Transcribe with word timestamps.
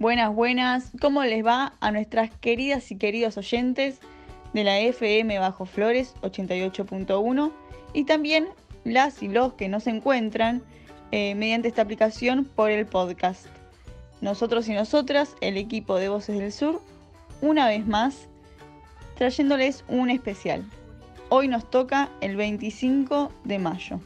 Buenas, 0.00 0.32
buenas. 0.32 0.92
¿Cómo 1.00 1.24
les 1.24 1.44
va 1.44 1.72
a 1.80 1.90
nuestras 1.90 2.30
queridas 2.30 2.92
y 2.92 2.96
queridos 2.96 3.36
oyentes 3.36 3.98
de 4.52 4.62
la 4.62 4.78
FM 4.78 5.40
Bajo 5.40 5.66
Flores 5.66 6.14
88.1 6.22 7.52
y 7.94 8.04
también 8.04 8.46
las 8.84 9.24
y 9.24 9.28
los 9.28 9.54
que 9.54 9.68
nos 9.68 9.88
encuentran 9.88 10.62
eh, 11.10 11.34
mediante 11.34 11.66
esta 11.66 11.82
aplicación 11.82 12.44
por 12.44 12.70
el 12.70 12.86
podcast? 12.86 13.46
Nosotros 14.20 14.68
y 14.68 14.72
nosotras, 14.72 15.34
el 15.40 15.56
equipo 15.56 15.96
de 15.96 16.08
Voces 16.08 16.38
del 16.38 16.52
Sur, 16.52 16.80
una 17.40 17.66
vez 17.66 17.84
más, 17.84 18.28
trayéndoles 19.16 19.84
un 19.88 20.10
especial. 20.10 20.64
Hoy 21.28 21.48
nos 21.48 21.68
toca 21.68 22.08
el 22.20 22.36
25 22.36 23.32
de 23.42 23.58
mayo. 23.58 23.98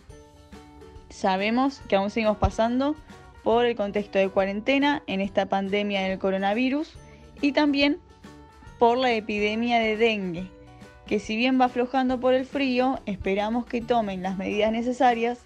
Sabemos 1.10 1.82
que 1.86 1.96
aún 1.96 2.08
seguimos 2.08 2.38
pasando 2.38 2.96
por 3.42 3.66
el 3.66 3.76
contexto 3.76 4.18
de 4.18 4.28
cuarentena 4.28 5.02
en 5.06 5.20
esta 5.20 5.46
pandemia 5.46 6.02
del 6.02 6.18
coronavirus 6.18 6.94
y 7.40 7.52
también 7.52 7.98
por 8.78 8.98
la 8.98 9.12
epidemia 9.12 9.78
de 9.78 9.96
dengue, 9.96 10.48
que 11.06 11.18
si 11.18 11.36
bien 11.36 11.60
va 11.60 11.66
aflojando 11.66 12.20
por 12.20 12.34
el 12.34 12.46
frío, 12.46 13.00
esperamos 13.06 13.66
que 13.66 13.80
tomen 13.80 14.22
las 14.22 14.36
medidas 14.36 14.72
necesarias 14.72 15.40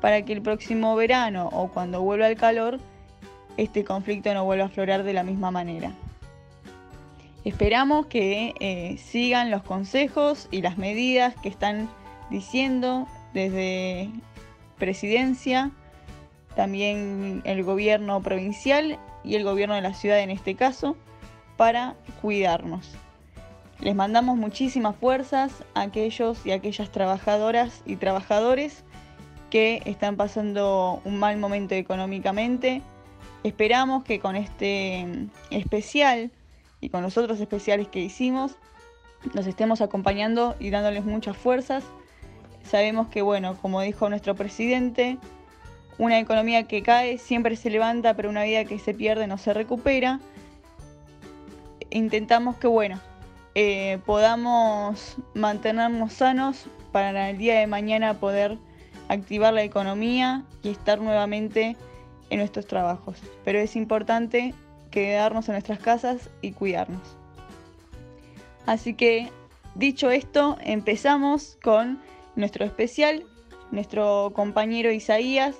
para 0.00 0.24
que 0.24 0.32
el 0.32 0.42
próximo 0.42 0.94
verano 0.96 1.48
o 1.52 1.68
cuando 1.68 2.02
vuelva 2.02 2.28
el 2.28 2.36
calor, 2.36 2.78
este 3.56 3.84
conflicto 3.84 4.32
no 4.34 4.44
vuelva 4.44 4.64
a 4.64 4.66
aflorar 4.68 5.02
de 5.02 5.12
la 5.12 5.22
misma 5.22 5.50
manera. 5.50 5.92
Esperamos 7.44 8.06
que 8.06 8.54
eh, 8.58 8.96
sigan 8.98 9.50
los 9.50 9.62
consejos 9.62 10.48
y 10.50 10.62
las 10.62 10.78
medidas 10.78 11.34
que 11.36 11.48
están 11.48 11.88
diciendo 12.30 13.06
desde 13.32 14.10
presidencia, 14.78 15.70
también 16.56 17.42
el 17.44 17.62
gobierno 17.62 18.20
provincial 18.22 18.98
y 19.22 19.36
el 19.36 19.44
gobierno 19.44 19.74
de 19.76 19.82
la 19.82 19.94
ciudad 19.94 20.18
en 20.20 20.30
este 20.30 20.56
caso, 20.56 20.96
para 21.56 21.94
cuidarnos. 22.20 22.94
Les 23.80 23.94
mandamos 23.94 24.36
muchísimas 24.36 24.96
fuerzas 24.96 25.52
a 25.74 25.82
aquellos 25.82 26.44
y 26.44 26.50
aquellas 26.50 26.90
trabajadoras 26.90 27.82
y 27.84 27.96
trabajadores 27.96 28.84
que 29.50 29.82
están 29.84 30.16
pasando 30.16 31.00
un 31.04 31.18
mal 31.18 31.36
momento 31.36 31.74
económicamente. 31.74 32.82
Esperamos 33.44 34.02
que 34.02 34.18
con 34.18 34.34
este 34.34 35.06
especial 35.50 36.30
y 36.80 36.88
con 36.88 37.02
los 37.02 37.16
otros 37.18 37.38
especiales 37.38 37.88
que 37.88 38.00
hicimos 38.00 38.56
nos 39.34 39.46
estemos 39.46 39.80
acompañando 39.80 40.56
y 40.58 40.70
dándoles 40.70 41.04
muchas 41.04 41.36
fuerzas. 41.36 41.84
Sabemos 42.64 43.08
que, 43.08 43.22
bueno, 43.22 43.56
como 43.60 43.80
dijo 43.80 44.08
nuestro 44.08 44.34
presidente, 44.34 45.18
una 45.98 46.18
economía 46.18 46.64
que 46.64 46.82
cae 46.82 47.18
siempre 47.18 47.56
se 47.56 47.70
levanta, 47.70 48.14
pero 48.14 48.28
una 48.28 48.44
vida 48.44 48.64
que 48.64 48.78
se 48.78 48.94
pierde 48.94 49.26
no 49.26 49.38
se 49.38 49.54
recupera. 49.54 50.20
Intentamos 51.90 52.56
que, 52.56 52.66
bueno, 52.66 53.00
eh, 53.54 53.98
podamos 54.04 55.16
mantenernos 55.34 56.12
sanos 56.12 56.66
para 56.92 57.30
el 57.30 57.38
día 57.38 57.58
de 57.58 57.66
mañana 57.66 58.14
poder 58.14 58.58
activar 59.08 59.54
la 59.54 59.62
economía 59.62 60.44
y 60.62 60.70
estar 60.70 61.00
nuevamente 61.00 61.76
en 62.28 62.38
nuestros 62.38 62.66
trabajos. 62.66 63.18
Pero 63.44 63.58
es 63.58 63.76
importante 63.76 64.52
quedarnos 64.90 65.48
en 65.48 65.52
nuestras 65.52 65.78
casas 65.78 66.28
y 66.42 66.52
cuidarnos. 66.52 67.16
Así 68.66 68.94
que, 68.94 69.30
dicho 69.74 70.10
esto, 70.10 70.58
empezamos 70.60 71.56
con 71.62 72.00
nuestro 72.34 72.64
especial. 72.64 73.24
Nuestro 73.70 74.32
compañero 74.34 74.92
Isaías 74.92 75.56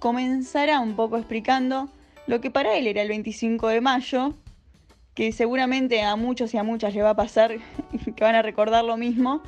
comenzará 0.00 0.80
un 0.80 0.96
poco 0.96 1.18
explicando 1.18 1.90
lo 2.26 2.40
que 2.40 2.50
para 2.50 2.76
él 2.76 2.86
era 2.86 3.02
el 3.02 3.08
25 3.08 3.68
de 3.68 3.80
mayo, 3.80 4.34
que 5.14 5.30
seguramente 5.30 6.02
a 6.02 6.16
muchos 6.16 6.52
y 6.54 6.58
a 6.58 6.64
muchas 6.64 6.94
le 6.94 7.02
va 7.02 7.10
a 7.10 7.16
pasar, 7.16 7.52
que 8.16 8.24
van 8.24 8.34
a 8.34 8.42
recordar 8.42 8.82
lo 8.82 8.96
mismo, 8.96 9.42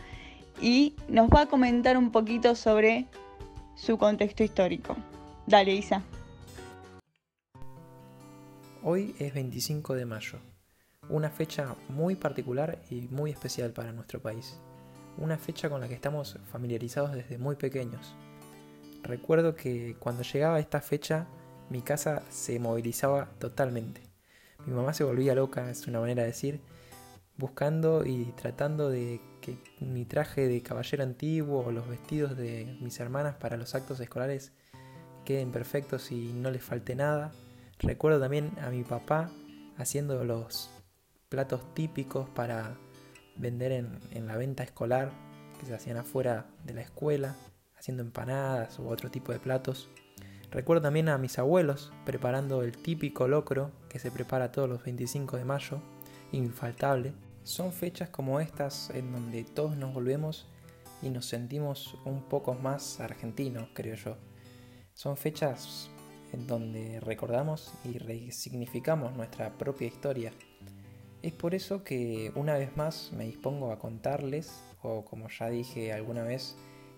y 0.61 0.95
nos 1.09 1.31
va 1.31 1.43
a 1.43 1.47
comentar 1.47 1.97
un 1.97 2.13
poquito 2.13 2.55
sobre 2.55 3.07
su 3.75 3.97
contexto 3.97 4.45
histórico. 4.45 4.95
Dale, 5.47 5.75
Isa. 5.75 6.03
Hoy 8.85 9.15
es 9.19 9.33
25 9.33 9.95
de 9.95 10.05
mayo, 10.05 10.39
una 11.09 11.31
fecha 11.31 11.77
muy 11.89 12.15
particular 12.15 12.79
y 12.91 13.03
muy 13.11 13.31
especial 13.31 13.73
para 13.73 13.93
nuestro 13.93 14.21
país, 14.21 14.59
una 15.17 15.39
fecha 15.39 15.71
con 15.71 15.81
la 15.81 15.89
que 15.89 15.95
estamos 15.95 16.39
familiarizados 16.51 17.13
desde 17.13 17.39
muy 17.39 17.57
pequeños 17.57 18.15
Recuerdo 19.03 19.55
que 19.55 19.97
cuando 19.99 20.23
llegaba 20.23 20.61
esta 20.61 20.81
fecha 20.81 21.27
mi 21.71 21.83
casa 21.83 22.23
se 22.31 22.59
movilizaba 22.59 23.31
totalmente. 23.39 24.03
Mi 24.67 24.75
mamá 24.75 24.93
se 24.95 25.05
volvía 25.05 25.35
loca, 25.35 25.71
es 25.71 25.87
una 25.87 26.01
manera 26.01 26.23
de 26.23 26.29
decir, 26.29 26.61
buscando 27.37 28.05
y 28.05 28.27
tratando 28.37 28.91
de 28.91 29.21
que 29.41 29.59
mi 29.81 30.05
traje 30.05 30.47
de 30.47 30.63
caballero 30.63 31.03
antiguo 31.03 31.65
o 31.65 31.73
los 31.73 31.89
vestidos 31.89 32.37
de 32.37 32.77
mis 32.81 33.01
hermanas 33.01 33.37
para 33.37 33.57
los 33.57 33.75
actos 33.75 33.99
escolares 34.01 34.53
queden 35.25 35.51
perfectos 35.51 36.13
y 36.13 36.33
no 36.33 36.51
les 36.51 36.63
falte 36.63 36.95
nada. 36.95 37.33
Recuerdo 37.79 38.21
también 38.21 38.53
a 38.61 38.71
mi 38.71 38.85
papá 38.85 39.31
haciendo 39.77 40.25
los 40.25 40.71
platos 41.29 41.75
típicos 41.75 42.29
para 42.31 42.77
vender 43.37 43.73
en, 43.73 44.27
la 44.27 44.37
venta 44.37 44.63
escolar 44.63 45.11
que 45.59 45.67
se 45.67 45.75
hacían 45.75 45.97
afuera 45.97 46.47
de 46.65 46.75
la 46.75 46.83
escuela 46.83 47.35
haciendo 47.83 48.05
empanadas 48.05 48.79
u 48.79 48.87
otro 48.87 49.11
tipo 49.11 49.33
de 49.33 49.41
platos. 49.41 49.89
Recuerdo 50.53 50.83
también 50.83 51.09
a 51.09 51.19
mis 51.19 51.41
abuelos 51.41 51.93
preparando 52.07 52.63
el 52.63 52.77
típico 52.77 53.27
locro 53.27 53.73
que 53.89 53.99
se 53.99 54.13
prepara 54.13 54.53
todos 54.53 54.69
los 54.69 54.85
25 54.85 55.37
de 55.37 55.45
mayo, 55.45 55.81
infaltable. 56.31 57.13
Son 57.43 57.73
fechas 57.73 58.09
como 58.09 58.39
estas 58.39 58.91
en 58.91 59.11
donde 59.11 59.43
todos 59.43 59.77
nos 59.77 59.93
volvemos 59.93 60.47
y 61.03 61.11
nos 61.11 61.27
sentimos 61.27 61.97
un 62.05 62.23
poco 62.23 62.55
más 62.55 63.01
argentinos, 63.01 63.69
creo 63.75 63.97
yo. 63.97 64.17
Son 64.95 65.17
fechas 65.17 65.91
en 66.33 66.47
donde 66.47 67.01
recordamos 67.01 67.75
y 67.85 67.99
resignificamos 67.99 69.17
nuestra 69.17 69.59
propia 69.59 69.89
historia. 69.89 70.33
Es 71.21 71.33
por 71.33 71.53
eso 71.53 71.83
que 71.83 72.31
una 72.37 72.55
vez 72.55 72.77
más 72.77 73.11
me 73.13 73.25
dispongo 73.25 73.73
a 73.73 73.81
contarles, 73.81 74.63
o 74.83 75.05
como 75.05 75.29
ya 75.29 75.49
dije 75.49 75.93
alguna 75.93 76.23
vez, 76.23 76.57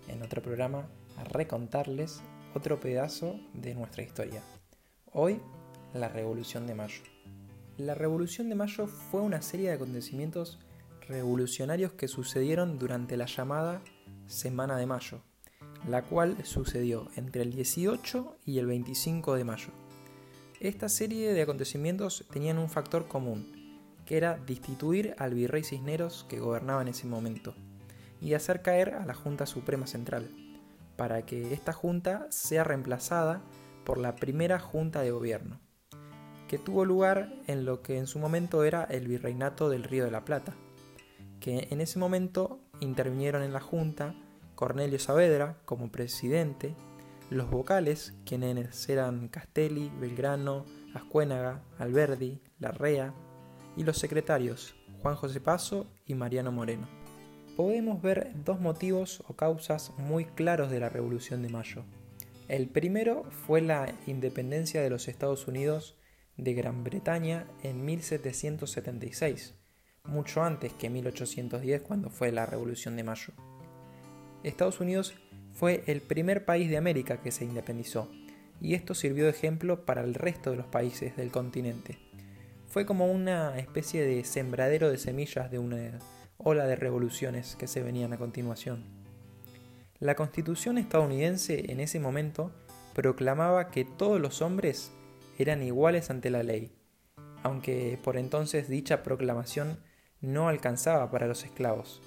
en 0.09 0.23
otro 0.23 0.43
programa 0.43 0.89
a 1.17 1.25
recontarles 1.25 2.23
otro 2.55 2.81
pedazo 2.81 3.39
de 3.53 3.75
nuestra 3.75 4.03
historia. 4.03 4.43
Hoy, 5.13 5.41
la 5.93 6.09
Revolución 6.09 6.67
de 6.67 6.75
Mayo. 6.75 7.03
La 7.77 7.95
Revolución 7.95 8.49
de 8.49 8.55
Mayo 8.55 8.87
fue 8.87 9.21
una 9.21 9.43
serie 9.43 9.69
de 9.69 9.75
acontecimientos 9.75 10.59
revolucionarios 11.09 11.93
que 11.93 12.09
sucedieron 12.09 12.79
durante 12.79 13.17
la 13.17 13.27
llamada 13.27 13.83
Semana 14.27 14.77
de 14.77 14.87
Mayo, 14.87 15.21
la 15.89 16.03
cual 16.03 16.37
sucedió 16.45 17.09
entre 17.17 17.43
el 17.43 17.53
18 17.53 18.39
y 18.47 18.59
el 18.59 18.67
25 18.67 19.35
de 19.35 19.45
mayo. 19.45 19.69
Esta 20.61 20.89
serie 20.89 21.33
de 21.33 21.43
acontecimientos 21.43 22.25
tenían 22.33 22.59
un 22.59 22.71
factor 22.71 23.07
común, 23.07 23.53
que 24.07 24.17
era 24.17 24.39
destituir 24.39 25.15
al 25.19 25.35
virrey 25.35 25.63
Cisneros 25.63 26.25
que 26.29 26.41
gobernaba 26.41 26.83
en 26.83 26.89
ese 26.89 27.07
momento 27.07 27.55
y 28.25 28.33
hacer 28.33 28.63
caer 28.63 28.95
a 28.95 29.05
la 29.05 29.13
Junta 29.13 29.45
Suprema 29.45 29.87
Central, 29.87 30.31
para 30.97 31.27
que 31.27 31.53
esta 31.53 31.75
Junta 31.75 32.27
sea 32.31 32.65
reemplazada 32.65 33.43
por 33.85 33.99
la 33.99 34.17
primera 34.17 34.59
Junta 34.59 35.03
de 35.03 35.11
Gobierno, 35.11 35.61
que 36.49 36.57
tuvo 36.57 36.87
lugar 36.87 37.35
en 37.47 37.67
lo 37.67 37.83
que 37.83 37.99
en 37.99 38.07
su 38.07 38.19
momento 38.19 38.65
era 38.65 38.85
el 38.85 39.09
Virreinato 39.09 39.69
del 39.69 39.85
Río 39.85 40.07
de 40.07 40.11
la 40.11 40.25
Plata, 40.25 40.55
que 41.39 41.69
en 41.71 41.83
ese 41.83 41.99
momento 41.99 42.61
intervinieron 42.81 43.43
en 43.43 43.53
la 43.53 43.61
Junta 43.61 44.15
Cornelio 44.55 44.99
Saavedra 44.99 45.59
como 45.67 45.93
presidente, 45.93 46.75
los 47.29 47.51
vocales, 47.51 48.15
quienes 48.25 48.89
eran 48.89 49.29
Castelli, 49.29 49.93
Belgrano, 50.01 50.65
Ascuénaga, 50.95 51.63
Alberdi, 51.79 52.41
Larrea, 52.59 53.13
y 53.77 53.83
los 53.83 53.99
secretarios 53.99 54.75
Juan 55.03 55.17
José 55.17 55.41
Paso 55.41 55.89
y 56.07 56.15
Mariano 56.15 56.53
Moreno 56.53 57.04
podemos 57.57 58.03
ver 58.03 58.33
dos 58.45 58.61
motivos 58.61 59.23
o 59.29 59.35
causas 59.35 59.93
muy 59.97 60.25
claros 60.25 60.71
de 60.71 60.81
la 60.81 60.89
Revolución 60.89 61.43
de 61.43 61.49
Mayo. 61.49 61.85
El 62.49 62.69
primero 62.69 63.25
fue 63.47 63.61
la 63.61 63.95
independencia 64.07 64.83
de 64.83 64.91
los 64.91 65.09
Estados 65.09 65.49
Unidos 65.49 65.97
de 66.37 66.53
Gran 66.55 66.85
Bretaña 66.85 67.47
en 67.63 67.85
1776, 67.85 69.55
mucho 70.05 70.43
antes 70.43 70.73
que 70.73 70.91
1810 70.91 71.83
cuando 71.83 72.11
fue 72.11 72.33
la 72.33 72.45
Revolución 72.45 72.97
de 72.97 73.05
Mayo. 73.05 73.33
Estados 74.43 74.81
Unidos 74.81 75.15
fue 75.53 75.85
el 75.87 76.03
primer 76.03 76.45
país 76.45 76.69
de 76.69 76.77
América 76.77 77.23
que 77.23 77.31
se 77.31 77.45
independizó, 77.45 78.11
y 78.61 78.75
esto 78.75 78.95
sirvió 78.95 79.25
de 79.25 79.31
ejemplo 79.31 79.85
para 79.85 80.03
el 80.03 80.15
resto 80.15 80.51
de 80.51 80.57
los 80.57 80.67
países 80.67 81.17
del 81.17 81.31
continente. 81.31 81.99
Fue 82.69 82.85
como 82.85 83.07
una 83.07 83.57
especie 83.59 84.05
de 84.05 84.25
sembradero 84.25 84.91
de 84.91 84.99
semillas 84.99 85.51
de 85.51 85.61
una 85.61 86.01
ola 86.37 86.67
de 86.67 86.77
revoluciones 86.77 87.57
que 87.57 87.67
se 87.67 87.83
venían 87.83 88.13
a 88.13 88.19
continuación. 88.19 88.85
La 89.99 90.15
constitución 90.15 90.79
estadounidense 90.79 91.73
en 91.73 91.81
ese 91.81 92.01
momento 92.01 92.53
proclamaba 92.95 93.69
que 93.71 93.85
todos 93.85 94.21
los 94.21 94.43
hombres 94.43 94.93
eran 95.39 95.63
iguales 95.63 96.11
ante 96.11 96.31
la 96.31 96.43
ley 96.43 96.73
aunque 97.45 97.99
por 98.03 98.17
entonces 98.17 98.69
dicha 98.69 99.05
proclamación 99.05 99.79
no 100.21 100.49
alcanzaba 100.49 101.11
para 101.11 101.29
los 101.29 101.45
esclavos. 101.45 102.01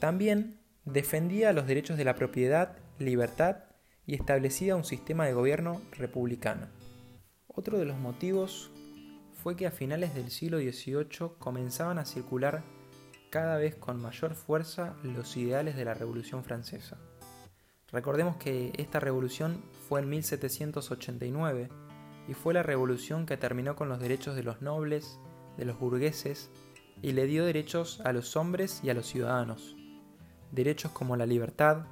También 0.00 0.60
defendía 0.84 1.52
los 1.52 1.66
derechos 1.66 1.96
de 1.96 2.04
la 2.04 2.16
propiedad, 2.16 2.76
libertad 2.98 3.58
y 4.04 4.14
establecía 4.14 4.76
un 4.76 4.84
sistema 4.84 5.24
de 5.24 5.32
gobierno 5.32 5.80
republicano. 5.92 6.66
Otro 7.46 7.78
de 7.78 7.84
los 7.84 7.96
motivos 7.96 8.72
fue 9.40 9.54
que 9.54 9.68
a 9.68 9.70
finales 9.70 10.14
del 10.16 10.32
siglo 10.32 10.58
XVIII 10.58 11.36
comenzaban 11.38 11.98
a 11.98 12.04
circular 12.04 12.64
cada 13.34 13.56
vez 13.56 13.74
con 13.74 14.00
mayor 14.00 14.36
fuerza 14.36 14.94
los 15.02 15.36
ideales 15.36 15.74
de 15.74 15.84
la 15.84 15.92
Revolución 15.92 16.44
Francesa. 16.44 16.98
Recordemos 17.90 18.36
que 18.36 18.72
esta 18.76 19.00
revolución 19.00 19.60
fue 19.88 20.02
en 20.02 20.08
1789 20.08 21.68
y 22.28 22.34
fue 22.34 22.54
la 22.54 22.62
revolución 22.62 23.26
que 23.26 23.36
terminó 23.36 23.74
con 23.74 23.88
los 23.88 23.98
derechos 23.98 24.36
de 24.36 24.44
los 24.44 24.62
nobles, 24.62 25.18
de 25.56 25.64
los 25.64 25.80
burgueses 25.80 26.48
y 27.02 27.10
le 27.10 27.26
dio 27.26 27.44
derechos 27.44 28.00
a 28.04 28.12
los 28.12 28.36
hombres 28.36 28.78
y 28.84 28.90
a 28.90 28.94
los 28.94 29.06
ciudadanos. 29.06 29.74
Derechos 30.52 30.92
como 30.92 31.16
la 31.16 31.26
libertad, 31.26 31.86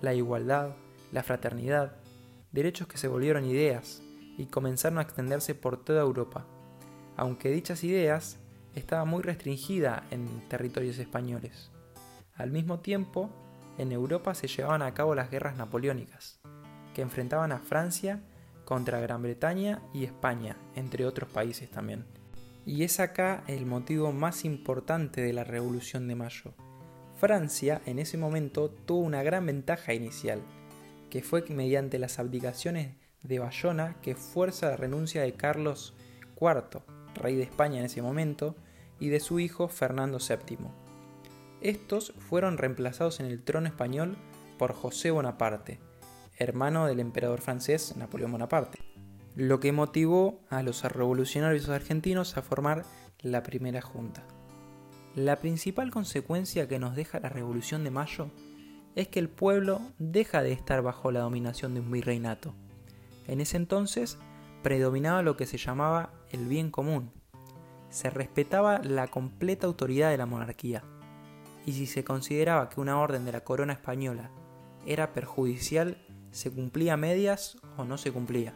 la 0.00 0.14
igualdad, 0.14 0.76
la 1.12 1.22
fraternidad, 1.22 1.98
derechos 2.52 2.88
que 2.88 2.96
se 2.96 3.08
volvieron 3.08 3.44
ideas 3.44 4.00
y 4.38 4.46
comenzaron 4.46 4.96
a 4.96 5.02
extenderse 5.02 5.54
por 5.54 5.84
toda 5.84 6.00
Europa, 6.00 6.46
aunque 7.18 7.50
dichas 7.50 7.84
ideas 7.84 8.38
estaban 8.76 9.08
muy 9.08 9.22
restringidas 9.22 10.02
en 10.12 10.48
territorios 10.48 10.98
españoles. 10.98 11.72
Al 12.34 12.50
mismo 12.50 12.80
tiempo, 12.80 13.30
en 13.78 13.90
Europa 13.90 14.34
se 14.34 14.46
llevaban 14.46 14.82
a 14.82 14.94
cabo 14.94 15.14
las 15.14 15.30
guerras 15.30 15.56
napoleónicas, 15.56 16.38
que 16.94 17.02
enfrentaban 17.02 17.50
a 17.52 17.58
Francia 17.58 18.22
contra 18.64 19.00
Gran 19.00 19.22
Bretaña 19.22 19.82
y 19.92 20.04
España, 20.04 20.56
entre 20.74 21.06
otros 21.06 21.30
países 21.30 21.70
también. 21.70 22.04
Y 22.64 22.84
es 22.84 23.00
acá 23.00 23.42
el 23.46 23.64
motivo 23.64 24.12
más 24.12 24.44
importante 24.44 25.20
de 25.20 25.32
la 25.32 25.44
Revolución 25.44 26.08
de 26.08 26.14
Mayo. 26.16 26.54
Francia 27.16 27.80
en 27.86 27.98
ese 27.98 28.18
momento 28.18 28.70
tuvo 28.70 29.00
una 29.00 29.22
gran 29.22 29.46
ventaja 29.46 29.94
inicial, 29.94 30.42
que 31.08 31.22
fue 31.22 31.44
mediante 31.48 31.98
las 31.98 32.18
abdicaciones 32.18 32.96
de 33.22 33.38
Bayona 33.38 33.96
que 34.02 34.14
fuerza 34.14 34.70
la 34.70 34.76
renuncia 34.76 35.22
de 35.22 35.32
Carlos 35.32 35.94
IV, 36.40 36.82
rey 37.14 37.36
de 37.36 37.44
España 37.44 37.78
en 37.78 37.86
ese 37.86 38.02
momento, 38.02 38.56
y 38.98 39.08
de 39.08 39.20
su 39.20 39.38
hijo 39.40 39.68
Fernando 39.68 40.18
VII. 40.18 40.58
Estos 41.60 42.12
fueron 42.18 42.58
reemplazados 42.58 43.20
en 43.20 43.26
el 43.26 43.42
trono 43.42 43.66
español 43.66 44.16
por 44.58 44.72
José 44.72 45.10
Bonaparte, 45.10 45.80
hermano 46.36 46.86
del 46.86 47.00
emperador 47.00 47.40
francés 47.40 47.96
Napoleón 47.96 48.32
Bonaparte, 48.32 48.78
lo 49.34 49.60
que 49.60 49.72
motivó 49.72 50.40
a 50.48 50.62
los 50.62 50.82
revolucionarios 50.84 51.68
argentinos 51.68 52.36
a 52.36 52.42
formar 52.42 52.84
la 53.20 53.42
primera 53.42 53.82
junta. 53.82 54.24
La 55.14 55.36
principal 55.36 55.90
consecuencia 55.90 56.68
que 56.68 56.78
nos 56.78 56.94
deja 56.94 57.20
la 57.20 57.30
Revolución 57.30 57.84
de 57.84 57.90
Mayo 57.90 58.30
es 58.94 59.08
que 59.08 59.18
el 59.18 59.28
pueblo 59.28 59.80
deja 59.98 60.42
de 60.42 60.52
estar 60.52 60.82
bajo 60.82 61.10
la 61.10 61.20
dominación 61.20 61.74
de 61.74 61.80
un 61.80 61.90
virreinato. 61.90 62.54
En 63.26 63.40
ese 63.40 63.56
entonces 63.56 64.18
predominaba 64.62 65.22
lo 65.22 65.36
que 65.36 65.46
se 65.46 65.58
llamaba 65.58 66.12
el 66.30 66.46
bien 66.46 66.70
común. 66.70 67.12
Se 67.96 68.10
respetaba 68.10 68.80
la 68.80 69.08
completa 69.08 69.66
autoridad 69.66 70.10
de 70.10 70.18
la 70.18 70.26
monarquía. 70.26 70.84
Y 71.64 71.72
si 71.72 71.86
se 71.86 72.04
consideraba 72.04 72.68
que 72.68 72.78
una 72.78 73.00
orden 73.00 73.24
de 73.24 73.32
la 73.32 73.40
corona 73.40 73.72
española 73.72 74.30
era 74.84 75.14
perjudicial 75.14 75.96
se 76.30 76.52
cumplía 76.52 76.92
a 76.92 76.98
medias 76.98 77.56
o 77.78 77.84
no 77.84 77.96
se 77.96 78.12
cumplía. 78.12 78.52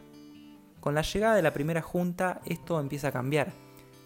Con 0.79 0.93
la 0.93 1.01
llegada 1.01 1.35
de 1.35 1.41
la 1.41 1.53
primera 1.53 1.81
junta 1.81 2.39
esto 2.45 2.79
empieza 2.79 3.07
a 3.07 3.11
cambiar, 3.11 3.51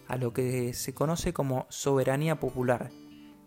a 0.08 0.16
lo 0.16 0.32
que 0.32 0.72
se 0.72 0.94
conoce 0.94 1.34
como 1.34 1.66
soberanía 1.68 2.40
popular, 2.40 2.90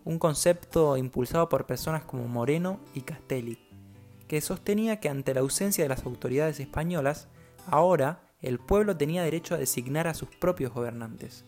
un 0.04 0.20
concepto 0.20 0.96
impulsado 0.96 1.48
por 1.48 1.66
personas 1.66 2.04
como 2.04 2.28
Moreno 2.28 2.78
y 2.94 3.00
Castelli, 3.00 3.58
que 4.28 4.40
sostenía 4.40 5.00
que 5.00 5.08
ante 5.08 5.34
la 5.34 5.40
ausencia 5.40 5.82
de 5.82 5.88
las 5.88 6.06
autoridades 6.06 6.60
españolas, 6.60 7.26
ahora 7.66 8.22
el 8.40 8.60
pueblo 8.60 8.96
tenía 8.96 9.24
derecho 9.24 9.56
a 9.56 9.58
designar 9.58 10.06
a 10.06 10.14
sus 10.14 10.28
propios 10.36 10.72
gobernantes. 10.72 11.46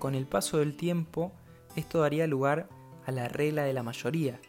Con 0.00 0.14
el 0.14 0.26
paso 0.26 0.56
del 0.58 0.76
tiempo, 0.76 1.30
esto 1.76 2.00
daría 2.00 2.26
lugar 2.26 2.70
a 3.04 3.12
la 3.12 3.28
regla 3.28 3.64
de 3.64 3.74
la 3.74 3.82
mayoría, 3.82 4.40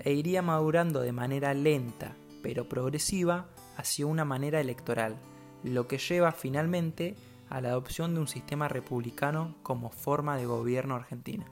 e 0.00 0.12
iría 0.12 0.42
madurando 0.42 1.00
de 1.00 1.12
manera 1.12 1.54
lenta 1.54 2.16
pero 2.42 2.68
progresiva 2.68 3.46
hacia 3.76 4.06
una 4.06 4.24
manera 4.24 4.60
electoral, 4.60 5.16
lo 5.62 5.86
que 5.86 5.98
lleva 5.98 6.32
finalmente 6.32 7.14
a 7.48 7.60
la 7.60 7.68
adopción 7.68 8.14
de 8.14 8.20
un 8.20 8.26
sistema 8.26 8.66
republicano 8.66 9.54
como 9.62 9.90
forma 9.90 10.36
de 10.36 10.46
gobierno 10.46 10.96
argentina. 10.96 11.46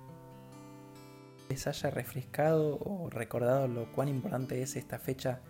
Les 1.49 1.67
haya 1.69 1.91
refrescado 1.91 2.79
o 2.81 3.09
recordado 3.09 3.69
lo 3.69 3.91
cuán 3.93 4.09
importante 4.09 4.63
es 4.63 4.75
esta 4.75 4.99
fecha 4.99 5.43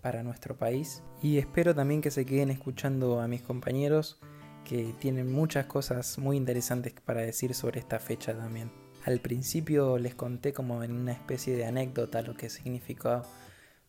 para 0.00 0.22
nuestro 0.22 0.56
país 0.56 1.02
y 1.22 1.36
espero 1.36 1.74
también 1.74 2.00
que 2.00 2.10
se 2.10 2.24
queden 2.24 2.50
escuchando 2.50 3.20
a 3.20 3.28
mis 3.28 3.42
compañeros 3.42 4.18
que 4.64 4.94
tienen 4.98 5.32
muchas 5.32 5.66
cosas 5.66 6.18
muy 6.18 6.36
interesantes 6.36 6.92
para 7.04 7.22
decir 7.22 7.54
sobre 7.54 7.80
esta 7.80 7.98
fecha 7.98 8.36
también. 8.36 8.70
Al 9.04 9.20
principio 9.20 9.98
les 9.98 10.14
conté 10.14 10.52
como 10.52 10.82
en 10.82 10.92
una 10.92 11.12
especie 11.12 11.56
de 11.56 11.64
anécdota 11.64 12.22
lo 12.22 12.34
que 12.34 12.50
significó 12.50 13.22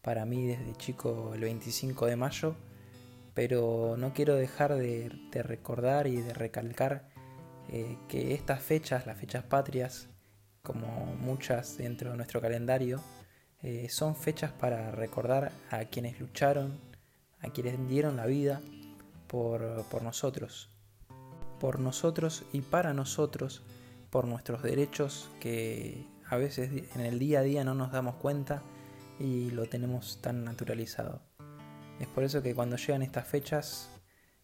para 0.02 0.26
mí 0.26 0.48
desde 0.48 0.74
chico 0.76 1.34
el 1.34 1.42
25 1.42 2.06
de 2.06 2.16
mayo, 2.16 2.56
pero 3.34 3.96
no 3.98 4.14
quiero 4.14 4.36
dejar 4.36 4.76
de, 4.76 5.12
recordar 5.34 6.08
y 6.08 6.22
de 6.22 6.34
recalcar 6.34 7.10
eh, 7.70 7.98
que 8.08 8.34
estas 8.34 8.62
fechas, 8.62 9.06
las 9.06 9.18
fechas 9.18 9.44
patrias, 9.44 10.08
como 10.64 10.88
muchas 11.18 11.78
dentro 11.78 12.12
de 12.12 12.18
nuestro 12.18 12.42
calendario, 12.42 13.02
eh, 13.62 13.88
son 13.90 14.16
fechas 14.16 14.52
para 14.52 14.92
recordar 14.92 15.52
a 15.70 15.86
quienes 15.86 16.20
lucharon, 16.20 16.80
a 17.42 17.50
quienes 17.50 17.88
dieron 17.88 18.18
la 18.18 18.26
vida 18.26 18.62
por, 19.32 20.04
nosotros, 20.04 20.70
por 21.58 21.80
nosotros 21.80 22.44
y 22.52 22.60
para 22.60 22.94
nosotros, 22.94 23.64
por 24.10 24.28
nuestros 24.28 24.62
derechos 24.62 25.30
que 25.40 26.06
a 26.30 26.36
veces 26.36 26.70
en 26.94 27.02
el 27.02 27.18
día 27.18 27.40
a 27.40 27.44
día 27.44 27.64
no 27.64 27.74
nos 27.74 27.94
damos 27.94 28.16
cuenta 28.16 28.62
y 29.20 29.50
lo 29.52 29.68
tenemos 29.68 30.20
tan 30.22 30.44
naturalizado. 30.44 31.22
Es 32.02 32.10
por 32.10 32.26
eso 32.26 32.44
que 32.44 32.54
cuando 32.54 32.76
llegan 32.76 33.04
estas 33.04 33.26
fechas 33.26 33.90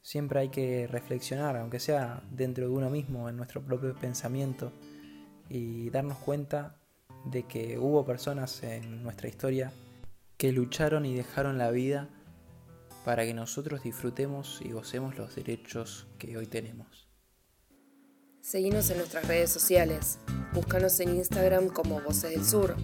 siempre 0.02 0.40
hay 0.40 0.50
que 0.50 0.88
reflexionar, 0.88 1.58
aunque 1.58 1.82
sea 1.82 2.24
dentro 2.32 2.70
de 2.70 2.74
uno 2.74 2.90
mismo, 2.90 3.28
en 3.28 3.36
nuestro 3.36 3.62
propio 3.62 3.94
pensamiento, 3.94 4.72
y 5.50 5.90
darnos 5.90 6.18
cuenta 6.20 6.78
de 7.26 7.44
que 7.44 7.78
hubo 7.78 8.06
personas 8.06 8.64
en 8.64 9.04
nuestra 9.04 9.28
historia 9.28 9.74
que 10.38 10.54
lucharon 10.54 11.06
y 11.06 11.14
dejaron 11.14 11.58
la 11.58 11.72
vida 11.72 12.08
para 13.08 13.24
que 13.24 13.34
nosotros 13.34 13.84
disfrutemos 13.84 14.60
y 14.62 14.74
gocemos 14.74 15.18
los 15.18 15.34
derechos 15.34 16.08
que 16.20 16.36
hoy 16.36 16.46
tenemos. 16.46 17.08
Seguimos 18.42 18.90
en 18.90 18.98
nuestras 18.98 19.26
redes 19.26 19.50
sociales. 19.50 20.20
Búscanos 20.54 21.00
en 21.00 21.16
Instagram 21.16 21.70
como 21.70 22.02
Voces 22.02 22.32
del 22.32 22.44
Sur 22.44 22.76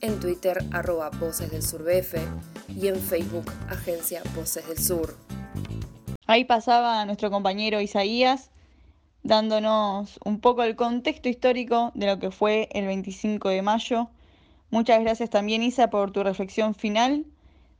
en 0.00 0.20
Twitter 0.20 0.64
arroba 0.70 1.10
Voces 1.10 1.50
del 1.50 1.64
Sur 1.64 1.82
BF 1.82 2.14
y 2.68 2.86
en 2.86 2.94
Facebook 2.94 3.50
Agencia 3.68 4.22
Voces 4.36 4.64
del 4.68 4.78
Sur. 4.78 5.16
Ahí 6.26 6.44
pasaba 6.44 7.04
nuestro 7.04 7.32
compañero 7.32 7.80
Isaías 7.80 8.52
dándonos 9.24 10.20
un 10.24 10.38
poco 10.40 10.62
el 10.62 10.76
contexto 10.76 11.28
histórico 11.28 11.90
de 11.96 12.06
lo 12.06 12.20
que 12.20 12.30
fue 12.30 12.68
el 12.70 12.86
25 12.86 13.48
de 13.48 13.62
mayo. 13.62 14.08
Muchas 14.70 15.00
gracias 15.00 15.30
también 15.30 15.64
Isa 15.64 15.90
por 15.90 16.12
tu 16.12 16.22
reflexión 16.22 16.76
final, 16.76 17.26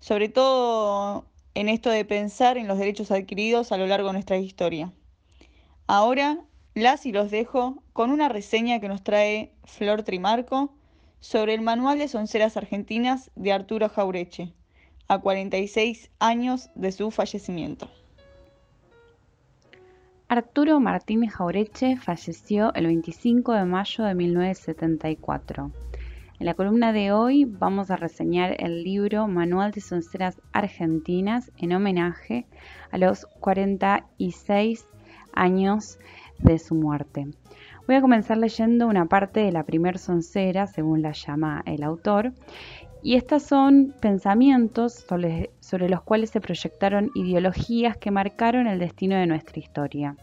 sobre 0.00 0.28
todo 0.28 1.26
en 1.54 1.68
esto 1.68 1.90
de 1.90 2.04
pensar 2.04 2.58
en 2.58 2.68
los 2.68 2.78
derechos 2.78 3.10
adquiridos 3.10 3.72
a 3.72 3.76
lo 3.76 3.86
largo 3.86 4.08
de 4.08 4.14
nuestra 4.14 4.36
historia. 4.36 4.92
Ahora 5.86 6.38
las 6.74 7.06
y 7.06 7.12
los 7.12 7.30
dejo 7.30 7.82
con 7.92 8.10
una 8.10 8.28
reseña 8.28 8.80
que 8.80 8.88
nos 8.88 9.04
trae 9.04 9.52
Flor 9.64 10.02
Trimarco 10.02 10.74
sobre 11.20 11.54
el 11.54 11.60
Manual 11.60 11.98
de 11.98 12.08
Sonceras 12.08 12.56
Argentinas 12.56 13.30
de 13.36 13.52
Arturo 13.52 13.88
Jaureche, 13.88 14.52
a 15.06 15.20
46 15.20 16.10
años 16.18 16.70
de 16.74 16.92
su 16.92 17.10
fallecimiento. 17.10 17.88
Arturo 20.28 20.80
Martínez 20.80 21.32
Jaureche 21.34 21.96
falleció 21.96 22.74
el 22.74 22.86
25 22.86 23.52
de 23.52 23.64
mayo 23.64 24.04
de 24.04 24.14
1974. 24.14 25.70
En 26.40 26.46
la 26.46 26.54
columna 26.54 26.92
de 26.92 27.12
hoy 27.12 27.44
vamos 27.44 27.92
a 27.92 27.96
reseñar 27.96 28.56
el 28.58 28.82
libro 28.82 29.28
Manual 29.28 29.70
de 29.70 29.80
Sonceras 29.80 30.42
Argentinas 30.52 31.52
en 31.58 31.72
homenaje 31.72 32.46
a 32.90 32.98
los 32.98 33.26
46 33.38 34.84
años 35.32 36.00
de 36.40 36.58
su 36.58 36.74
muerte. 36.74 37.28
Voy 37.86 37.94
a 37.94 38.00
comenzar 38.00 38.36
leyendo 38.36 38.88
una 38.88 39.06
parte 39.06 39.40
de 39.40 39.52
la 39.52 39.62
primer 39.62 39.98
soncera, 39.98 40.66
según 40.66 41.02
la 41.02 41.12
llama 41.12 41.62
el 41.66 41.84
autor, 41.84 42.32
y 43.00 43.14
estas 43.14 43.44
son 43.44 43.94
pensamientos 44.00 45.04
sobre, 45.08 45.50
los 45.88 46.02
cuales 46.02 46.30
se 46.30 46.40
proyectaron 46.40 47.10
ideologías 47.14 47.96
que 47.96 48.10
marcaron 48.10 48.66
el 48.66 48.80
destino 48.80 49.14
de 49.16 49.26
nuestra 49.26 49.60
historia. 49.60 50.16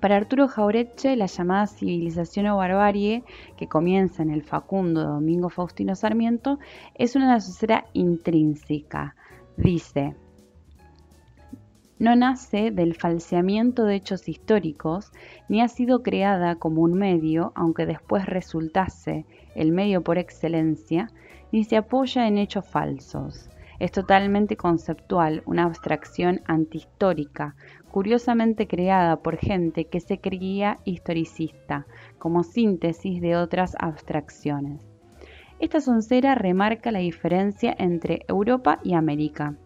Para 0.00 0.16
Arturo 0.16 0.48
Jaureche, 0.48 1.16
la 1.16 1.26
llamada 1.26 1.66
civilización 1.66 2.46
o 2.46 2.58
barbarie, 2.58 3.24
que 3.56 3.68
comienza 3.68 4.22
en 4.22 4.30
el 4.30 4.42
Facundo 4.42 5.00
de 5.00 5.06
Domingo 5.06 5.48
Faustino 5.48 5.94
Sarmiento, 5.96 6.58
es 6.94 7.16
una 7.16 7.40
sociedad 7.40 7.84
intrínseca. 7.94 9.16
Dice, 9.56 10.14
no 11.98 12.14
nace 12.14 12.70
del 12.70 12.94
falseamiento 12.94 13.84
de 13.84 13.96
hechos 13.96 14.28
históricos, 14.28 15.10
ni 15.48 15.62
ha 15.62 15.68
sido 15.68 16.04
creada 16.04 16.54
como 16.54 16.82
un 16.82 16.94
medio, 16.94 17.50
aunque 17.56 17.86
después 17.86 18.26
resultase 18.26 19.26
el 19.56 19.72
medio 19.72 20.04
por 20.04 20.16
excelencia, 20.16 21.10
ni 21.50 21.64
se 21.64 21.76
apoya 21.76 22.28
en 22.28 22.38
hechos 22.38 22.68
falsos. 22.68 23.50
Es 23.80 23.90
totalmente 23.90 24.56
conceptual, 24.56 25.42
una 25.46 25.64
abstracción 25.64 26.40
antihistórica, 26.46 27.56
curiosamente 27.90 28.66
creada 28.66 29.16
por 29.16 29.36
gente 29.36 29.86
que 29.86 30.00
se 30.00 30.18
creía 30.18 30.78
historicista, 30.84 31.86
como 32.18 32.42
síntesis 32.42 33.20
de 33.20 33.36
otras 33.36 33.74
abstracciones. 33.78 34.86
Esta 35.58 35.80
soncera 35.80 36.34
remarca 36.34 36.92
la 36.92 37.00
diferencia 37.00 37.74
entre 37.78 38.24
Europa 38.28 38.78
y 38.84 38.94
América. 38.94 39.56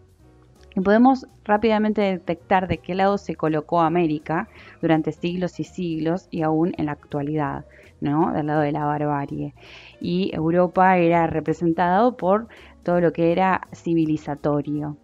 Y 0.75 0.81
podemos 0.81 1.27
rápidamente 1.43 2.01
detectar 2.01 2.67
de 2.67 2.79
qué 2.79 2.95
lado 2.95 3.19
se 3.19 3.35
colocó 3.35 3.81
América 3.81 4.47
durante 4.81 5.11
siglos 5.11 5.59
y 5.59 5.63
siglos 5.63 6.27
y 6.31 6.41
aún 6.41 6.73
en 6.77 6.87
la 6.87 6.93
actualidad, 6.93 7.65
¿no? 8.01 8.33
Del 8.33 8.47
lado 8.47 8.61
de 8.61 8.71
la 8.71 8.85
barbarie. 8.85 9.53
Y 10.01 10.31
Europa 10.33 10.97
era 10.97 11.27
representado 11.27 12.17
por 12.17 12.47
todo 12.81 12.99
lo 13.01 13.13
que 13.13 13.31
era 13.31 13.67
civilizatorio. 13.71 14.97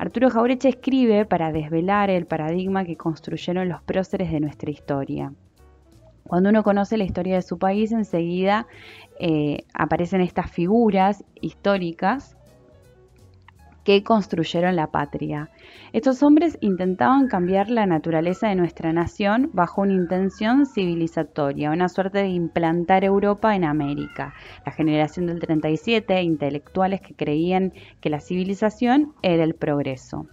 Arturo 0.00 0.30
Jaureche 0.30 0.70
escribe 0.70 1.26
para 1.26 1.52
desvelar 1.52 2.08
el 2.08 2.24
paradigma 2.24 2.86
que 2.86 2.96
construyeron 2.96 3.68
los 3.68 3.82
próceres 3.82 4.32
de 4.32 4.40
nuestra 4.40 4.70
historia. 4.70 5.34
Cuando 6.26 6.48
uno 6.48 6.62
conoce 6.62 6.96
la 6.96 7.04
historia 7.04 7.34
de 7.34 7.42
su 7.42 7.58
país, 7.58 7.92
enseguida 7.92 8.66
eh, 9.18 9.66
aparecen 9.74 10.22
estas 10.22 10.50
figuras 10.50 11.22
históricas 11.42 12.34
que 13.84 14.02
construyeron 14.02 14.76
la 14.76 14.88
patria. 14.88 15.50
Estos 15.92 16.22
hombres 16.22 16.58
intentaban 16.60 17.28
cambiar 17.28 17.70
la 17.70 17.86
naturaleza 17.86 18.48
de 18.48 18.54
nuestra 18.54 18.92
nación 18.92 19.50
bajo 19.52 19.82
una 19.82 19.94
intención 19.94 20.66
civilizatoria, 20.66 21.70
una 21.70 21.88
suerte 21.88 22.18
de 22.18 22.28
implantar 22.28 23.04
Europa 23.04 23.54
en 23.56 23.64
América. 23.64 24.34
La 24.64 24.72
generación 24.72 25.26
del 25.26 25.40
37, 25.40 26.22
intelectuales 26.22 27.00
que 27.00 27.14
creían 27.14 27.72
que 28.00 28.10
la 28.10 28.20
civilización 28.20 29.14
era 29.22 29.44
el 29.44 29.54
progreso. 29.54 30.26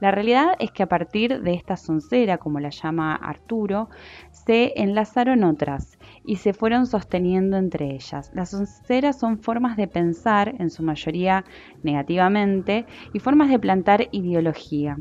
La 0.00 0.12
realidad 0.12 0.54
es 0.60 0.70
que 0.70 0.84
a 0.84 0.88
partir 0.88 1.42
de 1.42 1.54
esta 1.54 1.76
soncera, 1.76 2.38
como 2.38 2.60
la 2.60 2.70
llama 2.70 3.16
Arturo, 3.16 3.88
se 4.30 4.72
enlazaron 4.76 5.42
otras 5.42 5.97
y 6.28 6.36
se 6.36 6.52
fueron 6.52 6.86
sosteniendo 6.86 7.56
entre 7.56 7.94
ellas. 7.94 8.30
Las 8.34 8.50
sonceras 8.50 9.18
son 9.18 9.38
formas 9.38 9.78
de 9.78 9.88
pensar, 9.88 10.54
en 10.58 10.68
su 10.68 10.82
mayoría 10.82 11.42
negativamente, 11.82 12.84
y 13.14 13.18
formas 13.18 13.48
de 13.48 13.58
plantar 13.58 14.08
ideología. 14.12 14.98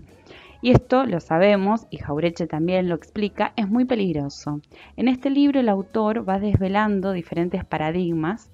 Y 0.62 0.72
esto 0.72 1.06
lo 1.06 1.20
sabemos, 1.20 1.86
y 1.90 1.98
Jaureche 1.98 2.48
también 2.48 2.88
lo 2.88 2.96
explica, 2.96 3.52
es 3.58 3.68
muy 3.68 3.84
peligroso. 3.84 4.62
En 4.96 5.10
este 5.10 5.30
libro 5.30 5.60
el 5.60 5.68
autor 5.68 6.28
va 6.28 6.40
desvelando 6.40 7.12
diferentes 7.12 7.66
paradigmas 7.66 8.50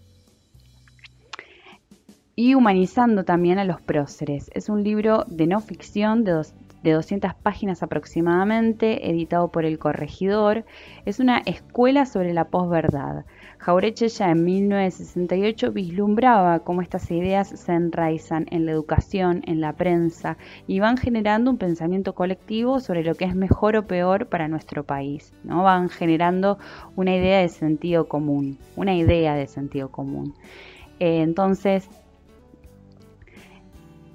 y 2.36 2.56
humanizando 2.56 3.24
también 3.24 3.60
a 3.60 3.66
los 3.66 3.82
próceres. 3.82 4.50
Es 4.56 4.68
un 4.68 4.84
libro 4.84 5.26
de 5.28 5.46
no 5.46 5.60
ficción 5.60 6.24
de, 6.24 6.42
de 6.84 6.92
200 6.92 7.34
páginas 7.36 7.82
aproximadamente, 7.82 9.10
editado 9.10 9.52
por 9.52 9.66
El 9.66 9.80
Corregidor. 9.80 10.66
Es 11.06 11.20
una 11.20 11.40
escuela 11.40 12.06
sobre 12.06 12.34
la 12.34 12.50
posverdad. 12.50 13.26
Jaureche 13.58 14.10
ya 14.10 14.30
en 14.30 14.44
1968 14.44 15.72
vislumbraba 15.72 16.60
cómo 16.60 16.82
estas 16.82 17.10
ideas 17.12 17.48
se 17.48 17.72
enraizan 17.72 18.46
en 18.52 18.66
la 18.66 18.74
educación, 18.74 19.42
en 19.48 19.62
la 19.62 19.74
prensa 19.74 20.38
y 20.68 20.80
van 20.80 20.98
generando 20.98 21.50
un 21.50 21.58
pensamiento 21.58 22.14
colectivo 22.14 22.82
sobre 22.82 23.04
lo 23.04 23.16
que 23.16 23.24
es 23.24 23.36
mejor 23.36 23.78
o 23.78 23.88
peor 23.88 24.28
para 24.28 24.50
nuestro 24.50 24.84
país. 24.84 25.34
¿no? 25.44 25.64
Van 25.64 25.88
generando 25.88 26.58
una 26.98 27.16
idea 27.16 27.40
de 27.40 27.48
sentido 27.48 28.10
común, 28.10 28.58
una 28.76 28.94
idea 28.94 29.36
de 29.36 29.48
sentido 29.48 29.90
común. 29.90 30.34
Eh, 31.00 31.22
entonces, 31.22 31.90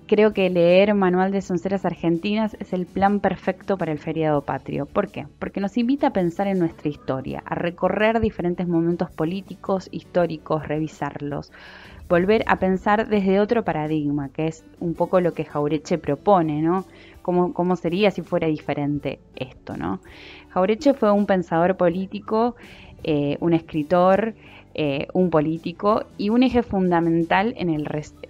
Creo 0.08 0.32
que 0.32 0.48
leer 0.48 0.94
Manual 0.94 1.32
de 1.32 1.42
Sonceras 1.42 1.84
Argentinas 1.84 2.56
es 2.60 2.72
el 2.72 2.86
plan 2.86 3.20
perfecto 3.20 3.76
para 3.76 3.92
el 3.92 3.98
feriado 3.98 4.40
patrio. 4.40 4.86
¿Por 4.86 5.10
qué? 5.10 5.26
Porque 5.38 5.60
nos 5.60 5.76
invita 5.76 6.06
a 6.06 6.12
pensar 6.14 6.46
en 6.46 6.58
nuestra 6.58 6.88
historia, 6.88 7.42
a 7.44 7.54
recorrer 7.54 8.18
diferentes 8.18 8.66
momentos 8.66 9.10
políticos, 9.10 9.86
históricos, 9.92 10.66
revisarlos, 10.66 11.52
volver 12.08 12.42
a 12.46 12.56
pensar 12.56 13.06
desde 13.06 13.38
otro 13.38 13.64
paradigma, 13.64 14.30
que 14.30 14.46
es 14.46 14.64
un 14.80 14.94
poco 14.94 15.20
lo 15.20 15.34
que 15.34 15.44
Jaureche 15.44 15.98
propone, 15.98 16.62
¿no? 16.62 16.86
¿Cómo, 17.20 17.52
cómo 17.52 17.76
sería 17.76 18.10
si 18.10 18.22
fuera 18.22 18.48
diferente 18.48 19.20
esto, 19.36 19.76
¿no? 19.76 20.00
Jaureche 20.48 20.94
fue 20.94 21.12
un 21.12 21.26
pensador 21.26 21.76
político, 21.76 22.56
eh, 23.04 23.36
un 23.40 23.52
escritor, 23.52 24.34
eh, 24.80 25.08
un 25.12 25.28
político 25.28 26.04
y 26.18 26.28
un 26.30 26.44
eje 26.44 26.62
fundamental 26.62 27.52
en 27.56 27.68
el 27.68 27.85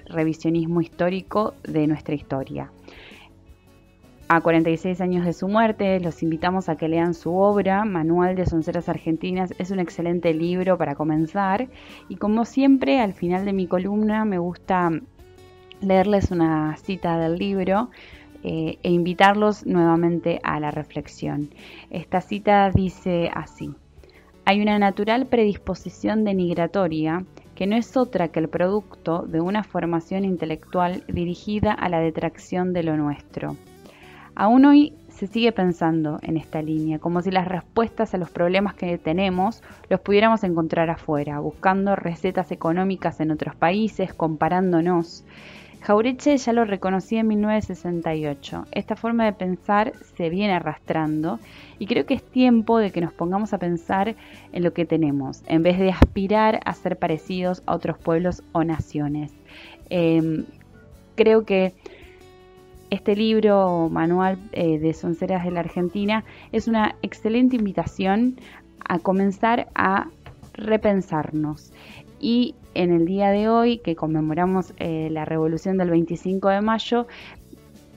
revisionismo 0.07 0.81
histórico 0.81 1.52
de 1.62 1.87
nuestra 1.87 2.14
historia. 2.14 2.73
A 4.31 4.40
46 4.40 4.99
años 5.02 5.26
de 5.26 5.35
su 5.35 5.47
muerte, 5.47 6.00
los 6.00 6.23
invitamos 6.23 6.71
a 6.71 6.76
que 6.76 6.88
lean 6.88 7.12
su 7.12 7.35
obra, 7.35 7.85
Manual 7.85 8.35
de 8.35 8.47
Sonceras 8.47 8.88
Argentinas. 8.88 9.52
Es 9.59 9.71
un 9.71 9.78
excelente 9.78 10.33
libro 10.33 10.78
para 10.78 10.95
comenzar. 10.95 11.69
Y 12.09 12.17
como 12.17 12.47
siempre, 12.47 12.99
al 12.99 13.12
final 13.12 13.45
de 13.45 13.52
mi 13.52 13.67
columna 13.67 14.25
me 14.25 14.38
gusta 14.38 14.90
leerles 15.83 16.31
una 16.31 16.75
cita 16.78 17.19
del 17.19 17.37
libro 17.37 17.90
eh, 18.43 18.78
e 18.83 18.90
invitarlos 18.90 19.67
nuevamente 19.67 20.40
a 20.43 20.61
la 20.61 20.71
reflexión. 20.71 21.50
Esta 21.90 22.23
cita 22.23 22.71
dice 22.71 23.31
así. 23.35 23.75
Hay 24.49 24.62
una 24.62 24.78
natural 24.78 25.26
predisposición 25.26 26.25
denigratoria 26.25 27.23
que 27.55 27.67
no 27.67 27.76
es 27.76 27.99
otra 27.99 28.28
que 28.28 28.40
el 28.40 28.49
producto 28.49 29.26
de 29.28 29.43
una 29.43 29.62
formación 29.62 30.25
intelectual 30.25 31.05
dirigida 31.07 31.75
a 31.75 31.90
la 31.90 32.00
detracción 32.00 32.73
de 32.73 32.83
lo 32.83 32.97
nuestro. 32.97 33.57
Aún 34.35 34.64
hoy 34.64 34.95
se 35.11 35.26
sigue 35.26 35.52
pensando 35.52 36.19
en 36.23 36.38
esta 36.38 36.62
línea, 36.62 36.99
como 36.99 37.21
si 37.21 37.31
las 37.31 37.47
respuestas 37.47 38.14
a 38.14 38.17
los 38.17 38.31
problemas 38.31 38.73
que 38.73 38.97
tenemos 38.97 39.62
los 39.90 40.00
pudiéramos 40.00 40.43
encontrar 40.45 40.88
afuera, 40.88 41.40
buscando 41.40 41.95
recetas 41.95 42.50
económicas 42.50 43.21
en 43.21 43.33
otros 43.33 43.55
países, 43.55 44.14
comparándonos. 44.14 45.26
Jaureche 45.80 46.37
ya 46.37 46.52
lo 46.52 46.64
reconocía 46.64 47.20
en 47.20 47.28
1968. 47.28 48.66
Esta 48.73 48.97
forma 48.97 49.25
de 49.25 49.32
pensar 49.32 49.92
se 50.16 50.28
viene 50.28 50.52
arrastrando 50.52 51.38
y 51.78 51.87
creo 51.87 52.04
que 52.04 52.14
es 52.14 52.23
tiempo 52.23 52.78
de 52.78 52.90
que 52.90 53.00
nos 53.00 53.12
pongamos 53.12 53.52
a 53.52 53.58
pensar 53.58 54.16
en 54.52 54.62
lo 54.62 54.73
que 54.73 54.85
tenemos, 54.85 55.42
en 55.47 55.62
vez 55.62 55.78
de 55.78 55.90
aspirar 55.90 56.61
a 56.64 56.75
ser 56.75 56.99
parecidos 56.99 57.62
a 57.66 57.75
otros 57.75 57.99
pueblos 57.99 58.42
o 58.52 58.64
naciones. 58.64 59.32
Em, 59.88 60.44
creo 61.14 61.44
que 61.44 61.75
este 62.90 63.14
libro, 63.14 63.88
Manual 63.90 64.38
eh, 64.52 64.78
de 64.78 64.94
Sonceras 64.94 65.44
de 65.44 65.50
la 65.50 65.61
Argentina, 65.61 66.25
es 66.52 66.68
una 66.68 66.97
excelente 67.02 67.56
invitación 67.56 68.37
a 68.85 68.99
comenzar 68.99 69.68
a 69.75 70.08
repensarnos 70.54 71.73
y 72.20 72.54
en 72.75 72.93
el 72.93 73.07
día 73.07 73.31
de 73.31 73.49
hoy, 73.49 73.79
que 73.79 73.97
conmemoramos 73.97 74.75
eh, 74.79 75.09
la 75.11 75.25
revolución 75.25 75.79
del 75.79 75.91
25 75.91 76.49
de 76.49 76.61
mayo, 76.61 77.07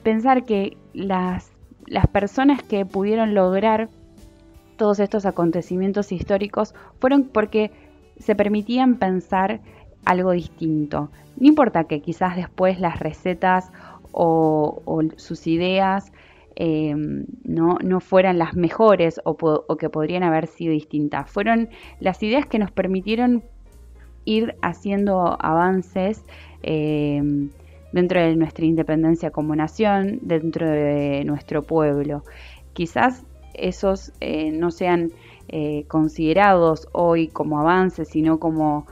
pensar 0.02 0.44
que 0.44 0.76
las, 0.92 1.52
las 1.86 2.06
personas 2.06 2.62
que 2.62 2.84
pudieron 2.84 3.34
lograr 3.34 3.88
todos 4.76 4.98
estos 5.00 5.26
acontecimientos 5.26 6.12
históricos 6.12 6.74
fueron 6.98 7.24
porque 7.24 7.70
se 8.18 8.34
permitían 8.34 8.96
pensar 8.96 9.60
algo 10.04 10.32
distinto. 10.32 11.10
No 11.36 11.48
importa 11.48 11.84
que 11.84 12.00
quizás 12.00 12.36
después 12.36 12.80
las 12.80 12.98
recetas 12.98 13.70
o, 14.12 14.82
sus 15.16 15.46
ideas 15.46 16.12
eh, 16.54 16.94
no, 17.44 17.78
no, 17.82 18.00
fueran 18.00 18.38
las 18.38 18.54
mejores 18.54 19.20
o, 19.24 19.36
que 19.76 19.88
podrían 19.88 20.22
haber 20.22 20.46
sido 20.46 20.72
distintas. 20.72 21.30
Fueron 21.30 21.70
las 21.98 22.22
ideas 22.22 22.46
que 22.46 22.58
nos 22.58 22.70
permitieron 22.70 23.42
ir 24.24 24.54
haciendo 24.62 25.36
avances 25.40 26.24
eh, 26.62 27.22
dentro 27.92 28.20
de 28.20 28.36
nuestra 28.36 28.64
independencia 28.64 29.30
como 29.30 29.54
nación, 29.54 30.18
dentro 30.22 30.68
de 30.68 31.24
nuestro 31.24 31.62
pueblo. 31.62 32.24
Quizás 32.72 33.24
esos 33.54 34.12
eh, 34.20 34.50
no 34.50 34.70
sean 34.70 35.10
eh, 35.48 35.84
considerados 35.88 36.88
hoy 36.92 37.28
como 37.28 37.60
avances, 37.60 38.08
sino 38.08 38.38
como 38.38 38.86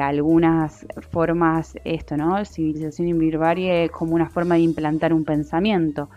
algunas 0.00 0.86
formas, 1.10 1.76
esto, 1.84 2.16
¿no? 2.16 2.42
Civilización 2.46 3.08
y 3.08 3.88
como 3.90 4.14
una 4.14 4.30
forma 4.30 4.54
de 4.54 4.62
implantar 4.62 5.12
un 5.12 5.24
pensamiento. 5.26 6.08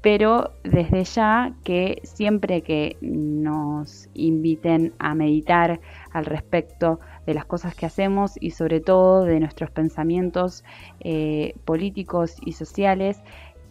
pero 0.00 0.54
desde 0.64 1.04
ya 1.04 1.54
que 1.62 2.00
siempre 2.02 2.62
que 2.62 2.96
nos 3.00 4.08
inviten 4.14 4.92
a 4.98 5.14
meditar 5.14 5.80
al 6.10 6.24
respecto 6.24 6.98
de 7.26 7.34
las 7.34 7.44
cosas 7.44 7.74
que 7.74 7.86
hacemos 7.86 8.32
y 8.40 8.50
sobre 8.50 8.80
todo 8.80 9.24
de 9.24 9.40
nuestros 9.40 9.70
pensamientos 9.70 10.64
eh, 11.00 11.54
políticos 11.64 12.36
y 12.44 12.52
sociales, 12.52 13.20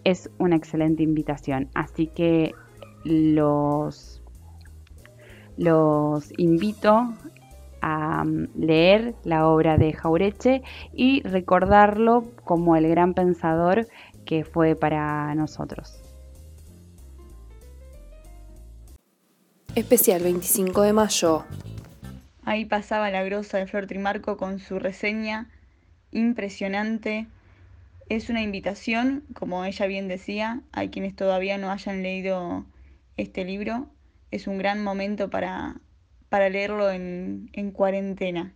es 0.03 0.29
una 0.37 0.55
excelente 0.55 1.03
invitación. 1.03 1.69
Así 1.73 2.07
que 2.07 2.53
los, 3.03 4.21
los 5.57 6.31
invito 6.37 7.13
a 7.81 8.23
mm, 8.23 8.49
leer 8.55 9.15
la 9.23 9.47
obra 9.47 9.77
de 9.77 9.93
Jaureche 9.93 10.61
y 10.93 11.21
recordarlo 11.23 12.23
como 12.43 12.75
el 12.75 12.87
gran 12.87 13.13
pensador 13.13 13.87
que 14.25 14.43
fue 14.43 14.75
para 14.75 15.33
nosotros. 15.35 15.97
Especial 19.75 20.21
25 20.21 20.81
de 20.81 20.93
mayo. 20.93 21.45
Ahí 22.51 22.65
pasaba 22.65 23.09
la 23.11 23.23
grosa 23.23 23.59
de 23.59 23.65
Flor 23.65 23.87
Trimarco 23.87 24.35
con 24.35 24.59
su 24.59 24.77
reseña 24.77 25.49
impresionante. 26.11 27.27
Es 28.09 28.29
una 28.29 28.41
invitación, 28.41 29.23
como 29.33 29.63
ella 29.63 29.85
bien 29.85 30.09
decía, 30.09 30.59
a 30.73 30.85
quienes 30.87 31.15
todavía 31.15 31.57
no 31.57 31.71
hayan 31.71 32.03
leído 32.03 32.65
este 33.15 33.45
libro. 33.45 33.87
Es 34.31 34.47
un 34.47 34.57
gran 34.57 34.83
momento 34.83 35.29
para, 35.29 35.77
para 36.27 36.49
leerlo 36.49 36.91
en, 36.91 37.49
en 37.53 37.71
cuarentena. 37.71 38.53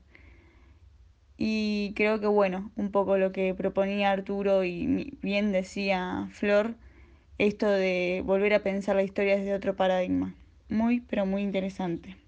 Y 1.38 1.94
creo 1.96 2.20
que 2.20 2.28
bueno, 2.28 2.72
un 2.76 2.92
poco 2.92 3.18
lo 3.18 3.32
que 3.32 3.54
proponía 3.54 4.12
Arturo 4.12 4.66
y 4.66 5.18
bien 5.22 5.54
decía 5.54 6.28
Flor, 6.34 6.76
esto 7.38 7.70
de 7.70 8.24
volver 8.26 8.56
a 8.56 8.60
pensar 8.60 8.98
la 8.98 9.04
historia 9.04 9.38
desde 9.38 9.54
otro 9.54 9.78
paradigma 9.78 10.36
muy, 10.68 11.00
pero 11.00 11.26
muy 11.26 11.44
interesante. 11.44 12.25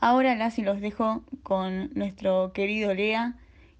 Ahora 0.00 0.36
las 0.36 0.58
y 0.58 0.62
los 0.62 0.80
dejo 0.80 1.24
con 1.42 1.90
nuestro 1.94 2.52
querido 2.52 2.94
Lea 2.94 3.36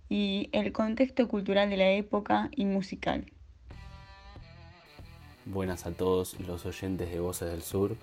y 0.09 0.49
el 0.53 0.73
contexto 0.73 1.29
cultural 1.29 1.71
de 1.71 1.77
la 1.77 1.91
época 1.91 2.51
y 2.57 2.65
musical. 2.65 3.31
Buenas 5.45 5.87
a 5.87 5.93
todos 5.93 6.39
los 6.41 6.67
oyentes 6.67 7.09
de 7.11 7.21
Voces 7.21 7.49
del 7.49 7.63
Sur. 7.63 7.97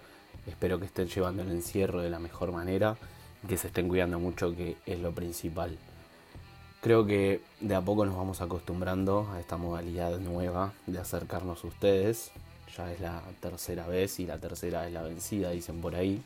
Espero 0.47 0.79
que 0.79 0.85
estén 0.85 1.07
llevando 1.07 1.43
el 1.43 1.51
encierro 1.51 2.01
de 2.01 2.09
la 2.09 2.19
mejor 2.19 2.53
manera 2.53 2.95
y 3.43 3.47
que 3.47 3.57
se 3.57 3.67
estén 3.67 3.89
cuidando 3.89 4.17
mucho, 4.17 4.55
que 4.55 4.77
es 4.85 4.99
lo 4.99 5.11
principal. 5.11 5.77
Creo 6.81 7.05
que 7.05 7.41
de 7.59 7.75
a 7.75 7.81
poco 7.81 8.05
nos 8.05 8.15
vamos 8.15 8.39
acostumbrando 8.39 9.29
a 9.33 9.41
esta 9.41 9.57
modalidad 9.57 10.17
nueva 10.19 10.71
de 10.87 10.99
acercarnos 10.99 11.65
a 11.65 11.67
ustedes, 11.67 12.31
ya 12.77 12.93
es 12.93 13.01
la 13.01 13.21
tercera 13.41 13.87
vez 13.87 14.21
y 14.21 14.25
la 14.25 14.39
tercera 14.39 14.87
es 14.87 14.93
la 14.93 15.01
vencida, 15.01 15.49
dicen 15.49 15.81
por 15.81 15.95
ahí. 15.95 16.23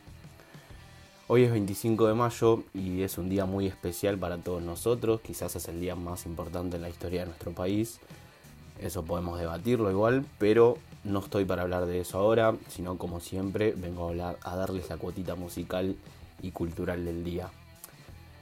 Hoy 1.32 1.44
es 1.44 1.52
25 1.52 2.08
de 2.08 2.16
mayo 2.16 2.64
y 2.74 3.04
es 3.04 3.20
un 3.20 3.30
día 3.30 3.46
muy 3.46 3.68
especial 3.68 4.18
para 4.18 4.40
todos 4.40 4.64
nosotros, 4.64 5.22
quizás 5.22 5.56
es 5.56 5.68
el 5.68 5.80
día 5.80 5.94
más 5.94 6.26
importante 6.26 6.78
en 6.78 6.82
la 6.82 6.90
historia 6.90 7.20
de 7.20 7.28
nuestro 7.28 7.52
país, 7.52 8.00
eso 8.82 9.06
podemos 9.06 9.38
debatirlo 9.38 9.92
igual, 9.92 10.26
pero 10.40 10.80
no 11.04 11.20
estoy 11.20 11.46
para 11.46 11.62
hablar 11.62 11.86
de 11.86 12.00
eso 12.00 12.18
ahora, 12.18 12.56
sino 12.68 12.98
como 12.98 13.20
siempre 13.20 13.76
vengo 13.78 14.06
a, 14.06 14.10
hablar, 14.10 14.40
a 14.42 14.56
darles 14.56 14.90
la 14.90 14.98
cuotita 14.98 15.36
musical 15.36 15.96
y 16.42 16.50
cultural 16.50 17.06
del 17.06 17.24
día. 17.24 17.52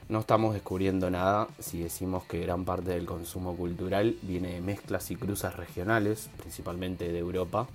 No 0.08 0.20
estamos 0.20 0.54
descubriendo 0.54 1.10
nada 1.10 1.46
si 1.58 1.82
decimos 1.82 2.24
que 2.24 2.40
gran 2.40 2.64
parte 2.64 2.92
del 2.92 3.04
consumo 3.04 3.54
cultural 3.54 4.16
viene 4.22 4.54
de 4.54 4.60
mezclas 4.62 5.10
y 5.10 5.16
cruzas 5.16 5.56
regionales, 5.56 6.30
principalmente 6.38 7.12
de 7.12 7.18
Europa, 7.18 7.68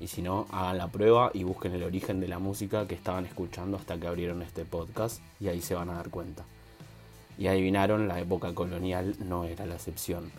y 0.00 0.08
si 0.08 0.22
no, 0.22 0.46
hagan 0.50 0.78
la 0.78 0.88
prueba 0.88 1.30
y 1.32 1.44
busquen 1.44 1.74
el 1.74 1.82
origen 1.82 2.20
de 2.20 2.28
la 2.28 2.38
música 2.38 2.86
que 2.86 2.94
estaban 2.94 3.26
escuchando 3.26 3.76
hasta 3.76 3.98
que 3.98 4.06
abrieron 4.06 4.42
este 4.42 4.64
podcast 4.64 5.20
y 5.40 5.48
ahí 5.48 5.60
se 5.62 5.74
van 5.74 5.90
a 5.90 5.94
dar 5.94 6.10
cuenta. 6.10 6.44
Y 7.38 7.46
adivinaron, 7.48 8.08
la 8.08 8.20
época 8.20 8.54
colonial 8.54 9.14
no 9.20 9.44
era 9.44 9.66
la 9.66 9.74
excepción. 9.74 10.30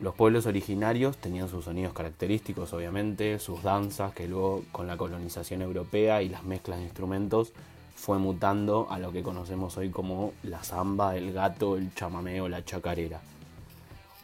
Los 0.00 0.14
pueblos 0.14 0.46
originarios 0.46 1.16
tenían 1.16 1.48
sus 1.48 1.64
sonidos 1.64 1.92
característicos, 1.92 2.72
obviamente, 2.72 3.38
sus 3.38 3.62
danzas, 3.62 4.12
que 4.12 4.26
luego 4.26 4.64
con 4.72 4.86
la 4.86 4.96
colonización 4.96 5.62
europea 5.62 6.22
y 6.22 6.28
las 6.28 6.44
mezclas 6.44 6.78
de 6.78 6.84
instrumentos 6.84 7.52
fue 7.94 8.18
mutando 8.18 8.88
a 8.90 8.98
lo 8.98 9.12
que 9.12 9.22
conocemos 9.22 9.76
hoy 9.76 9.90
como 9.90 10.32
la 10.42 10.64
samba, 10.64 11.16
el 11.16 11.32
gato, 11.32 11.76
el 11.76 11.94
chamameo, 11.94 12.48
la 12.48 12.64
chacarera. 12.64 13.20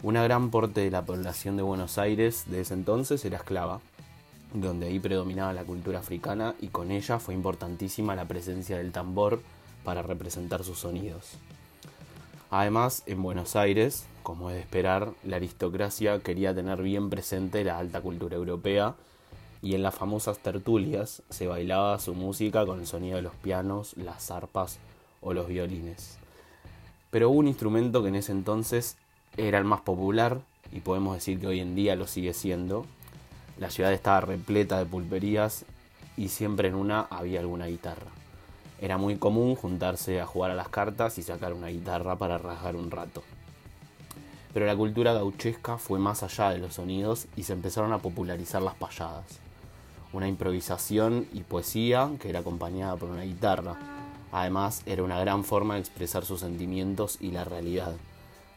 Una 0.03 0.25
gran 0.25 0.51
parte 0.51 0.81
de 0.81 0.91
la 0.91 1.05
población 1.05 1.57
de 1.57 1.63
Buenos 1.63 1.99
Aires 1.99 2.45
de 2.47 2.63
ese 2.63 2.75
entonces 2.75 3.25
era 3.25 3.37
esclava, 3.37 3.81
donde 4.53 4.87
ahí 4.87 4.99
predominaba 4.99 5.53
la 5.53 5.65
cultura 5.65 6.01
africana 6.01 6.55
y 6.61 6.69
con 6.69 6.91
ella 6.91 7.19
fue 7.19 7.35
importantísima 7.35 8.17
la 8.17 8.27
presencia 8.27 8.79
del 8.79 8.93
tambor 8.93 9.41
para 9.85 10.03
representar 10.03 10.65
sus 10.65 10.79
sonidos. 10.79 11.39
Además, 12.51 13.05
en 13.07 13.23
Buenos 13.23 13.55
Aires, 13.55 14.07
como 14.23 14.51
es 14.51 14.57
de 14.57 14.63
esperar, 14.63 15.13
la 15.25 15.37
aristocracia 15.37 16.19
quería 16.19 16.55
tener 16.55 16.83
bien 16.83 17.09
presente 17.09 17.65
la 17.65 17.79
alta 17.79 18.01
cultura 18.01 18.37
europea 18.37 18.97
y 19.63 19.75
en 19.75 19.83
las 19.83 19.95
famosas 19.95 20.39
tertulias 20.39 21.23
se 21.31 21.47
bailaba 21.47 21.99
su 21.99 22.15
música 22.15 22.67
con 22.67 22.81
el 22.81 22.87
sonido 22.87 23.17
de 23.17 23.23
los 23.23 23.35
pianos, 23.35 23.97
las 23.97 24.31
arpas 24.31 24.79
o 25.21 25.33
los 25.33 25.47
violines. 25.47 26.19
Pero 27.11 27.31
hubo 27.31 27.39
un 27.39 27.49
instrumento 27.49 28.03
que 28.03 28.09
en 28.09 28.17
ese 28.17 28.33
entonces 28.33 28.97
era 29.37 29.59
el 29.59 29.65
más 29.65 29.83
popular 29.83 30.41
y 30.73 30.81
podemos 30.81 31.15
decir 31.15 31.41
que 31.41 31.47
hoy 31.47 31.61
en 31.61 31.75
día 31.75 31.97
lo 31.97 32.07
sigue 32.07 32.33
siendo, 32.33 32.87
la 33.61 33.69
ciudad 33.71 33.93
estaba 33.93 34.23
repleta 34.23 34.79
de 34.79 34.87
pulperías 34.87 35.67
y 36.17 36.29
siempre 36.29 36.69
en 36.69 36.75
una 36.75 37.03
había 37.03 37.41
alguna 37.41 37.67
guitarra. 37.67 38.11
Era 38.81 38.97
muy 38.97 39.17
común 39.17 39.55
juntarse 39.55 40.19
a 40.19 40.27
jugar 40.27 40.51
a 40.51 40.55
las 40.55 40.71
cartas 40.71 41.19
y 41.19 41.23
sacar 41.23 41.53
una 41.53 41.69
guitarra 41.69 42.17
para 42.17 42.39
rasgar 42.39 42.75
un 42.75 42.91
rato. 42.91 43.23
Pero 44.55 44.65
la 44.65 44.75
cultura 44.75 45.13
gauchesca 45.13 45.77
fue 45.77 45.99
más 45.99 46.23
allá 46.23 46.51
de 46.51 46.59
los 46.59 46.75
sonidos 46.75 47.27
y 47.37 47.43
se 47.43 47.53
empezaron 47.53 47.93
a 47.93 47.99
popularizar 47.99 48.63
las 48.63 48.75
payadas. 48.77 49.27
Una 50.15 50.27
improvisación 50.27 51.29
y 51.35 51.43
poesía 51.43 52.11
que 52.19 52.31
era 52.31 52.41
acompañada 52.41 52.97
por 52.97 53.11
una 53.11 53.23
guitarra. 53.23 53.77
Además, 54.33 54.83
era 54.87 55.03
una 55.03 55.21
gran 55.21 55.45
forma 55.45 55.75
de 55.75 55.81
expresar 55.81 56.25
sus 56.25 56.41
sentimientos 56.41 57.19
y 57.21 57.31
la 57.31 57.45
realidad. 57.45 57.93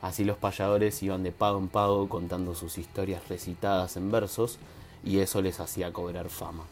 Así 0.01 0.23
los 0.23 0.37
payadores 0.37 1.03
iban 1.03 1.23
de 1.23 1.33
pago 1.33 1.59
en 1.59 1.67
pago 1.67 2.07
contando 2.07 2.55
sus 2.55 2.77
historias 2.77 3.27
recitadas 3.27 3.97
en 3.97 4.09
versos 4.09 4.59
y 5.03 5.19
eso 5.19 5.41
les 5.41 5.59
hacía 5.59 5.91
cobrar 5.91 6.29
fama. 6.29 6.63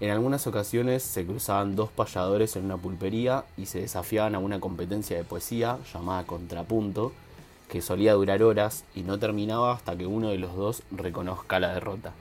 En 0.00 0.10
algunas 0.10 0.46
ocasiones 0.48 1.02
se 1.02 1.24
cruzaban 1.24 1.76
dos 1.76 1.90
payadores 1.90 2.56
en 2.56 2.64
una 2.64 2.76
pulpería 2.76 3.44
y 3.56 3.66
se 3.66 3.80
desafiaban 3.80 4.34
a 4.34 4.40
una 4.40 4.58
competencia 4.58 5.16
de 5.16 5.22
poesía 5.22 5.78
llamada 5.92 6.26
Contrapunto, 6.26 7.12
que 7.68 7.80
solía 7.80 8.14
durar 8.14 8.42
horas 8.42 8.84
y 8.94 9.02
no 9.02 9.18
terminaba 9.18 9.72
hasta 9.72 9.96
que 9.96 10.06
uno 10.06 10.30
de 10.30 10.38
los 10.38 10.56
dos 10.56 10.82
reconozca 10.90 11.60
la 11.60 11.72
derrota. 11.72 12.12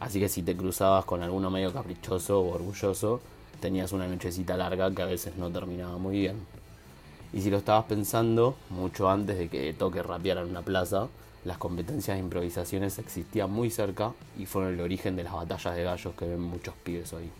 Así 0.00 0.20
que 0.20 0.28
si 0.28 0.42
te 0.42 0.56
cruzabas 0.56 1.04
con 1.04 1.22
alguno 1.22 1.50
medio 1.50 1.72
caprichoso 1.72 2.40
o 2.40 2.54
orgulloso, 2.54 3.20
tenías 3.60 3.92
una 3.92 4.06
nochecita 4.06 4.56
larga 4.56 4.90
que 4.92 5.02
a 5.02 5.06
veces 5.06 5.36
no 5.36 5.50
terminaba 5.50 5.98
muy 5.98 6.20
bien. 6.20 6.36
Y 7.32 7.42
si 7.42 7.50
lo 7.50 7.58
estabas 7.58 7.86
pensando, 7.86 8.54
mucho 8.70 9.10
antes 9.10 9.36
de 9.36 9.48
que 9.48 9.74
toque 9.74 10.02
rapear 10.02 10.38
en 10.38 10.50
una 10.50 10.62
plaza, 10.62 11.08
las 11.44 11.58
competencias 11.58 12.16
de 12.16 12.22
improvisaciones 12.22 12.98
existían 12.98 13.50
muy 13.50 13.70
cerca 13.70 14.12
y 14.38 14.46
fueron 14.46 14.74
el 14.74 14.80
origen 14.80 15.16
de 15.16 15.24
las 15.24 15.34
batallas 15.34 15.76
de 15.76 15.84
gallos 15.84 16.14
que 16.14 16.26
ven 16.26 16.40
muchos 16.40 16.74
pibes 16.82 17.12
hoy. 17.12 17.30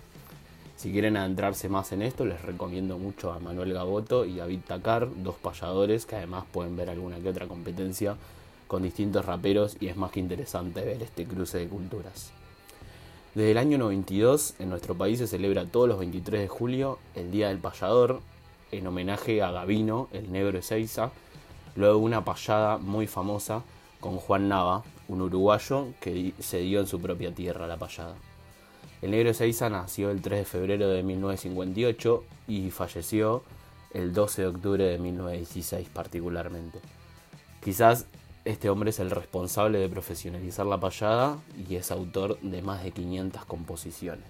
Si 0.76 0.92
quieren 0.92 1.16
adentrarse 1.16 1.68
más 1.68 1.90
en 1.90 2.02
esto, 2.02 2.24
les 2.24 2.40
recomiendo 2.42 2.98
mucho 2.98 3.32
a 3.32 3.40
Manuel 3.40 3.72
Gaboto 3.72 4.24
y 4.24 4.36
David 4.36 4.60
Tacar, 4.66 5.08
dos 5.24 5.34
payadores 5.34 6.06
que 6.06 6.14
además 6.14 6.44
pueden 6.52 6.76
ver 6.76 6.88
alguna 6.88 7.18
que 7.18 7.28
otra 7.28 7.48
competencia 7.48 8.16
con 8.68 8.84
distintos 8.84 9.24
raperos 9.24 9.76
y 9.80 9.88
es 9.88 9.96
más 9.96 10.12
que 10.12 10.20
interesante 10.20 10.84
ver 10.84 11.02
este 11.02 11.24
cruce 11.24 11.58
de 11.58 11.66
culturas. 11.68 12.30
Desde 13.34 13.50
el 13.50 13.58
año 13.58 13.76
92 13.78 14.54
en 14.60 14.70
nuestro 14.70 14.94
país 14.94 15.18
se 15.18 15.26
celebra 15.26 15.64
todos 15.66 15.88
los 15.88 15.98
23 15.98 16.42
de 16.42 16.48
julio 16.48 16.98
el 17.16 17.32
Día 17.32 17.48
del 17.48 17.58
Payador 17.58 18.20
en 18.70 18.86
homenaje 18.86 19.42
a 19.42 19.50
Gavino, 19.50 20.08
el 20.12 20.30
negro 20.30 20.52
de 20.52 20.62
Seiza, 20.62 21.10
luego 21.74 21.98
una 21.98 22.24
payada 22.24 22.78
muy 22.78 23.06
famosa 23.06 23.62
con 24.00 24.16
Juan 24.18 24.48
Nava, 24.48 24.82
un 25.08 25.22
uruguayo 25.22 25.88
que 26.00 26.34
se 26.38 26.58
dio 26.58 26.80
en 26.80 26.86
su 26.86 27.00
propia 27.00 27.34
tierra 27.34 27.66
la 27.66 27.76
payada. 27.76 28.14
El 29.00 29.12
negro 29.12 29.32
Seiza 29.32 29.70
nació 29.70 30.10
el 30.10 30.22
3 30.22 30.40
de 30.40 30.44
febrero 30.44 30.88
de 30.88 31.02
1958 31.02 32.24
y 32.48 32.70
falleció 32.70 33.42
el 33.92 34.12
12 34.12 34.42
de 34.42 34.48
octubre 34.48 34.84
de 34.84 34.98
1916 34.98 35.88
particularmente. 35.88 36.80
Quizás 37.62 38.06
este 38.44 38.70
hombre 38.70 38.90
es 38.90 38.98
el 38.98 39.10
responsable 39.10 39.78
de 39.78 39.88
profesionalizar 39.88 40.66
la 40.66 40.80
payada 40.80 41.38
y 41.68 41.76
es 41.76 41.90
autor 41.90 42.40
de 42.40 42.62
más 42.62 42.82
de 42.82 42.92
500 42.92 43.44
composiciones. 43.44 44.24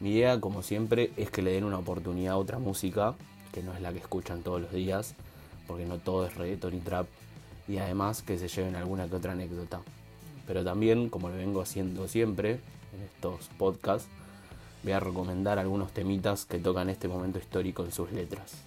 Mi 0.00 0.10
idea, 0.10 0.40
como 0.40 0.62
siempre, 0.62 1.12
es 1.16 1.30
que 1.30 1.40
le 1.40 1.52
den 1.52 1.64
una 1.64 1.78
oportunidad 1.78 2.34
a 2.34 2.36
otra 2.38 2.58
música, 2.58 3.14
que 3.52 3.62
no 3.62 3.72
es 3.72 3.80
la 3.80 3.92
que 3.92 4.00
escuchan 4.00 4.42
todos 4.42 4.60
los 4.60 4.72
días, 4.72 5.14
porque 5.66 5.86
no 5.86 5.98
todo 5.98 6.26
es 6.26 6.34
reggaeton 6.34 6.74
y 6.74 6.80
trap, 6.80 7.06
y 7.68 7.78
además 7.78 8.22
que 8.22 8.38
se 8.38 8.48
lleven 8.48 8.76
alguna 8.76 9.08
que 9.08 9.16
otra 9.16 9.32
anécdota. 9.32 9.80
pero 10.46 10.62
también, 10.62 11.08
como 11.08 11.30
lo 11.30 11.36
vengo 11.36 11.62
haciendo 11.62 12.06
siempre 12.06 12.60
en 12.94 13.02
estos 13.02 13.48
podcasts, 13.56 14.08
voy 14.82 14.92
a 14.92 15.00
recomendar 15.00 15.58
algunos 15.58 15.92
temitas 15.92 16.44
que 16.44 16.58
tocan 16.58 16.90
este 16.90 17.08
momento 17.08 17.38
histórico 17.38 17.84
en 17.84 17.92
sus 17.92 18.12
letras. 18.12 18.62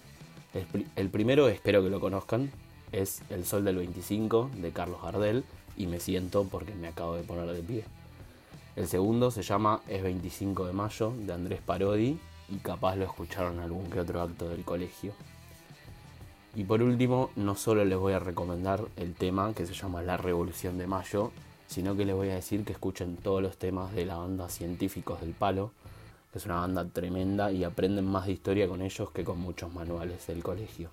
El, 0.96 1.10
primero, 1.10 1.48
espero 1.48 1.82
que 1.82 1.90
lo 1.90 2.00
conozcan, 2.00 2.50
es 2.90 3.22
El 3.30 3.44
Sol 3.44 3.64
del 3.64 3.76
25 3.76 4.50
de 4.56 4.72
Carlos 4.72 5.00
Gardel 5.02 5.44
y 5.76 5.86
me 5.86 6.00
siento 6.00 6.44
porque 6.44 6.74
me 6.74 6.88
acabo 6.88 7.14
de 7.14 7.22
poner 7.22 7.46
de 7.46 7.62
pie. 7.62 7.84
El 8.74 8.88
segundo 8.88 9.30
se 9.30 9.42
llama 9.42 9.80
Es 9.88 10.02
25 10.02 10.66
de 10.66 10.72
mayo 10.72 11.12
de 11.16 11.32
Andrés 11.32 11.60
Parodi 11.64 12.18
y 12.48 12.56
capaz 12.56 12.96
lo 12.96 13.04
escucharon 13.04 13.54
en 13.54 13.60
algún 13.60 13.90
que 13.90 14.00
otro 14.00 14.22
acto 14.22 14.48
del 14.48 14.64
colegio. 14.64 15.12
Y 16.54 16.64
por 16.64 16.82
último, 16.82 17.30
no 17.36 17.54
solo 17.54 17.84
les 17.84 17.98
voy 17.98 18.14
a 18.14 18.18
recomendar 18.18 18.84
el 18.96 19.14
tema 19.14 19.52
que 19.54 19.66
se 19.66 19.74
llama 19.74 20.02
La 20.02 20.16
Revolución 20.16 20.78
de 20.78 20.86
Mayo, 20.86 21.30
sino 21.66 21.96
que 21.96 22.04
les 22.04 22.16
voy 22.16 22.30
a 22.30 22.34
decir 22.34 22.64
que 22.64 22.72
escuchen 22.72 23.16
todos 23.16 23.42
los 23.42 23.56
temas 23.58 23.92
de 23.94 24.06
la 24.06 24.16
banda 24.16 24.48
Científicos 24.48 25.20
del 25.20 25.32
Palo, 25.32 25.72
que 26.32 26.38
es 26.38 26.46
una 26.46 26.60
banda 26.60 26.84
tremenda 26.86 27.52
y 27.52 27.64
aprenden 27.64 28.06
más 28.06 28.26
de 28.26 28.32
historia 28.32 28.66
con 28.66 28.82
ellos 28.82 29.10
que 29.10 29.24
con 29.24 29.38
muchos 29.38 29.72
manuales 29.72 30.26
del 30.26 30.42
colegio. 30.42 30.90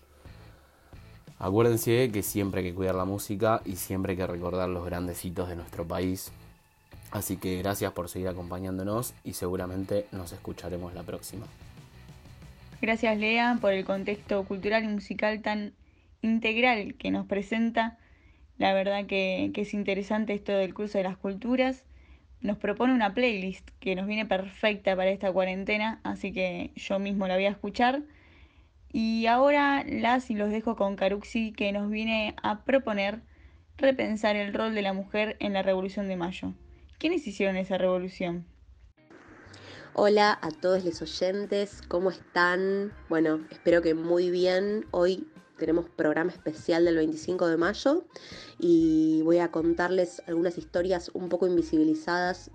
Acuérdense 1.39 2.12
que 2.12 2.24
siempre 2.24 2.62
hay 2.62 2.70
que 2.70 2.76
cuidar 2.76 2.96
la 2.96 3.06
música 3.06 3.62
y 3.65 3.76
siempre 3.76 4.12
hay 4.12 4.18
que 4.18 4.28
recordar 4.28 4.70
los 4.70 4.86
grandes 4.86 5.24
hitos 5.26 5.50
de 5.50 5.56
nuestro 5.56 5.86
país. 5.86 6.32
Así 7.12 7.38
que 7.38 7.58
gracias 7.58 7.91
por 7.94 8.10
seguir 8.10 8.28
acompañándonos 8.28 9.13
y 9.24 9.34
seguramente 9.34 10.08
nos 10.12 10.32
escucharemos 10.32 10.94
la 10.94 11.04
próxima. 11.04 11.46
Gracias 12.86 13.17
Lea 13.17 13.58
por 13.60 13.74
el 13.74 13.84
contexto 13.84 14.43
cultural 14.45 14.84
y 14.84 14.88
musical 14.88 15.41
tan 15.41 15.74
integral 16.21 16.93
que 16.93 17.10
nos 17.10 17.26
presenta. 17.26 17.98
La 18.60 18.76
verdad 18.76 19.08
que, 19.08 19.52
es 19.56 19.74
interesante 19.74 20.36
esto 20.36 20.52
del 20.52 20.76
curso 20.76 21.00
de 21.00 21.04
las 21.04 21.17
culturas. 21.17 21.84
Nos 22.41 22.60
propone 22.60 22.93
una 22.93 23.15
playlist 23.15 23.67
que 23.80 23.95
nos 23.95 24.06
viene 24.06 24.28
perfecta 24.28 24.95
para 24.95 25.10
esta 25.10 25.32
cuarentena, 25.34 26.00
así 26.04 26.32
que 26.32 26.74
yo 26.76 27.00
mismo 27.00 27.28
la 27.28 27.34
voy 27.34 27.45
a 27.45 27.50
escuchar. 27.50 28.04
Y 28.93 29.26
ahora 29.26 29.84
las 29.84 30.30
y 30.30 30.36
los 30.36 30.52
dejo 30.52 30.76
con 30.76 30.95
Caruxi 30.95 31.54
que 31.54 31.71
nos 31.71 31.89
viene 31.89 32.36
a 32.43 32.65
proponer 32.65 33.21
repensar 33.78 34.36
el 34.36 34.54
rol 34.54 34.76
de 34.76 34.84
la 34.84 34.93
mujer 34.93 35.38
en 35.39 35.54
la 35.54 35.63
Revolución 35.63 36.08
de 36.08 36.17
Mayo. 36.17 36.54
¿Quiénes 37.00 37.26
hicieron 37.26 37.58
esa 37.58 37.80
revolución? 37.80 38.45
Hola 39.98 40.38
a 40.42 40.52
todos 40.52 40.84
los 40.84 41.02
oyentes, 41.02 41.82
¿cómo 41.88 42.12
están? 42.12 42.92
Bueno, 43.08 43.46
espero 43.50 43.82
que 43.82 43.94
muy 43.94 44.30
bien. 44.30 44.86
Hoy 44.92 45.26
tenemos 45.58 45.90
programa 45.90 46.32
especial 46.32 46.84
del 46.84 46.98
25 46.98 47.48
de 47.48 47.56
mayo 47.56 48.04
y 48.60 49.22
voy 49.24 49.38
a 49.38 49.52
contarles 49.52 50.22
algunas 50.28 50.58
historias 50.58 51.12
un 51.14 51.30
poco 51.30 51.48
invisibilizadas 51.48 52.52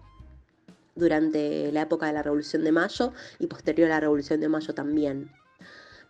durante 0.94 1.72
la 1.72 1.80
época 1.80 2.08
de 2.08 2.12
la 2.12 2.22
Revolución 2.22 2.62
de 2.62 2.72
Mayo 2.72 3.14
y 3.38 3.46
posterior 3.46 3.90
a 3.90 3.94
la 3.94 4.00
Revolución 4.00 4.38
de 4.40 4.48
Mayo 4.50 4.74
también. 4.74 5.32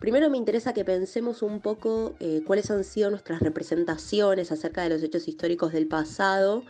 Primero 0.00 0.30
me 0.30 0.36
interesa 0.36 0.74
que 0.74 0.84
pensemos 0.84 1.42
un 1.42 1.60
poco 1.60 2.16
eh, 2.18 2.42
cuáles 2.44 2.72
han 2.72 2.82
sido 2.82 3.08
nuestras 3.08 3.38
representaciones 3.38 4.50
acerca 4.50 4.82
de 4.82 4.88
los 4.88 5.02
hechos 5.04 5.28
históricos 5.28 5.72
del 5.72 5.86
pasado 5.86 6.64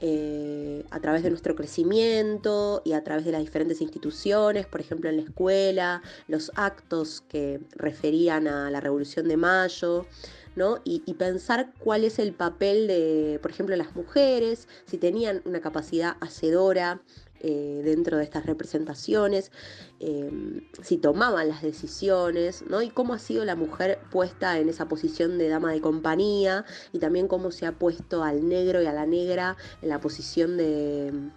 eh, 0.00 0.84
a 0.90 1.00
través 1.00 1.22
de 1.22 1.30
nuestro 1.30 1.54
crecimiento 1.54 2.82
y 2.84 2.92
a 2.92 3.02
través 3.02 3.24
de 3.24 3.32
las 3.32 3.40
diferentes 3.40 3.80
instituciones, 3.80 4.66
por 4.66 4.80
ejemplo 4.80 5.08
en 5.08 5.16
la 5.16 5.22
escuela, 5.22 6.02
los 6.28 6.52
actos 6.54 7.22
que 7.28 7.60
referían 7.72 8.46
a 8.46 8.70
la 8.70 8.80
Revolución 8.80 9.26
de 9.26 9.36
Mayo, 9.38 10.06
¿no? 10.56 10.80
Y, 10.84 11.00
pensar 11.14 11.72
cuál 11.78 12.04
es 12.04 12.18
el 12.18 12.32
papel 12.32 12.86
de, 12.88 13.38
por 13.40 13.50
ejemplo, 13.50 13.76
las 13.76 13.94
mujeres, 13.94 14.68
si 14.86 14.98
tenían 14.98 15.42
una 15.44 15.60
capacidad 15.60 16.16
hacedora 16.20 17.00
eh, 17.40 17.82
dentro 17.84 18.16
de 18.16 18.24
estas 18.24 18.46
representaciones, 18.46 19.52
em, 20.00 20.62
si 20.82 20.96
tomaban 20.96 21.48
las 21.48 21.62
decisiones, 21.62 22.64
¿no? 22.68 22.80
Y 22.82 22.88
cómo 22.88 23.12
ha 23.14 23.18
sido 23.18 23.44
la 23.44 23.54
mujer 23.54 23.98
puesta 24.10 24.58
en 24.58 24.68
esa 24.70 24.88
posición 24.88 25.36
de 25.38 25.48
dama 25.48 25.70
de 25.72 25.80
compañía 25.82 26.64
y 26.92 26.98
también 26.98 27.28
cómo 27.28 27.50
se 27.50 27.66
ha 27.66 27.72
puesto 27.72 28.24
al 28.24 28.48
negro 28.48 28.82
y 28.82 28.86
a 28.86 28.92
la 28.92 29.06
negra 29.06 29.56
en 29.82 29.90
la 29.90 30.00
posición 30.00 30.56
de 30.56 31.08
em, 31.08 31.30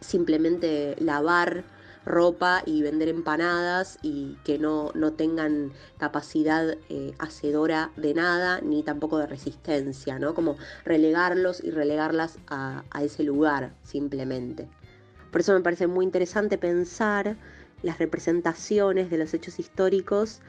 simplemente 0.00 0.96
lavar 1.00 1.64
ropa 2.04 2.62
y 2.66 2.82
vender 2.82 3.08
empanadas 3.08 3.98
y 4.02 4.36
que 4.44 4.58
no, 4.58 4.90
no 4.94 5.12
tengan 5.12 5.72
capacidad 5.98 6.76
eh, 6.88 7.14
hacedora 7.18 7.90
de 7.96 8.14
nada 8.14 8.60
ni 8.60 8.82
tampoco 8.82 9.18
de 9.18 9.26
resistencia, 9.26 10.18
¿no? 10.18 10.34
Como 10.34 10.56
relegarlos 10.84 11.62
y 11.62 11.70
relegarlas 11.70 12.38
a 12.48 12.84
ese 13.00 13.22
lugar 13.24 13.74
simplemente. 13.82 14.68
Por 15.30 15.40
eso 15.40 15.52
me 15.52 15.60
parece 15.60 15.86
muy 15.86 16.04
interesante 16.04 16.58
pensar 16.58 17.36
las 17.82 17.98
representaciones 17.98 19.10
de 19.10 19.18
los 19.18 19.34
hechos 19.34 19.58
históricos 19.58 20.40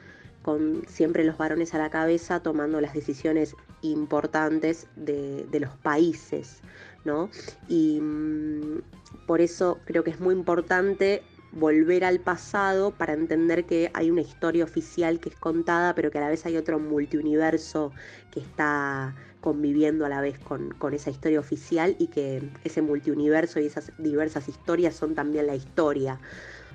con 0.42 0.84
siempre 0.86 1.24
los 1.24 1.36
varones 1.36 1.74
a 1.74 1.78
la 1.78 1.90
cabeza 1.90 2.38
tomando 2.38 2.80
las 2.80 2.94
decisiones 2.94 3.56
importantes 3.82 4.86
de, 4.94 5.44
los 5.58 5.76
países, 5.78 6.60
¿no? 7.04 7.30
Y 7.68 7.98
mm, 8.00 8.82
por 9.26 9.40
eso 9.40 9.80
creo 9.86 10.04
que 10.04 10.10
es 10.10 10.20
muy 10.20 10.34
importante 10.34 11.24
volver 11.56 12.04
al 12.04 12.20
pasado 12.20 12.90
para 12.90 13.14
entender 13.14 13.64
que 13.64 13.90
hay 13.94 14.10
una 14.10 14.20
historia 14.20 14.64
oficial 14.64 15.20
que 15.20 15.30
es 15.30 15.36
contada, 15.36 15.94
pero 15.94 16.10
que 16.10 16.18
a 16.18 16.20
la 16.20 16.28
vez 16.28 16.44
hay 16.44 16.56
otro 16.56 16.78
multiuniverso 16.78 17.92
que 18.30 18.40
está 18.40 19.14
conviviendo 19.40 20.04
a 20.04 20.08
la 20.08 20.20
vez 20.20 20.38
con, 20.38 20.74
esa 20.92 21.10
historia 21.10 21.40
oficial 21.40 21.96
y 21.98 22.08
que 22.08 22.42
ese 22.64 22.82
multiuniverso 22.82 23.58
y 23.58 23.66
esas 23.66 23.90
diversas 23.96 24.48
historias 24.48 24.94
son 24.94 25.14
también 25.14 25.46
la 25.46 25.54
historia. 25.54 26.20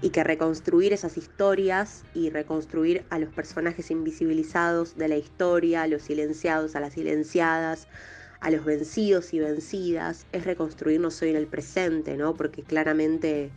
Y 0.02 0.10
que 0.10 0.24
reconstruir 0.24 0.94
esas 0.94 1.16
historias 1.16 2.04
y 2.16 2.32
reconstruir 2.32 3.06
a 3.12 3.20
los 3.20 3.30
personajes 3.30 3.92
invisibilizados 3.92 4.98
de 4.98 5.10
la 5.10 5.18
historia, 5.18 5.84
a 5.84 5.88
los 5.88 6.02
silenciados, 6.02 6.76
a 6.76 6.80
las 6.80 6.94
silenciadas, 6.94 7.88
a 8.40 8.50
los 8.50 8.66
vencidos 8.66 9.32
y 9.36 9.40
vencidas, 9.40 10.26
es 10.32 10.44
reconstruirnos 10.46 11.22
hoy 11.22 11.30
en 11.30 11.36
el 11.36 11.46
presente, 11.46 12.18
¿no? 12.18 12.34
Porque 12.34 12.64
claramente 12.64 13.52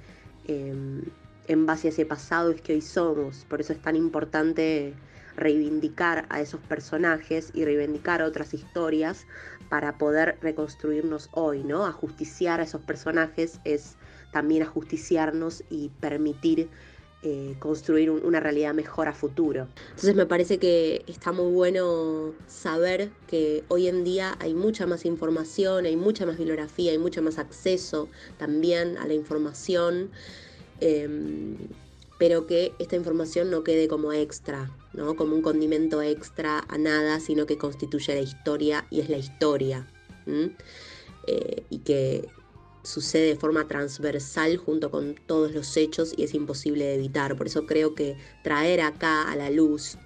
Em, 0.46 1.02
en 1.46 1.66
base 1.66 1.88
a 1.88 1.90
ese 1.90 2.06
pasado 2.06 2.50
es 2.50 2.60
que 2.60 2.74
hoy 2.74 2.80
somos. 2.80 3.44
Por 3.48 3.60
eso 3.60 3.72
es 3.72 3.82
tan 3.82 3.96
importante 3.96 4.94
reivindicar 5.36 6.26
a 6.28 6.40
esos 6.40 6.60
personajes 6.60 7.50
y 7.54 7.64
reivindicar 7.64 8.22
otras 8.22 8.54
historias 8.54 9.26
para 9.68 9.98
poder 9.98 10.38
reconstruirnos 10.40 11.28
hoy, 11.32 11.64
¿no? 11.64 11.86
Ajusticiar 11.86 12.60
a 12.60 12.64
esos 12.64 12.82
personajes 12.82 13.60
es 13.64 13.96
también 14.32 14.62
ajusticiarnos 14.62 15.64
y 15.70 15.90
permitir 16.00 16.70
eh, 17.26 17.56
construir 17.58 18.10
una 18.10 18.38
realidad 18.38 18.74
mejor 18.74 19.08
a 19.08 19.14
futuro. 19.14 19.66
Entonces 19.88 20.14
me 20.14 20.26
parece 20.26 20.58
que 20.58 21.02
está 21.06 21.32
muy 21.32 21.50
bueno 21.50 22.34
saber 22.46 23.08
que 23.26 23.64
hoy 23.68 23.88
en 23.88 24.04
día 24.04 24.36
hay 24.40 24.52
mucha 24.52 24.86
más 24.86 25.06
información, 25.06 25.86
hay 25.86 25.96
mucha 25.96 26.26
más 26.26 26.36
bibliografía, 26.36 26.92
hay 26.92 26.98
mucho 26.98 27.22
más 27.22 27.38
acceso 27.38 28.10
también 28.36 28.98
a 28.98 29.06
la 29.06 29.14
información. 29.14 30.10
Em, 30.80 31.56
pero 32.18 32.46
que 32.46 32.72
esta 32.78 32.94
información 32.94 33.50
no 33.50 33.64
quede 33.64 33.88
como 33.88 34.12
extra, 34.12 34.70
¿no? 34.92 35.16
como 35.16 35.34
un 35.34 35.40
condimento 35.40 36.02
extra 36.02 36.62
a 36.68 36.76
nada, 36.76 37.20
sino 37.20 37.46
que 37.46 37.56
constituye 37.56 38.14
la 38.14 38.20
historia 38.20 38.86
y 38.90 39.00
es 39.00 39.08
la 39.08 39.16
historia. 39.16 39.86
Eh, 41.26 41.64
y 41.70 41.78
que 41.78 42.28
sucede 42.84 43.28
de 43.28 43.36
forma 43.36 43.66
transversal 43.66 44.56
junto 44.58 44.90
con 44.90 45.14
todos 45.26 45.52
los 45.52 45.76
hechos 45.76 46.14
y 46.16 46.24
es 46.24 46.34
imposible 46.34 46.84
de 46.84 46.94
evitar. 46.94 47.36
Por 47.36 47.46
eso 47.46 47.66
creo 47.66 47.94
que 47.94 48.16
traer 48.42 48.80
acá 48.80 49.30
a 49.30 49.36
la 49.36 49.50
luz 49.50 49.98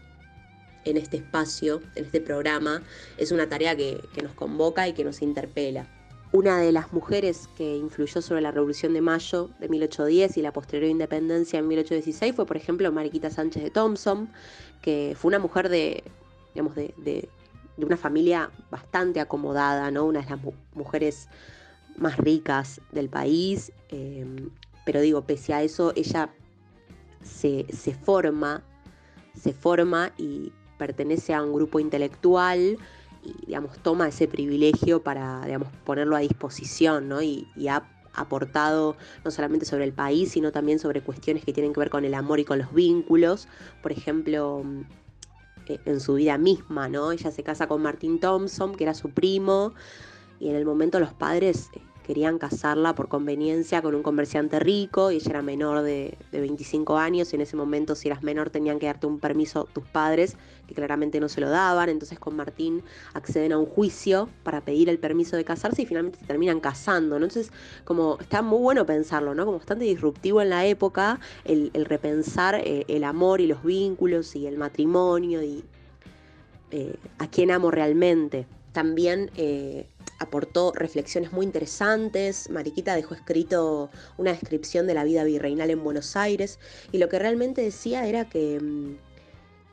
en 0.85 0.97
este 0.97 1.19
espacio, 1.19 1.83
en 1.97 2.07
este 2.07 2.21
programa, 2.21 2.83
es 3.19 3.33
una 3.33 3.49
tarea 3.49 3.77
que, 3.77 4.01
nos 4.23 4.33
convoca 4.33 4.89
y 4.89 4.93
que 4.95 5.05
nos 5.05 5.23
interpela. 5.23 5.87
Una 6.31 6.59
de 6.59 6.73
las 6.73 6.93
mujeres 6.93 7.49
que 7.57 7.77
influyó 7.77 8.21
sobre 8.21 8.43
la 8.43 8.51
Revolución 8.51 8.93
de 8.93 9.01
Mayo 9.01 9.51
de 9.61 9.69
1810 9.69 10.37
y 10.37 10.43
la 10.43 10.53
posterior 10.53 10.91
independencia 10.91 11.59
en 11.59 11.69
1816 11.69 12.35
fue, 12.35 12.47
por 12.47 12.57
ejemplo, 12.57 12.91
Mariquita 12.93 13.31
Sánchez 13.31 13.63
de 13.63 13.71
Thompson, 13.71 14.31
que 14.83 15.17
fue 15.19 15.31
una 15.31 15.39
mujer 15.39 15.69
de, 15.69 16.05
digamos, 16.55 16.75
de, 16.75 16.95
de, 16.99 17.29
una 17.79 17.97
familia 17.97 18.51
bastante 18.71 19.21
acomodada, 19.21 19.91
¿no? 19.91 20.05
Una 20.05 20.21
de 20.21 20.31
las 20.31 20.41
mujeres 20.75 21.29
más 21.99 22.17
ricas 22.17 22.81
del 22.93 23.09
país, 23.09 23.73
em, 23.89 24.51
pero 24.85 25.01
digo, 25.01 25.23
pese 25.23 25.53
a 25.53 25.63
eso, 25.63 25.93
ella 25.97 26.31
se, 27.23 27.67
forma, 28.03 28.63
se 29.35 29.53
forma 29.53 30.13
y 30.17 30.53
pertenece 30.79 31.35
a 31.35 31.43
un 31.43 31.53
grupo 31.53 31.81
intelectual 31.81 32.79
y, 33.23 33.47
digamos, 33.47 33.79
toma 33.83 34.09
ese 34.09 34.29
privilegio 34.29 35.03
para, 35.03 35.45
digamos, 35.45 35.69
ponerlo 35.85 36.17
a 36.17 36.21
disposición, 36.21 37.09
¿no? 37.09 37.21
Y, 37.21 37.47
ha 37.69 37.87
aportado 38.15 38.97
no 39.25 39.31
solamente 39.31 39.65
sobre 39.65 39.85
el 39.85 39.93
país, 39.93 40.33
sino 40.33 40.51
también 40.51 40.81
sobre 40.81 41.03
cuestiones 41.03 41.45
que 41.45 41.53
tienen 41.53 41.73
que 41.73 41.81
ver 41.81 41.91
con 41.91 42.05
el 42.05 42.15
amor 42.15 42.41
y 42.41 42.45
con 42.45 42.59
los 42.59 42.73
vínculos. 42.75 43.47
Por 43.81 43.93
ejemplo, 43.93 44.65
eh, 45.67 45.79
en 45.85 46.01
su 46.01 46.15
vida 46.15 46.37
misma, 46.37 46.89
¿no? 46.89 47.13
Ella 47.13 47.31
se 47.31 47.43
casa 47.45 47.69
con 47.69 47.83
Martin 47.83 48.19
Thompson, 48.19 48.75
que 48.75 48.85
era 48.85 48.95
su 48.95 49.11
primo, 49.11 49.75
y 50.41 50.49
en 50.49 50.57
el 50.57 50.65
momento 50.65 50.99
los 50.99 51.13
padres 51.13 51.69
querían 52.09 52.39
casarla 52.39 52.95
por 52.95 53.09
conveniencia 53.09 53.83
con 53.83 53.95
un 53.95 54.03
comerciante 54.03 54.59
rico 54.59 55.11
y 55.11 55.17
ella 55.17 55.29
era 55.29 55.43
menor 55.43 55.83
de, 55.83 56.17
25 56.33 56.97
años 56.97 57.31
y 57.35 57.37
en 57.37 57.43
ese 57.43 57.55
momento 57.55 57.95
si 57.95 58.09
eras 58.09 58.23
menor 58.23 58.49
tenían 58.49 58.79
que 58.79 58.87
darte 58.87 59.07
un 59.07 59.19
permiso 59.21 59.69
tus 59.75 59.85
padres 59.85 60.39
que 60.67 60.75
claramente 60.75 61.21
no 61.21 61.29
se 61.29 61.43
lo 61.43 61.51
daban, 61.51 61.91
entonces 61.91 62.19
con 62.19 62.35
Martín 62.35 62.83
acceden 63.13 63.53
a 63.53 63.59
un 63.59 63.67
juicio 63.67 64.31
para 64.43 64.63
pedir 64.63 64.89
el 64.89 64.99
permiso 64.99 65.37
de 65.37 65.45
casarse 65.45 65.83
y 65.83 65.87
finalmente 65.87 66.19
se 66.19 66.25
terminan 66.25 66.61
casando, 66.61 67.17
Entonces 67.17 67.53
como 67.85 68.17
está 68.19 68.41
muy 68.41 68.59
bueno 68.59 68.87
pensarlo, 68.87 69.35
¿no? 69.35 69.45
Como 69.45 69.59
bastante 69.59 69.85
disruptivo 69.85 70.41
en 70.41 70.49
la 70.49 70.65
época 70.65 71.21
el, 71.45 71.71
repensar 71.85 72.55
eh, 72.55 72.87
el 72.89 73.05
amor 73.05 73.43
y 73.43 73.47
los 73.47 73.63
vínculos 73.63 74.35
y 74.35 74.47
el 74.47 74.57
matrimonio 74.57 75.43
y 75.43 75.63
eh, 76.71 76.97
a 77.19 77.29
quién 77.29 77.51
amo 77.51 77.71
realmente. 77.71 78.47
También 78.73 79.31
eh, 79.37 79.87
aportó 80.19 80.73
reflexiones 80.73 81.33
muy 81.33 81.47
interesantes. 81.47 82.51
Mariquita 82.51 82.95
dejó 82.95 83.15
escrito 83.15 83.91
una 84.17 84.33
descripción 84.33 84.87
de 84.87 84.95
la 84.95 85.05
vida 85.05 85.25
virreinal 85.25 85.71
en 85.71 85.83
Buenos 85.83 86.17
Aires 86.17 86.59
y 86.93 86.99
lo 86.99 87.09
que 87.09 87.19
realmente 87.19 87.63
decía 87.63 88.07
era 88.07 88.29
que 88.29 88.61
mm, 88.61 89.08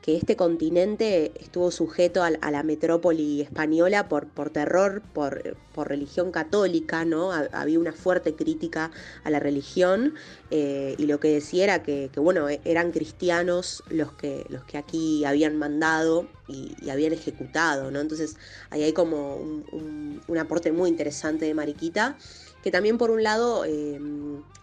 que 0.06 0.16
este 0.16 0.36
continente 0.36 1.32
estuvo 1.40 1.72
sujeto 1.72 2.22
a, 2.22 2.30
la 2.30 2.62
metrópoli 2.62 3.40
española 3.40 4.08
por, 4.08 4.50
terror, 4.50 5.02
por, 5.12 5.42
religión 5.76 6.30
católica, 6.30 7.04
¿no? 7.04 7.32
Había 7.32 7.80
una 7.80 7.92
fuerte 7.92 8.36
crítica 8.36 8.92
a 9.24 9.30
la 9.30 9.40
religión 9.40 10.14
eh, 10.52 10.94
y 10.96 11.06
lo 11.06 11.18
que 11.18 11.30
decía 11.30 11.64
era 11.64 11.82
que, 11.82 12.08
bueno, 12.14 12.48
e, 12.48 12.60
eran 12.64 12.92
cristianos 12.92 13.82
los 13.90 14.12
que, 14.12 14.46
los 14.48 14.62
que 14.64 14.78
aquí 14.78 15.24
habían 15.24 15.56
mandado 15.56 16.28
y, 16.46 16.88
habían 16.88 17.12
ejecutado, 17.12 17.90
¿no? 17.90 17.98
Entonces 17.98 18.36
ahí 18.70 18.84
hay 18.84 18.92
como 18.92 19.34
un, 19.34 20.38
aporte 20.38 20.70
muy 20.70 20.88
interesante 20.88 21.46
de 21.46 21.54
Mariquita 21.54 22.16
que 22.62 22.70
también 22.70 22.96
por 22.96 23.10
un 23.10 23.24
lado 23.24 23.64
eh, 23.64 23.98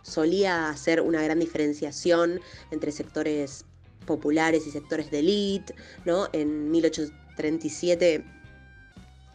solía 0.03 0.69
hacer 0.69 1.01
una 1.01 1.21
gran 1.21 1.39
diferenciación 1.39 2.39
entre 2.71 2.93
sectores 2.93 3.65
populares 4.03 4.67
y 4.67 4.71
sectores 4.71 5.11
de 5.11 5.19
élite, 5.19 5.75
¿no? 6.05 6.27
En 6.33 6.71
1837 6.71 8.23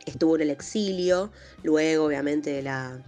estuvo 0.07 0.37
en 0.37 0.42
el 0.42 0.50
exilio, 0.50 1.31
luego 1.62 2.07
obviamente 2.07 2.50
de 2.50 2.62
la, 2.62 3.02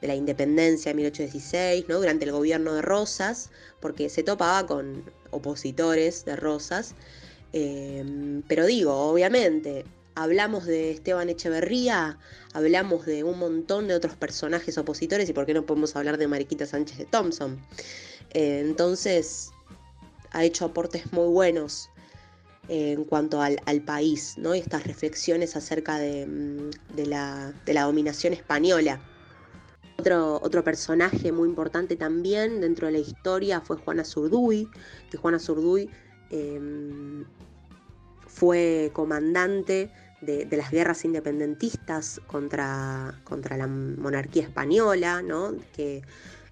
de 0.00 0.08
la 0.08 0.14
independencia 0.14 0.90
en 0.90 0.96
1816, 0.96 1.88
¿no? 1.88 1.98
Durante 1.98 2.24
el 2.24 2.32
gobierno 2.32 2.74
de 2.74 2.82
Rosas, 2.82 3.50
porque 3.80 4.08
se 4.08 4.22
topaba 4.22 4.66
con 4.66 5.04
opositores 5.30 6.24
de 6.24 6.36
Rosas. 6.36 6.94
Em, 7.52 8.42
pero 8.48 8.66
digo, 8.66 8.92
obviamente, 8.94 9.84
hablamos 10.14 10.64
de 10.64 10.90
Esteban 10.90 11.28
Echeverría, 11.28 12.18
hablamos 12.52 13.06
de 13.06 13.22
un 13.22 13.38
montón 13.38 13.88
de 13.88 13.94
otros 13.94 14.16
personajes 14.16 14.78
opositores 14.78 15.28
y 15.28 15.32
por 15.32 15.46
qué 15.46 15.54
no 15.54 15.64
podemos 15.64 15.94
hablar 15.94 16.18
de 16.18 16.26
Mariquita 16.26 16.66
Sánchez 16.66 16.98
de 16.98 17.04
Thompson. 17.04 17.60
Eh, 18.34 18.60
entonces, 18.64 19.50
ha 20.36 20.44
hecho 20.44 20.66
aportes 20.66 21.12
muy 21.14 21.28
buenos 21.28 21.88
eh, 22.68 22.92
en 22.92 23.04
cuanto 23.04 23.40
al, 23.40 23.80
país, 23.86 24.34
¿no? 24.36 24.54
Y 24.54 24.58
estas 24.58 24.86
reflexiones 24.86 25.56
acerca 25.56 25.98
de, 25.98 26.26
mm, 26.26 26.70
la, 27.06 27.54
dominación 27.84 28.34
española. 28.34 29.00
Otro, 29.98 30.62
personaje 30.62 31.32
muy 31.32 31.48
importante 31.48 31.96
también 31.96 32.60
dentro 32.60 32.86
de 32.86 32.92
la 32.92 32.98
historia 32.98 33.62
fue 33.62 33.78
Juana 33.78 34.04
Zurduy, 34.04 34.68
que 35.10 35.16
Juana 35.16 35.38
Zurduy 35.38 35.88
em, 36.30 37.24
fue 38.26 38.90
comandante 38.92 39.90
de, 40.20 40.46
las 40.50 40.70
guerras 40.70 41.04
independentistas 41.06 42.20
contra, 42.26 43.18
contra 43.24 43.56
la 43.56 43.66
monarquía 43.66 44.42
española, 44.42 45.22
¿no? 45.22 45.54
que 45.74 46.02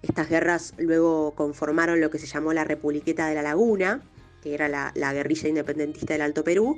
estas 0.05 0.29
guerras 0.29 0.73
luego 0.77 1.33
conformaron 1.35 1.99
lo 1.99 2.09
que 2.09 2.19
se 2.19 2.27
llamó 2.27 2.53
la 2.53 2.63
Republiqueta 2.63 3.27
de 3.27 3.35
la 3.35 3.41
Laguna, 3.41 4.03
que 4.41 4.53
era 4.53 4.69
la, 4.69 5.13
guerrilla 5.13 5.49
independentista 5.49 6.13
del 6.13 6.21
Alto 6.21 6.43
Perú, 6.43 6.77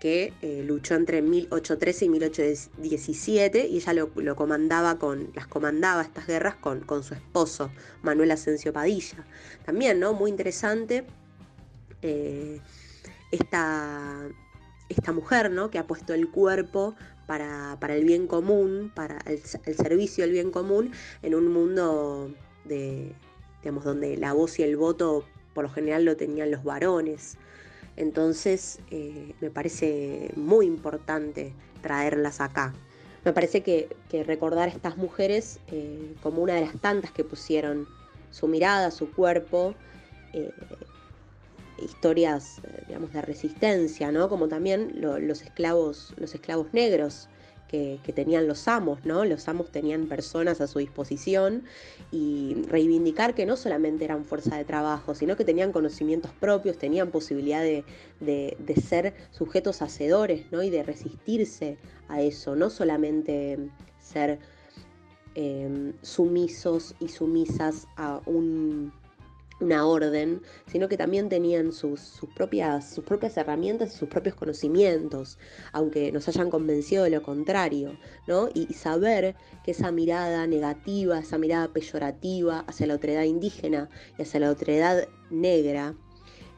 que 0.00 0.32
eh, 0.40 0.64
luchó 0.66 0.94
entre 0.94 1.22
1813 1.22 2.06
y 2.06 2.08
1817 2.08 3.66
y 3.68 3.76
ella 3.76 3.92
lo, 3.92 4.36
comandaba 4.36 4.98
con, 4.98 5.30
las 5.34 5.46
comandaba 5.46 6.02
estas 6.02 6.26
guerras 6.26 6.56
con, 6.56 6.80
con, 6.80 7.04
su 7.04 7.14
esposo, 7.14 7.70
Manuel 8.02 8.30
Asensio 8.30 8.72
Padilla. 8.72 9.24
También, 9.64 10.00
¿no? 10.00 10.14
Muy 10.14 10.30
interesante 10.30 11.04
eh, 12.00 12.58
esta, 13.30 14.28
esta, 14.88 15.12
mujer, 15.12 15.50
¿no? 15.50 15.70
Que 15.70 15.78
ha 15.78 15.86
puesto 15.86 16.14
el 16.14 16.30
cuerpo 16.30 16.96
para, 17.26 17.76
el 17.90 18.04
bien 18.04 18.26
común, 18.26 18.90
para 18.94 19.18
el, 19.26 19.40
el 19.66 19.76
servicio 19.76 20.24
del 20.24 20.32
bien 20.32 20.50
común 20.50 20.92
en 21.22 21.34
un 21.34 21.52
mundo 21.52 22.34
de, 22.64 23.12
digamos, 23.62 23.84
donde 23.84 24.16
la 24.16 24.32
voz 24.32 24.58
y 24.58 24.62
el 24.62 24.76
voto 24.76 25.24
por 25.54 25.64
lo 25.64 25.70
general 25.70 26.04
lo 26.04 26.16
tenían 26.16 26.50
los 26.50 26.64
varones. 26.64 27.36
Entonces 27.96 28.78
eh, 28.90 29.34
me 29.40 29.50
parece 29.50 30.30
muy 30.36 30.66
importante 30.66 31.52
traerlas 31.82 32.40
acá. 32.40 32.72
Me 33.24 33.32
parece 33.32 33.62
que, 33.62 33.88
recordar 34.26 34.68
a 34.68 34.72
estas 34.72 34.96
mujeres 34.96 35.60
eh, 35.68 36.14
como 36.22 36.42
una 36.42 36.54
de 36.54 36.62
las 36.62 36.80
tantas 36.80 37.12
que 37.12 37.22
pusieron 37.22 37.86
su 38.30 38.48
mirada, 38.48 38.90
su 38.90 39.12
cuerpo, 39.12 39.74
eh, 40.32 40.50
historias 41.78 42.60
digamos, 42.88 43.12
de 43.12 43.22
resistencia, 43.22 44.10
¿no? 44.10 44.28
como 44.28 44.48
también 44.48 44.92
los, 45.00 45.42
esclavos, 45.42 46.14
los 46.16 46.34
esclavos 46.34 46.72
negros 46.72 47.28
que, 47.72 48.12
tenían 48.12 48.46
los 48.46 48.68
amos, 48.68 49.04
¿no? 49.06 49.24
Los 49.24 49.48
amos 49.48 49.70
tenían 49.70 50.06
personas 50.06 50.60
a 50.60 50.66
su 50.66 50.78
disposición 50.78 51.64
y 52.10 52.64
reivindicar 52.68 53.34
que 53.34 53.46
no 53.46 53.56
solamente 53.56 54.04
eran 54.04 54.26
fuerza 54.26 54.58
de 54.58 54.64
trabajo, 54.64 55.14
sino 55.14 55.36
que 55.36 55.44
tenían 55.46 55.72
conocimientos 55.72 56.32
propios, 56.38 56.76
tenían 56.76 57.10
posibilidad 57.10 57.62
de, 57.62 57.84
ser 58.86 59.14
sujetos 59.30 59.80
hacedores, 59.80 60.44
¿no? 60.52 60.62
Y 60.62 60.68
de 60.68 60.82
resistirse 60.82 61.78
a 62.08 62.20
eso, 62.20 62.54
no 62.56 62.68
solamente 62.68 63.58
ser 63.98 64.38
eh, 65.34 65.94
sumisos 66.02 66.94
y 67.00 67.08
sumisas 67.08 67.86
a 67.96 68.20
un 68.26 68.92
una 69.62 69.86
orden, 69.86 70.42
sino 70.66 70.88
que 70.88 70.96
también 70.96 71.28
tenían 71.28 71.72
sus, 71.72 72.20
propias, 72.34 72.92
sus 72.92 73.04
propias 73.04 73.36
herramientas 73.36 73.94
y 73.94 73.98
sus 73.98 74.08
propios 74.08 74.34
conocimientos, 74.34 75.38
aunque 75.72 76.12
nos 76.12 76.28
hayan 76.28 76.50
convencido 76.50 77.04
de 77.04 77.10
lo 77.10 77.22
contrario, 77.22 77.96
¿no? 78.26 78.48
Y, 78.52 78.72
saber 78.72 79.36
que 79.64 79.70
esa 79.70 79.92
mirada 79.92 80.46
negativa, 80.46 81.18
esa 81.18 81.38
mirada 81.38 81.68
peyorativa 81.72 82.64
hacia 82.66 82.86
la 82.86 82.94
otredad 82.94 83.22
indígena 83.22 83.88
y 84.18 84.22
hacia 84.22 84.40
la 84.40 84.50
otredad 84.50 85.06
negra, 85.30 85.94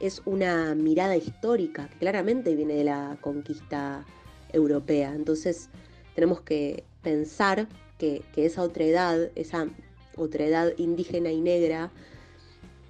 es 0.00 0.22
una 0.24 0.74
mirada 0.74 1.16
histórica 1.16 1.88
que 1.88 1.98
claramente 1.98 2.54
viene 2.54 2.74
de 2.74 2.84
la 2.84 3.18
conquista 3.20 4.04
europea. 4.52 5.12
Entonces 5.14 5.68
tenemos 6.14 6.40
que 6.40 6.84
pensar 7.02 7.68
que, 7.98 8.22
que 8.32 8.46
esa 8.46 8.62
otredad, 8.62 9.30
esa 9.34 9.68
otredad 10.16 10.72
indígena 10.78 11.30
y 11.30 11.40
negra, 11.40 11.90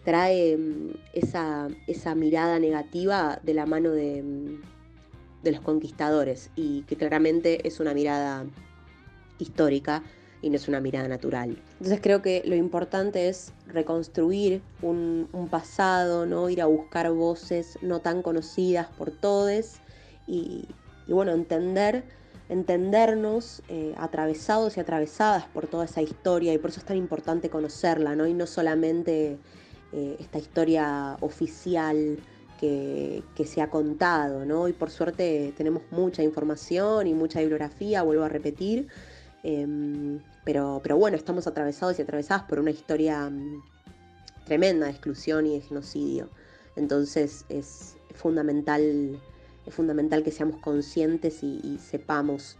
trae 0.04 0.56
mm, 0.56 0.90
esa, 1.12 1.68
esa 1.86 2.14
mirada 2.14 2.58
negativa 2.58 3.40
de 3.42 3.54
la 3.54 3.66
mano 3.66 3.90
de, 3.90 4.22
mm, 4.22 4.62
de, 5.42 5.52
los 5.52 5.60
conquistadores 5.60 6.50
y 6.54 6.82
que 6.82 6.96
claramente 6.96 7.66
es 7.66 7.80
una 7.80 7.94
mirada 7.94 8.46
histórica 9.38 10.02
y 10.44 10.50
no 10.50 10.56
es 10.56 10.68
una 10.68 10.80
mirada 10.80 11.08
natural. 11.08 11.56
Entonces 11.78 12.00
creo 12.02 12.20
que 12.20 12.42
lo 12.44 12.54
importante 12.54 13.30
es 13.30 13.52
reconstruir 13.66 14.60
un, 14.82 15.26
pasado, 15.50 16.26
¿no? 16.26 16.50
ir 16.50 16.60
a 16.60 16.66
buscar 16.66 17.10
voces 17.12 17.78
no 17.80 18.00
tan 18.00 18.20
conocidas 18.20 18.88
por 18.88 19.10
todos 19.10 19.76
y, 20.26 20.68
bueno, 21.08 21.32
entender 21.32 22.04
entendernos 22.50 23.62
eh, 23.68 23.94
atravesados 23.96 24.76
y 24.76 24.80
atravesadas 24.80 25.46
por 25.46 25.66
toda 25.66 25.86
esa 25.86 26.02
historia 26.02 26.52
y 26.52 26.58
por 26.58 26.68
eso 26.68 26.80
es 26.80 26.86
tan 26.86 26.98
importante 26.98 27.48
conocerla, 27.48 28.14
¿no? 28.14 28.26
Y 28.26 28.34
no 28.34 28.46
solamente 28.46 29.38
eh, 29.96 30.16
esta 30.18 30.38
historia 30.38 31.16
oficial 31.20 32.18
que, 32.58 33.22
se 33.44 33.62
ha 33.62 33.70
contado, 33.70 34.44
¿no? 34.44 34.66
Y 34.66 34.72
por 34.72 34.90
suerte 34.90 35.52
tenemos 35.56 35.82
mucha 35.92 36.22
información 36.22 37.06
y 37.06 37.14
mucha 37.14 37.38
bibliografía, 37.38 38.02
vuelvo 38.02 38.24
a 38.24 38.28
repetir, 38.28 38.88
em, 39.44 40.18
pero, 40.44 40.80
pero 40.82 40.96
bueno, 40.96 41.16
estamos 41.16 41.46
atravesados 41.46 41.96
y 41.98 42.02
atravesadas 42.02 42.42
por 42.44 42.58
una 42.58 42.72
historia 42.72 43.30
mm, 43.30 43.62
tremenda 44.46 44.86
de 44.86 44.92
exclusión 44.92 45.46
y 45.46 45.54
de 45.54 45.60
genocidio. 45.60 46.28
Entonces 46.74 47.44
es 47.48 47.96
fundamental, 48.14 49.20
es 49.64 49.74
fundamental 49.74 50.24
que 50.24 50.32
seamos 50.32 50.56
conscientes 50.60 51.44
y, 51.44 51.78
sepamos 51.78 52.56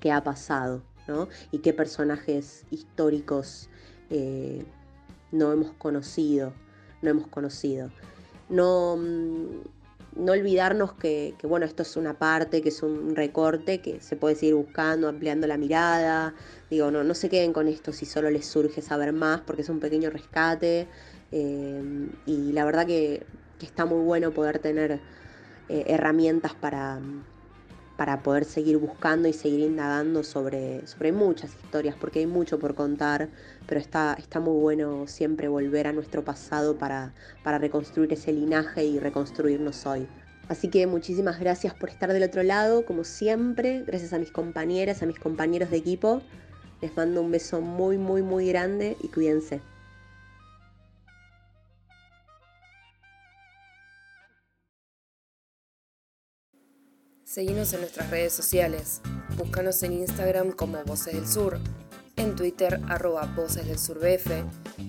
qué 0.00 0.10
ha 0.10 0.24
pasado, 0.24 0.82
¿no? 1.06 1.28
Y 1.52 1.58
qué 1.58 1.74
personajes 1.74 2.64
históricos 2.70 3.68
eh, 4.08 4.64
no 5.32 5.52
hemos 5.52 5.72
conocido, 5.72 6.52
no 7.02 7.10
hemos 7.10 7.26
conocido. 7.28 7.90
No, 8.48 8.96
mm, 8.96 9.46
no 10.16 10.32
olvidarnos 10.32 10.92
que, 10.94 11.34
bueno, 11.42 11.66
esto 11.66 11.82
es 11.82 11.96
una 11.96 12.14
parte, 12.18 12.62
que 12.62 12.70
es 12.70 12.82
un 12.82 13.14
recorte, 13.14 13.80
que 13.80 14.00
se 14.00 14.16
puede 14.16 14.34
seguir 14.34 14.54
buscando, 14.54 15.08
ampliando 15.08 15.46
la 15.46 15.56
mirada. 15.56 16.34
Digo, 16.68 16.90
no, 16.90 17.04
no 17.04 17.14
se 17.14 17.28
queden 17.28 17.52
con 17.52 17.68
esto 17.68 17.92
si 17.92 18.06
solo 18.06 18.30
les 18.30 18.46
surge 18.46 18.82
saber 18.82 19.12
más, 19.12 19.40
porque 19.42 19.62
es 19.62 19.68
un 19.68 19.80
pequeño 19.80 20.10
rescate. 20.10 20.88
Eh, 21.32 22.08
y 22.26 22.52
la 22.52 22.64
verdad 22.64 22.86
que, 22.86 23.24
está 23.60 23.84
muy 23.84 24.02
bueno 24.02 24.32
poder 24.32 24.58
tener 24.58 25.00
eh, 25.68 25.84
herramientas 25.86 26.54
para, 26.54 26.98
para 28.00 28.22
poder 28.22 28.46
seguir 28.46 28.78
buscando 28.78 29.28
y 29.28 29.34
seguir 29.34 29.60
indagando 29.60 30.22
sobre, 30.24 30.86
sobre 30.86 31.12
muchas 31.12 31.54
historias, 31.54 31.94
porque 32.00 32.20
hay 32.20 32.26
mucho 32.26 32.58
por 32.58 32.74
contar, 32.74 33.28
pero 33.66 33.78
está, 33.78 34.16
está 34.18 34.40
muy 34.40 34.58
bueno 34.58 35.06
siempre 35.06 35.48
volver 35.48 35.86
a 35.86 35.92
nuestro 35.92 36.24
pasado 36.24 36.78
para, 36.78 37.12
para 37.44 37.58
reconstruir 37.58 38.10
ese 38.14 38.32
linaje 38.32 38.86
y 38.86 38.98
reconstruirnos 38.98 39.84
hoy. 39.84 40.08
Así 40.48 40.68
que 40.68 40.86
muchísimas 40.86 41.38
gracias 41.40 41.74
por 41.74 41.90
estar 41.90 42.10
del 42.10 42.22
otro 42.22 42.42
lado, 42.42 42.86
como 42.86 43.04
siempre, 43.04 43.84
gracias 43.86 44.14
a 44.14 44.18
mis 44.18 44.32
compañeras, 44.32 45.02
a 45.02 45.06
mis 45.06 45.18
compañeros 45.18 45.70
de 45.70 45.76
equipo. 45.76 46.22
Les 46.80 46.96
mando 46.96 47.20
un 47.20 47.30
beso 47.30 47.60
muy, 47.60 47.98
muy, 47.98 48.22
muy 48.22 48.48
grande 48.48 48.96
y 49.02 49.08
cuídense. 49.08 49.60
Seguimos 57.30 57.72
en 57.74 57.82
nuestras 57.82 58.10
redes 58.10 58.32
sociales. 58.32 59.02
Búscanos 59.38 59.84
en 59.84 59.92
Instagram 59.92 60.50
como 60.50 60.82
Voces 60.82 61.14
del 61.14 61.28
Sur, 61.28 61.60
en 62.16 62.34
Twitter 62.34 62.80
arroba 62.88 63.32
Voces 63.36 63.68
del 63.68 63.78
Sur 63.78 64.00
BF 64.00 64.42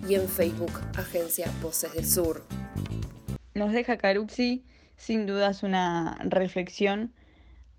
y 0.09 0.15
en 0.15 0.27
Facebook 0.27 0.71
Agencia 0.97 1.45
Voces 1.61 1.93
del 1.93 2.07
Sur. 2.07 2.43
Nos 3.53 3.71
deja 3.73 3.97
Caruxi 3.97 4.65
sin 4.97 5.27
dudas 5.27 5.61
una 5.61 6.17
reflexión 6.23 7.13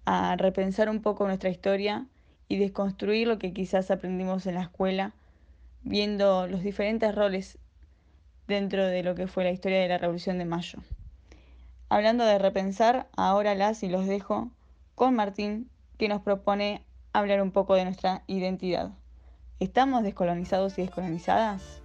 a 0.04 0.36
repensar 0.36 0.88
un 0.88 1.02
poco 1.02 1.26
nuestra 1.26 1.50
historia 1.50 2.06
y 2.46 2.56
desconstruir 2.56 3.26
lo 3.26 3.40
que 3.40 3.52
quizás 3.52 3.90
aprendimos 3.90 4.46
en 4.46 4.54
la 4.54 4.62
escuela, 4.62 5.12
viendo 5.82 6.46
los 6.46 6.62
diferentes 6.62 7.12
roles 7.12 7.58
dentro 8.46 8.86
de 8.86 9.02
lo 9.02 9.16
que 9.16 9.26
fue 9.26 9.42
la 9.42 9.50
historia 9.50 9.80
de 9.80 9.88
la 9.88 9.98
Revolución 9.98 10.38
de 10.38 10.44
Mayo. 10.44 10.78
Hablando 11.92 12.24
de 12.24 12.38
repensar, 12.38 13.10
ahora 13.18 13.54
las 13.54 13.82
y 13.82 13.88
los 13.90 14.06
dejo 14.06 14.50
con 14.94 15.14
Martín, 15.14 15.68
que 15.98 16.08
nos 16.08 16.22
propone 16.22 16.86
hablar 17.12 17.42
un 17.42 17.50
poco 17.50 17.74
de 17.74 17.84
nuestra 17.84 18.24
identidad. 18.26 18.92
¿Estamos 19.60 20.02
descolonizados 20.02 20.78
y 20.78 20.82
descolonizadas? 20.86 21.82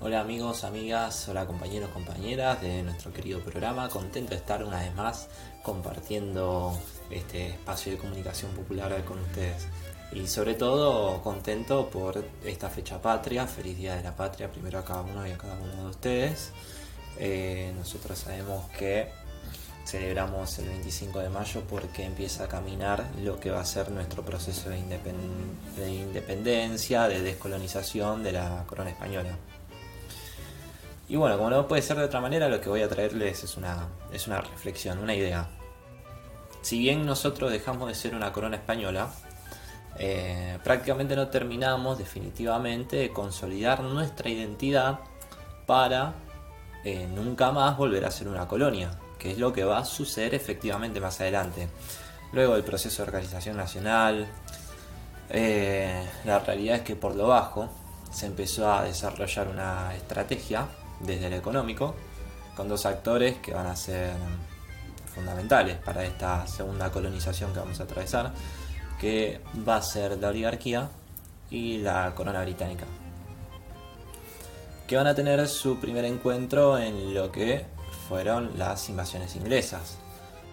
Hola 0.00 0.22
amigos, 0.22 0.64
amigas, 0.64 1.28
hola 1.28 1.46
compañeros, 1.46 1.90
compañeras 1.90 2.60
de 2.60 2.82
nuestro 2.82 3.12
querido 3.12 3.38
programa. 3.44 3.88
Contento 3.88 4.30
de 4.30 4.38
estar 4.38 4.64
una 4.64 4.80
vez 4.80 4.92
más 4.96 5.28
compartiendo 5.62 6.76
este 7.10 7.46
espacio 7.46 7.92
de 7.92 7.98
comunicación 7.98 8.50
popular 8.56 9.04
con 9.04 9.20
ustedes. 9.20 9.68
Y 10.10 10.26
sobre 10.26 10.54
todo 10.54 11.22
contento 11.22 11.88
por 11.90 12.24
esta 12.44 12.70
fecha 12.70 13.00
patria. 13.00 13.46
Feliz 13.46 13.76
Día 13.76 13.94
de 13.94 14.02
la 14.02 14.16
Patria 14.16 14.50
primero 14.50 14.80
a 14.80 14.84
cada 14.84 15.02
uno 15.02 15.24
y 15.24 15.30
a 15.30 15.38
cada 15.38 15.54
uno 15.60 15.84
de 15.84 15.90
ustedes. 15.90 16.52
Eh, 17.18 17.72
nosotros 17.76 18.18
sabemos 18.18 18.68
que 18.70 19.08
celebramos 19.84 20.58
el 20.58 20.68
25 20.68 21.20
de 21.20 21.30
mayo 21.30 21.62
porque 21.68 22.04
empieza 22.04 22.44
a 22.44 22.48
caminar 22.48 23.06
lo 23.22 23.40
que 23.40 23.50
va 23.50 23.60
a 23.60 23.64
ser 23.64 23.90
nuestro 23.90 24.22
proceso 24.22 24.68
de, 24.68 24.78
independencia, 25.88 27.08
de 27.08 27.22
descolonización 27.22 28.22
de 28.22 28.32
la 28.32 28.64
corona 28.66 28.90
española. 28.90 29.30
Y 31.08 31.16
bueno, 31.16 31.38
como 31.38 31.48
no 31.48 31.66
puede 31.66 31.80
ser 31.80 31.96
de 31.96 32.04
otra 32.04 32.20
manera, 32.20 32.48
lo 32.50 32.60
que 32.60 32.68
voy 32.68 32.82
a 32.82 32.88
traerles 32.88 33.42
es 33.42 33.56
una, 33.56 33.88
es 34.12 34.26
una 34.26 34.42
reflexión, 34.42 34.98
una 34.98 35.14
idea. 35.14 35.48
Si 36.60 36.78
bien 36.78 37.06
nosotros 37.06 37.50
dejamos 37.50 37.88
de 37.88 37.94
ser 37.94 38.14
una 38.14 38.30
corona 38.30 38.56
española, 38.56 39.10
eh, 39.98 40.58
prácticamente 40.62 41.16
no 41.16 41.28
terminamos 41.28 41.96
definitivamente 41.96 42.96
de 42.96 43.10
consolidar 43.10 43.80
nuestra 43.82 44.28
identidad 44.28 45.00
para 45.66 46.12
eh, 46.84 47.08
nunca 47.12 47.50
más 47.50 47.76
volverá 47.76 48.08
a 48.08 48.10
ser 48.10 48.28
una 48.28 48.46
colonia, 48.46 48.90
que 49.18 49.32
es 49.32 49.38
lo 49.38 49.52
que 49.52 49.64
va 49.64 49.78
a 49.78 49.84
suceder 49.84 50.34
efectivamente 50.34 51.00
más 51.00 51.20
adelante. 51.20 51.68
Luego 52.32 52.54
del 52.54 52.64
proceso 52.64 53.02
de 53.02 53.08
organización 53.08 53.56
nacional, 53.56 54.28
eh, 55.30 56.06
la 56.24 56.38
realidad 56.38 56.76
es 56.76 56.82
que 56.82 56.96
por 56.96 57.14
lo 57.14 57.28
bajo 57.28 57.68
se 58.12 58.26
empezó 58.26 58.72
a 58.72 58.84
desarrollar 58.84 59.48
una 59.48 59.94
estrategia 59.94 60.66
desde 61.00 61.26
el 61.26 61.34
económico 61.34 61.94
con 62.56 62.68
dos 62.68 62.86
actores 62.86 63.36
que 63.38 63.52
van 63.52 63.66
a 63.66 63.76
ser 63.76 64.12
fundamentales 65.14 65.76
para 65.78 66.04
esta 66.04 66.46
segunda 66.46 66.90
colonización 66.90 67.52
que 67.52 67.60
vamos 67.60 67.80
a 67.80 67.84
atravesar, 67.84 68.32
que 69.00 69.40
va 69.66 69.76
a 69.76 69.82
ser 69.82 70.18
la 70.18 70.28
oligarquía 70.28 70.88
y 71.50 71.78
la 71.78 72.14
corona 72.14 72.42
británica 72.42 72.84
que 74.88 74.96
van 74.96 75.06
a 75.06 75.14
tener 75.14 75.46
su 75.48 75.78
primer 75.78 76.06
encuentro 76.06 76.78
en 76.78 77.12
lo 77.12 77.30
que 77.30 77.66
fueron 78.08 78.58
las 78.58 78.88
invasiones 78.88 79.36
inglesas, 79.36 79.98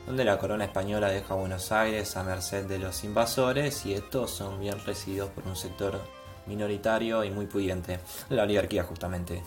donde 0.06 0.26
la 0.26 0.38
corona 0.38 0.66
española 0.66 1.08
deja 1.08 1.36
Buenos 1.36 1.72
Aires 1.72 2.18
a 2.18 2.24
merced 2.24 2.66
de 2.66 2.78
los 2.78 3.06
invasores 3.06 3.86
y 3.86 3.94
estos 3.94 4.32
son 4.32 4.60
bien 4.60 4.78
recibidos 4.86 5.30
por 5.30 5.48
un 5.48 5.56
sector 5.56 6.02
minoritario 6.48 7.24
y 7.24 7.32
muy 7.32 7.46
pudiente, 7.46 8.02
la 8.28 8.44
oligarquía 8.44 8.84
justamente. 8.84 9.42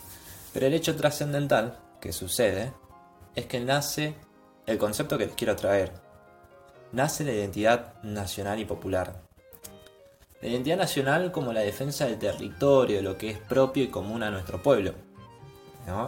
Pero 0.53 0.65
el 0.65 0.73
hecho 0.73 0.95
trascendental 0.95 1.77
que 2.01 2.11
sucede 2.11 2.73
es 3.35 3.45
que 3.45 3.59
nace 3.59 4.15
el 4.65 4.79
concepto 4.79 5.19
que 5.19 5.27
les 5.27 5.35
quiero 5.35 5.55
traer. 5.55 5.93
Nace 6.93 7.23
la 7.23 7.33
identidad 7.33 8.01
nacional 8.01 8.59
y 8.59 8.65
popular, 8.65 9.21
la 10.41 10.47
identidad 10.47 10.77
nacional 10.77 11.31
como 11.31 11.51
la 11.51 11.61
defensa 11.61 12.05
del 12.05 12.17
territorio, 12.17 12.97
de 12.97 13.01
lo 13.01 13.17
que 13.17 13.29
es 13.29 13.37
propio 13.37 13.83
y 13.83 13.87
común 13.87 14.23
a 14.23 14.31
nuestro 14.31 14.61
pueblo. 14.61 14.93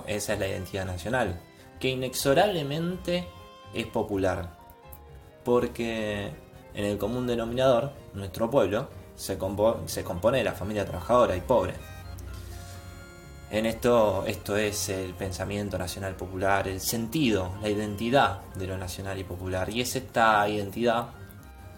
Esa 0.08 0.34
es 0.34 0.39
la 0.39 0.48
identidad 0.48 0.86
nacional, 0.86 1.41
que 1.80 1.89
inexorablemente 1.89 3.28
es 3.74 3.88
popular, 3.88 4.58
porque 5.44 6.32
en 6.74 6.86
el 6.86 6.98
común 6.98 7.26
denominador, 7.26 7.91
nuestro 8.13 8.50
pueblo, 8.50 8.89
se, 9.15 9.38
se 9.88 10.04
compone 10.04 10.38
de 10.38 10.44
la 10.44 10.54
familia 10.54 10.86
trabajadora 10.86 11.36
y 11.36 11.41
pobre. 11.41 11.74
En 13.50 13.65
esto, 13.65 14.24
esto 14.28 14.56
es 14.56 14.88
el 14.89 15.13
pensamiento 15.13 15.78
nacional 15.78 16.15
popular, 16.15 16.70
el 16.70 16.80
sentido, 16.80 17.52
la 17.62 17.67
identidad 17.67 18.39
de 18.56 18.67
lo 18.67 18.78
nacional 18.78 19.20
y 19.20 19.26
popular. 19.26 19.70
Y 19.70 19.82
es 19.82 19.96
esta 19.96 20.48
identidad 20.48 21.10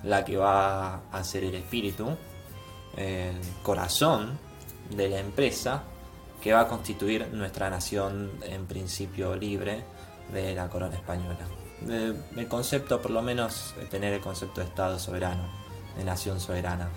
la 0.03 0.23
que 0.23 0.37
va 0.37 1.09
a 1.09 1.23
ser 1.23 1.45
el 1.45 1.55
espíritu 1.55 2.15
el 2.97 3.39
corazón 3.63 4.37
de 4.89 5.09
la 5.09 5.19
empresa 5.19 5.83
que 6.41 6.53
va 6.53 6.61
a 6.61 6.67
constituir 6.67 7.27
nuestra 7.31 7.69
nación 7.69 8.31
en 8.43 8.65
principio 8.65 9.35
libre 9.35 9.83
de 10.31 10.53
la 10.53 10.69
corona 10.69 10.95
española. 10.95 11.39
El 11.87 12.47
concepto, 12.47 13.01
por 13.01 13.11
lo 13.11 13.21
menos, 13.21 13.73
tener 13.89 14.13
el 14.13 14.21
concepto 14.21 14.61
de 14.61 14.67
Estado 14.67 14.99
soberano, 14.99 15.43
de 15.97 16.03
nación 16.03 16.39
soberana. 16.39 16.89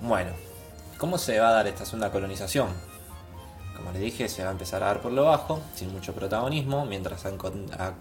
Bueno, 0.00 0.30
¿cómo 0.98 1.16
se 1.18 1.38
va 1.38 1.48
a 1.48 1.52
dar 1.52 1.66
esta 1.66 1.84
segunda 1.84 2.10
colonización? 2.10 2.68
Como 3.76 3.92
les 3.92 4.00
dije, 4.00 4.28
se 4.28 4.42
va 4.42 4.48
a 4.48 4.52
empezar 4.52 4.82
a 4.82 4.86
dar 4.86 5.00
por 5.02 5.12
lo 5.12 5.24
bajo, 5.24 5.60
sin 5.74 5.92
mucho 5.92 6.14
protagonismo, 6.14 6.86
mientras 6.86 7.26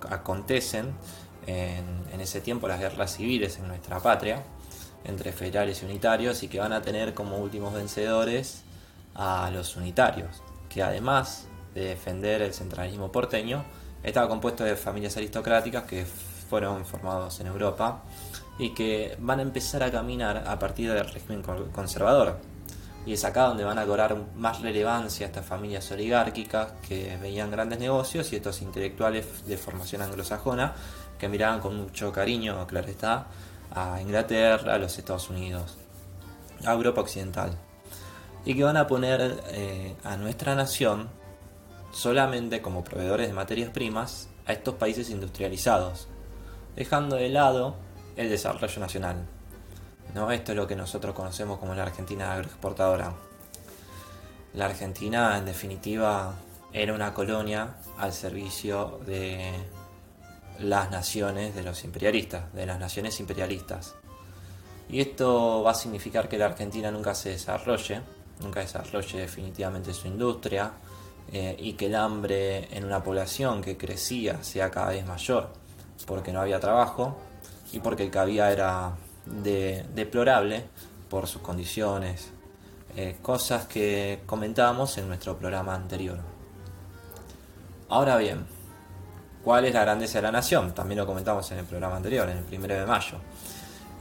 acontecen 0.10 0.94
en 1.46 2.22
ese 2.22 2.42
tiempo 2.42 2.68
las 2.68 2.80
guerras 2.80 3.16
civiles 3.16 3.58
en 3.60 3.68
nuestra 3.68 4.00
patria, 4.00 4.44
entre 5.06 5.32
federales 5.32 5.82
y 5.82 5.86
unitarios 5.86 6.44
y 6.44 6.48
que 6.48 6.60
van 6.60 6.74
a 6.74 6.82
tener 6.82 7.14
como 7.14 7.38
últimos 7.38 7.74
vencedores 7.74 8.64
a 9.16 9.50
los 9.52 9.76
unitarios, 9.76 10.42
que 10.70 10.84
además 10.84 11.48
de 11.74 11.86
defender 11.86 12.42
el 12.42 12.54
centralismo 12.54 13.12
porteño, 13.12 13.64
estaba 14.04 14.28
compuesto 14.28 14.64
de 14.64 14.76
familias 14.76 15.18
aristocráticas 15.18 15.84
que 15.84 16.06
fueron 16.06 16.86
formados 16.86 17.40
en 17.40 17.48
Europa 17.48 18.04
y 18.58 18.74
que 18.74 19.18
van 19.20 19.40
a 19.40 19.42
empezar 19.42 19.84
a 19.84 19.92
caminar 19.92 20.44
a 20.48 20.58
partir 20.60 20.92
del 20.92 21.08
régimen 21.10 21.42
conservador. 21.72 22.38
Y 23.06 23.14
es 23.14 23.24
acá 23.24 23.44
donde 23.44 23.64
van 23.64 23.78
a 23.78 23.86
cobrar 23.86 24.16
más 24.36 24.62
relevancia 24.62 25.28
estas 25.28 25.46
familias 25.46 25.92
oligárquicas 25.92 26.74
que 26.88 27.18
veían 27.22 27.52
grandes 27.52 27.80
negocios 27.80 28.32
y 28.34 28.38
estos 28.38 28.62
intelectuales 28.62 29.46
de 29.46 29.58
formación 29.58 30.02
anglosajona 30.02 30.74
que 31.20 31.30
miraban 31.30 31.60
con 31.60 31.76
mucho 31.78 32.12
cariño, 32.12 32.66
claro 32.68 32.88
está, 32.88 33.28
a 33.76 34.02
Inglaterra, 34.02 34.74
a 34.74 34.78
los 34.78 34.98
Estados 34.98 35.30
Unidos, 35.30 35.78
a 36.66 36.74
Europa 36.74 37.02
Occidental. 37.02 37.58
Y 38.46 38.56
que 38.56 38.64
van 38.64 38.78
a 38.78 38.88
poner 38.88 39.44
eh, 39.50 39.96
a 40.04 40.18
nuestra 40.18 40.56
nación 40.56 41.10
solamente 41.92 42.62
como 42.62 42.84
proveedores 42.84 43.28
de 43.28 43.34
materias 43.34 43.70
primas 43.70 44.30
a 44.46 44.54
estos 44.54 44.76
países 44.76 45.10
industrializados, 45.10 46.08
dejando 46.76 47.16
de 47.16 47.30
lado 47.30 47.76
el 48.16 48.30
desarrollo 48.30 48.80
nacional. 48.80 49.26
¿no? 50.14 50.32
Esto 50.32 50.52
es 50.52 50.58
lo 50.58 50.68
que 50.68 50.76
nosotros 50.76 51.14
conocemos 51.14 51.60
como 51.60 51.76
la 51.76 51.84
Argentina 51.84 52.34
agroexportadora. 52.34 53.14
La 54.54 54.66
Argentina, 54.66 55.38
en 55.38 55.46
definitiva, 55.46 56.34
era 56.72 56.94
una 56.94 57.14
colonia 57.14 57.76
al 57.98 58.14
servicio 58.14 59.00
de 59.06 59.52
las 60.60 60.92
naciones 60.92 61.56
de 61.56 61.64
los 61.64 61.84
imperialistas, 61.84 62.54
de 62.54 62.66
las 62.66 62.80
naciones 62.80 63.20
imperialistas. 63.20 63.96
Y 64.90 65.02
esto 65.02 65.64
va 65.64 65.72
a 65.72 65.76
significar 65.76 66.30
que 66.30 66.38
la 66.38 66.46
Argentina 66.46 66.92
nunca 66.92 67.16
se 67.16 67.30
desarrolle, 67.30 68.02
nunca 68.42 68.60
desarrolle 68.60 69.20
definitivamente 69.20 69.94
su 69.94 70.08
industria 70.08 70.74
eh, 71.32 71.56
y 71.60 71.74
que 71.74 71.88
el 71.88 71.96
hambre 71.96 72.68
en 72.76 72.86
una 72.86 73.04
población 73.04 73.62
que 73.62 73.78
crecía 73.78 74.44
sea 74.44 74.70
cada 74.70 74.90
vez 74.90 75.06
mayor, 75.06 75.50
porque 76.06 76.32
no 76.32 76.42
había 76.42 76.60
trabajo 76.60 77.18
y 77.74 77.80
porque 77.80 78.04
el 78.04 78.12
que 78.12 78.20
había 78.20 78.52
era 78.52 78.96
deplorable 79.26 80.66
por 81.10 81.28
sus 81.28 81.42
condiciones, 81.42 82.30
eh, 82.96 83.18
cosas 83.22 83.66
que 83.66 84.22
comentábamos 84.26 84.98
en 84.98 85.08
nuestro 85.08 85.38
programa 85.38 85.74
anterior. 85.74 86.20
Ahora 87.90 88.18
bien, 88.18 88.46
¿cuál 89.46 89.64
es 89.66 89.74
la 89.76 89.82
grandeza 89.82 90.18
de 90.18 90.24
la 90.24 90.32
nación? 90.32 90.74
También 90.74 90.98
lo 90.98 91.06
comentamos 91.06 91.50
en 91.52 91.60
el 91.60 91.66
programa 91.66 91.98
anterior, 91.98 92.28
en 92.28 92.38
el 92.38 92.44
primero 92.44 92.74
de 92.74 92.86
mayo. 92.88 93.20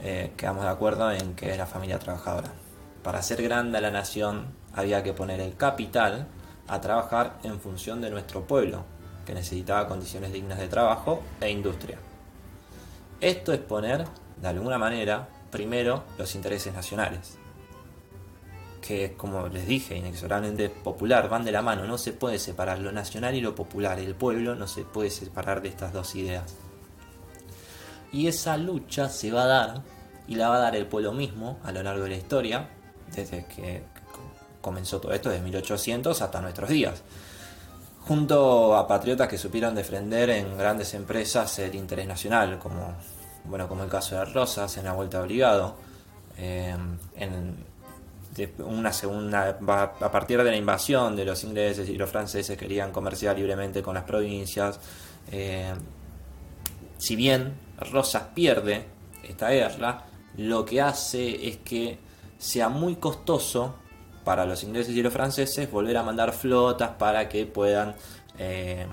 Eh, 0.01 0.33
quedamos 0.35 0.63
de 0.63 0.69
acuerdo 0.69 1.11
en 1.11 1.35
que 1.35 1.51
es 1.51 1.57
la 1.57 1.67
familia 1.67 1.99
trabajadora. 1.99 2.51
Para 3.03 3.21
ser 3.21 3.43
grande 3.43 3.79
la 3.79 3.91
nación 3.91 4.47
había 4.73 5.03
que 5.03 5.13
poner 5.13 5.39
el 5.39 5.55
capital 5.55 6.25
a 6.67 6.81
trabajar 6.81 7.37
en 7.43 7.59
función 7.59 8.01
de 8.01 8.09
nuestro 8.09 8.47
pueblo, 8.47 8.85
que 9.23 9.35
necesitaba 9.35 9.87
condiciones 9.87 10.33
dignas 10.33 10.57
de 10.57 10.67
trabajo 10.67 11.21
e 11.39 11.51
industria. 11.51 11.99
Esto 13.21 13.53
es 13.53 13.59
poner, 13.59 14.05
de 14.41 14.47
alguna 14.47 14.79
manera, 14.79 15.29
primero 15.51 16.03
los 16.17 16.33
intereses 16.33 16.73
nacionales, 16.73 17.37
que 18.85 19.13
como 19.17 19.47
les 19.47 19.65
dije, 19.65 19.97
inexorablemente 19.97 20.69
popular, 20.69 21.27
van 21.27 21.43
de 21.43 21.51
la 21.51 21.61
mano, 21.61 21.85
no 21.85 21.97
se 21.97 22.13
puede 22.13 22.37
separar 22.37 22.79
lo 22.79 22.91
nacional 22.91 23.33
y 23.33 23.41
lo 23.41 23.55
popular, 23.55 23.99
el 23.99 24.13
pueblo 24.13 24.55
no 24.55 24.67
se 24.67 24.83
puede 24.83 25.09
separar 25.09 25.61
de 25.61 25.69
estas 25.69 25.91
dos 25.91 26.15
ideas. 26.15 26.55
Y 28.11 28.27
esa 28.27 28.57
lucha 28.57 29.09
se 29.09 29.31
va 29.31 29.43
a 29.43 29.47
dar, 29.47 29.81
y 30.27 30.35
la 30.35 30.49
va 30.49 30.57
a 30.57 30.59
dar 30.59 30.75
el 30.75 30.85
pueblo 30.85 31.13
mismo 31.13 31.59
a 31.63 31.71
lo 31.71 31.81
largo 31.81 32.03
de 32.03 32.09
la 32.11 32.15
historia, 32.15 32.69
desde 33.13 33.45
que 33.45 33.83
comenzó 34.61 35.01
todo 35.01 35.13
esto, 35.13 35.29
desde 35.29 35.43
1800 35.43 36.21
hasta 36.21 36.41
nuestros 36.41 36.69
días. 36.69 37.01
Junto 38.01 38.75
a 38.75 38.87
patriotas 38.87 39.27
que 39.27 39.39
supieron 39.39 39.73
defender 39.73 40.29
en 40.29 40.55
grandes 40.57 40.93
empresas 40.93 41.57
el 41.57 41.73
interés 41.73 42.07
nacional, 42.07 42.59
como, 42.59 42.93
bueno, 43.45 43.67
como 43.67 43.83
el 43.83 43.89
caso 43.89 44.15
de 44.15 44.25
Rosas 44.25 44.77
en 44.77 44.85
la 44.85 44.93
Vuelta 44.93 45.21
Obligado, 45.21 45.75
eh, 46.37 46.75
en 47.15 47.74
una 48.59 48.91
segunda 48.91 49.57
a 49.67 50.11
partir 50.11 50.37
de 50.43 50.51
la 50.51 50.57
invasión 50.57 51.15
de 51.15 51.25
los 51.25 51.43
ingleses 51.43 51.87
y 51.89 51.95
los 51.95 52.09
franceses 52.09 52.57
querían 52.57 52.91
comerciar 52.91 53.37
libremente 53.37 53.81
con 53.81 53.95
las 53.95 54.03
provincias 54.03 54.79
eh, 55.31 55.73
si 56.97 57.15
bien 57.15 57.53
Rosas 57.91 58.23
pierde 58.33 58.85
esta 59.23 59.49
guerra 59.49 60.05
lo 60.37 60.65
que 60.65 60.81
hace 60.81 61.47
es 61.47 61.57
que 61.57 61.97
sea 62.37 62.69
muy 62.69 62.97
costoso 62.97 63.75
para 64.25 64.45
los 64.45 64.63
ingleses 64.63 64.95
y 64.95 65.01
los 65.01 65.13
franceses 65.13 65.71
volver 65.71 65.95
a 65.97 66.03
mandar 66.03 66.33
flotas 66.33 66.91
para 66.97 67.29
que 67.29 67.45
puedan 67.45 67.95
eh, 68.37 68.85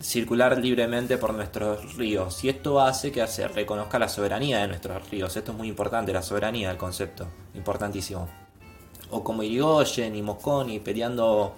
circular 0.00 0.58
libremente 0.58 1.18
por 1.18 1.34
nuestros 1.34 1.96
ríos. 1.96 2.42
Y 2.44 2.48
esto 2.48 2.80
hace 2.80 3.12
que 3.12 3.26
se 3.26 3.46
reconozca 3.48 3.98
la 3.98 4.08
soberanía 4.08 4.60
de 4.60 4.68
nuestros 4.68 5.10
ríos. 5.10 5.36
Esto 5.36 5.52
es 5.52 5.58
muy 5.58 5.68
importante, 5.68 6.12
la 6.12 6.22
soberanía 6.22 6.68
del 6.68 6.78
concepto. 6.78 7.26
Importantísimo. 7.54 8.41
O 9.12 9.22
como 9.22 9.42
Irigoyen 9.42 10.14
y 10.16 10.22
Mosconi 10.22 10.80
peleando 10.80 11.54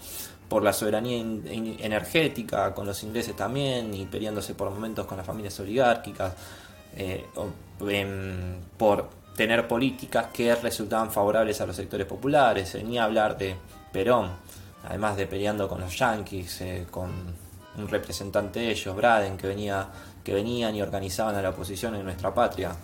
por 0.48 0.62
la 0.62 0.72
soberanía 0.72 1.18
energética 1.18 2.74
con 2.74 2.86
los 2.86 3.02
ingleses 3.02 3.34
también 3.34 3.94
y 3.94 4.04
peleándose 4.06 4.54
por 4.54 4.70
momentos 4.70 5.06
con 5.06 5.16
las 5.16 5.26
familias 5.26 5.58
oligárquicas. 5.58 6.32
Eh, 6.96 7.24
por 8.78 9.08
tener 9.36 9.66
políticas 9.66 10.26
que 10.32 10.54
resultaban 10.54 11.10
favorables 11.10 11.60
a 11.60 11.66
los 11.66 11.74
sectores 11.74 12.06
populares, 12.06 12.76
ni 12.84 12.98
hablar 12.98 13.36
de 13.36 13.56
Perón, 13.92 14.30
además 14.84 15.16
de 15.16 15.26
peleando 15.26 15.68
con 15.68 15.80
los 15.80 15.98
yanquis, 15.98 16.60
eh, 16.60 16.86
con 16.90 17.10
un 17.76 17.88
representante 17.88 18.60
de 18.60 18.70
ellos, 18.70 18.94
Braden, 18.94 19.36
que, 19.36 19.48
venía, 19.48 19.88
que 20.22 20.32
venían 20.32 20.76
y 20.76 20.82
organizaban 20.82 21.34
a 21.34 21.42
la 21.42 21.50
oposición 21.50 21.96
en 21.96 22.04
nuestra 22.04 22.32
patria, 22.32 22.76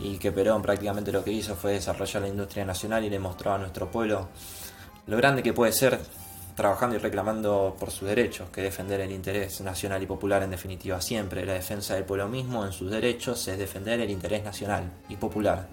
y 0.00 0.16
que 0.16 0.32
Perón 0.32 0.62
prácticamente 0.62 1.12
lo 1.12 1.22
que 1.22 1.32
hizo 1.32 1.54
fue 1.54 1.72
desarrollar 1.72 2.22
la 2.22 2.28
industria 2.28 2.64
nacional 2.64 3.04
y 3.04 3.10
le 3.10 3.18
mostró 3.18 3.52
a 3.52 3.58
nuestro 3.58 3.90
pueblo 3.90 4.28
lo 5.06 5.16
grande 5.16 5.42
que 5.42 5.52
puede 5.52 5.72
ser 5.72 6.00
trabajando 6.54 6.96
y 6.96 6.98
reclamando 6.98 7.76
por 7.78 7.90
sus 7.90 8.08
derechos, 8.08 8.50
que 8.50 8.62
defender 8.62 9.00
el 9.00 9.10
interés 9.10 9.60
nacional 9.62 10.02
y 10.02 10.06
popular 10.06 10.42
en 10.42 10.50
definitiva 10.50 11.00
siempre. 11.00 11.44
La 11.44 11.54
defensa 11.54 11.94
del 11.94 12.04
pueblo 12.04 12.28
mismo 12.28 12.64
en 12.64 12.72
sus 12.72 12.90
derechos 12.90 13.46
es 13.48 13.58
defender 13.58 14.00
el 14.00 14.10
interés 14.10 14.44
nacional 14.44 14.90
y 15.08 15.16
popular. 15.16 15.68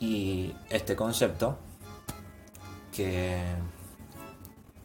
Y 0.00 0.52
este 0.70 0.96
concepto, 0.96 1.58
que, 2.94 3.38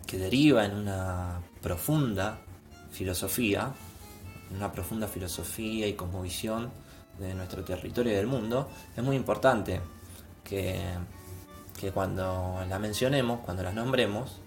que 0.05 0.17
deriva 0.17 0.65
en 0.65 0.75
una 0.75 1.41
profunda 1.61 2.39
filosofía, 2.91 3.71
una 4.55 4.71
profunda 4.71 5.07
filosofía 5.07 5.87
y 5.87 5.93
cosmovisión 5.93 6.71
de 7.19 7.33
nuestro 7.33 7.63
territorio 7.63 8.13
y 8.13 8.15
del 8.15 8.27
mundo, 8.27 8.69
es 8.95 9.03
muy 9.03 9.15
importante 9.15 9.81
que 10.43 10.79
que 11.77 11.91
cuando 11.91 12.65
la 12.67 12.79
mencionemos, 12.79 13.41
cuando 13.41 13.63
las 13.63 13.73
nombremos, 13.73 14.37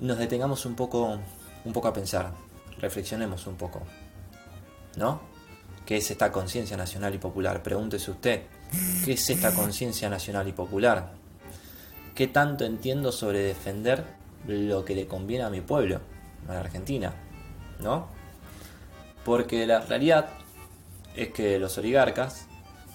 nos 0.00 0.18
detengamos 0.18 0.64
un 0.66 0.74
poco, 0.74 1.18
un 1.64 1.72
poco 1.72 1.88
a 1.88 1.92
pensar, 1.92 2.32
reflexionemos 2.80 3.46
un 3.46 3.56
poco. 3.56 3.82
¿No? 4.96 5.20
¿Qué 5.84 5.98
es 5.98 6.10
esta 6.10 6.32
conciencia 6.32 6.76
nacional 6.76 7.14
y 7.14 7.18
popular? 7.18 7.62
Pregúntese 7.62 8.10
usted, 8.10 8.42
¿qué 9.04 9.12
es 9.12 9.30
esta 9.30 9.54
conciencia 9.54 10.08
nacional 10.08 10.48
y 10.48 10.52
popular? 10.52 11.12
¿Qué 12.14 12.26
tanto 12.28 12.64
entiendo 12.64 13.12
sobre 13.12 13.40
defender 13.40 14.04
lo 14.48 14.84
que 14.84 14.94
le 14.94 15.06
conviene 15.06 15.44
a 15.44 15.50
mi 15.50 15.60
pueblo, 15.60 16.00
a 16.48 16.54
la 16.54 16.60
Argentina? 16.60 17.12
¿No? 17.78 18.08
Porque 19.22 19.66
la 19.66 19.80
realidad 19.80 20.30
es 21.16 21.28
que 21.28 21.58
los 21.58 21.76
oligarcas 21.78 22.46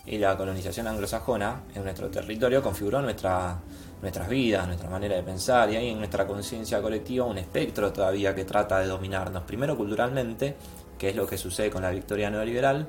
y 0.06 0.18
la 0.18 0.38
colonización 0.38 0.88
anglosajona 0.88 1.64
en 1.76 1.84
nuestro 1.84 2.10
territorio 2.10 2.62
configuró 2.62 3.02
nuestra, 3.02 3.60
nuestras 4.02 4.30
vidas, 4.30 4.68
nuestra 4.68 4.90
manera 4.90 5.16
de 5.16 5.24
pensar 5.24 5.72
y 5.72 5.76
hay 5.76 5.90
en 5.90 5.98
nuestra 5.98 6.26
conciencia 6.26 6.82
colectiva 6.82 7.26
un 7.26 7.38
espectro 7.38 7.92
todavía 7.92 8.34
que 8.34 8.46
trata 8.46 8.80
de 8.80 8.88
dominarnos, 8.88 9.44
primero 9.44 9.76
culturalmente, 9.76 10.56
que 10.98 11.10
es 11.10 11.16
lo 11.16 11.28
que 11.28 11.38
sucede 11.38 11.70
con 11.72 11.82
la 11.82 11.92
victoria 11.92 12.30
neoliberal 12.30 12.88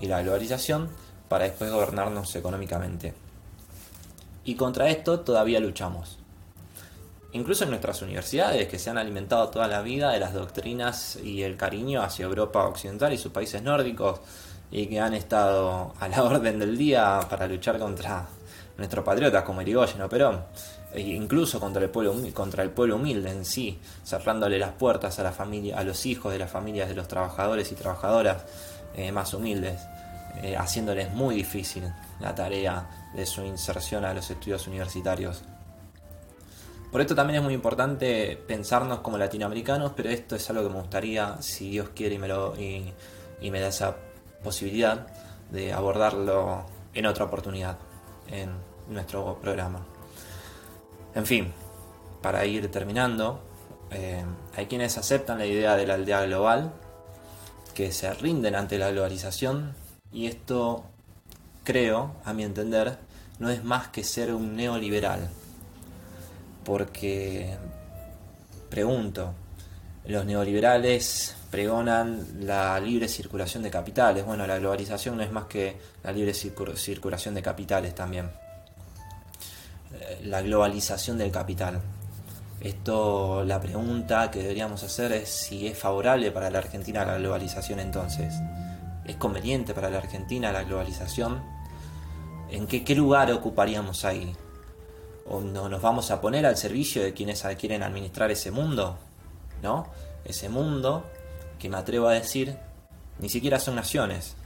y 0.00 0.06
la 0.06 0.22
globalización, 0.22 0.88
para 1.28 1.44
después 1.44 1.70
gobernarnos 1.70 2.36
económicamente. 2.36 3.14
Y 4.44 4.54
contra 4.54 4.90
esto 4.90 5.20
todavía 5.20 5.58
luchamos. 5.60 6.18
Incluso 7.32 7.64
en 7.64 7.70
nuestras 7.70 8.02
universidades, 8.02 8.68
que 8.68 8.78
se 8.78 8.90
han 8.90 8.98
alimentado 8.98 9.48
toda 9.48 9.66
la 9.66 9.82
vida 9.82 10.12
de 10.12 10.20
las 10.20 10.34
doctrinas 10.34 11.16
y 11.16 11.42
el 11.42 11.56
cariño 11.56 12.02
hacia 12.02 12.26
Europa 12.26 12.64
Occidental 12.66 13.12
y 13.12 13.18
sus 13.18 13.32
países 13.32 13.62
nórdicos, 13.62 14.20
y 14.70 14.86
que 14.86 15.00
han 15.00 15.14
estado 15.14 15.94
a 15.98 16.08
la 16.08 16.22
orden 16.24 16.58
del 16.58 16.76
día 16.76 17.20
para 17.28 17.46
luchar 17.46 17.78
contra 17.78 18.26
nuestros 18.76 19.04
patriotas 19.04 19.44
como 19.44 19.62
Irigoyen 19.62 20.02
o 20.02 20.08
Perón, 20.08 20.44
e 20.92 21.00
incluso 21.00 21.60
contra 21.60 21.82
el 21.82 21.90
pueblo 21.90 22.14
contra 22.32 22.62
el 22.62 22.70
pueblo 22.70 22.96
humilde 22.96 23.30
en 23.30 23.44
sí, 23.44 23.78
cerrándole 24.04 24.58
las 24.58 24.72
puertas 24.72 25.18
a 25.18 25.22
la 25.22 25.32
familia, 25.32 25.78
a 25.78 25.84
los 25.84 26.06
hijos 26.06 26.32
de 26.32 26.38
las 26.38 26.50
familias 26.50 26.88
de 26.88 26.94
los 26.94 27.08
trabajadores 27.08 27.70
y 27.72 27.74
trabajadoras 27.74 28.44
eh, 28.96 29.10
más 29.12 29.34
humildes, 29.34 29.80
eh, 30.42 30.56
haciéndoles 30.56 31.12
muy 31.12 31.36
difícil 31.36 31.84
la 32.20 32.34
tarea 32.34 33.10
de 33.14 33.26
su 33.26 33.42
inserción 33.42 34.04
a 34.04 34.14
los 34.14 34.30
estudios 34.30 34.66
universitarios. 34.66 35.42
Por 36.90 37.00
esto 37.00 37.14
también 37.16 37.38
es 37.38 37.44
muy 37.44 37.54
importante 37.54 38.40
pensarnos 38.46 39.00
como 39.00 39.18
latinoamericanos, 39.18 39.92
pero 39.96 40.10
esto 40.10 40.36
es 40.36 40.48
algo 40.50 40.62
que 40.62 40.68
me 40.68 40.80
gustaría, 40.80 41.42
si 41.42 41.70
Dios 41.70 41.88
quiere 41.92 42.14
y 42.14 42.18
me, 42.18 42.28
lo, 42.28 42.54
y 42.56 43.50
me 43.50 43.58
da 43.58 43.66
esa 43.66 43.96
posibilidad 44.44 45.08
de 45.50 45.72
abordarlo 45.72 46.66
en 46.94 47.06
otra 47.06 47.24
oportunidad 47.24 47.76
en 48.28 48.50
nuestro 48.88 49.38
programa. 49.40 49.84
En 51.14 51.26
fin, 51.26 51.52
para 52.22 52.44
ir 52.44 52.70
terminando, 52.70 53.40
eh, 53.90 54.24
hay 54.56 54.66
quienes 54.66 54.96
aceptan 54.98 55.38
la 55.38 55.46
idea 55.46 55.76
de 55.76 55.86
la 55.86 55.94
aldea 55.94 56.24
global, 56.26 56.72
que 57.74 57.90
se 57.90 58.12
rinden 58.14 58.54
ante 58.54 58.78
la 58.78 58.90
globalización 58.90 59.74
y 60.12 60.26
esto, 60.26 60.84
creo, 61.64 62.14
a 62.24 62.32
mi 62.32 62.44
entender, 62.44 62.98
no 63.40 63.50
es 63.50 63.64
más 63.64 63.88
que 63.88 64.04
ser 64.04 64.32
un 64.32 64.54
neoliberal. 64.54 65.28
Porque, 66.64 67.56
pregunto, 68.70 69.34
los 70.06 70.24
neoliberales 70.24 71.36
pregonan 71.54 72.26
la 72.40 72.80
libre 72.80 73.06
circulación 73.06 73.62
de 73.62 73.70
capitales. 73.70 74.26
Bueno, 74.26 74.44
la 74.44 74.58
globalización 74.58 75.16
no 75.16 75.22
es 75.22 75.30
más 75.30 75.44
que 75.44 75.76
la 76.02 76.10
libre 76.10 76.34
circulación 76.34 77.32
de 77.32 77.42
capitales 77.42 77.94
también. 77.94 78.28
Eh, 79.92 80.22
la 80.24 80.42
globalización 80.42 81.16
del 81.16 81.30
capital. 81.30 81.80
Esto, 82.60 83.44
la 83.44 83.60
pregunta 83.60 84.32
que 84.32 84.40
deberíamos 84.40 84.82
hacer 84.82 85.12
es 85.12 85.28
si 85.28 85.68
es 85.68 85.78
favorable 85.78 86.32
para 86.32 86.50
la 86.50 86.58
Argentina 86.58 87.04
la 87.04 87.18
globalización 87.18 87.78
entonces. 87.78 88.34
¿Es 89.04 89.14
conveniente 89.14 89.74
para 89.74 89.90
la 89.90 89.98
Argentina 89.98 90.50
la 90.50 90.64
globalización? 90.64 91.40
¿En 92.50 92.66
qué, 92.66 92.96
lugar 92.96 93.30
ocuparíamos 93.30 94.04
ahí? 94.04 94.34
¿O 95.26 95.40
no 95.40 95.68
nos 95.68 95.80
vamos 95.80 96.10
a 96.10 96.20
poner 96.20 96.46
al 96.46 96.56
servicio 96.56 97.04
de 97.04 97.14
quienes 97.14 97.46
quieren 97.60 97.84
administrar 97.84 98.32
ese 98.32 98.50
mundo? 98.50 98.98
¿No? 99.62 99.86
Ese 100.24 100.48
mundo 100.48 101.04
que 101.64 101.70
me 101.70 101.78
atrevo 101.78 102.08
a 102.08 102.12
decir, 102.12 102.58
ni 103.18 103.30
siquiera 103.30 103.58
son 103.58 103.76
naciones, 103.76 104.36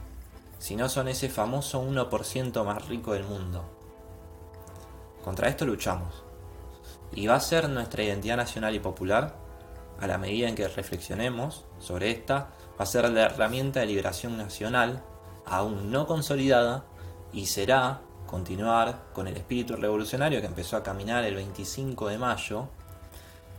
sino 0.57 0.87
son 0.87 1.09
ese 1.09 1.27
famoso 1.27 1.83
1% 1.83 2.63
más 2.63 2.87
rico 2.87 3.11
del 3.11 3.25
mundo. 3.25 3.65
Contra 5.21 5.49
esto 5.49 5.65
luchamos. 5.65 6.23
Y 7.11 7.27
va 7.27 7.35
a 7.35 7.41
ser 7.41 7.67
nuestra 7.67 8.03
identidad 8.03 8.37
nacional 8.37 8.73
y 8.73 8.79
popular, 8.79 9.35
a 9.99 10.07
la 10.07 10.17
medida 10.17 10.47
en 10.47 10.55
que 10.55 10.69
reflexionemos 10.69 11.65
sobre 11.77 12.09
esta, 12.09 12.51
va 12.79 12.83
a 12.83 12.85
ser 12.85 13.09
la 13.09 13.23
herramienta 13.23 13.81
de 13.81 13.87
liberación 13.87 14.37
nacional, 14.37 15.03
aún 15.45 15.91
no 15.91 16.07
consolidada, 16.07 16.85
y 17.33 17.47
será 17.47 17.99
continuar 18.27 19.07
con 19.11 19.27
el 19.27 19.35
espíritu 19.35 19.75
revolucionario 19.75 20.39
que 20.39 20.47
empezó 20.47 20.77
a 20.77 20.83
caminar 20.83 21.25
el 21.25 21.35
25 21.35 22.07
de 22.07 22.17
mayo, 22.17 22.69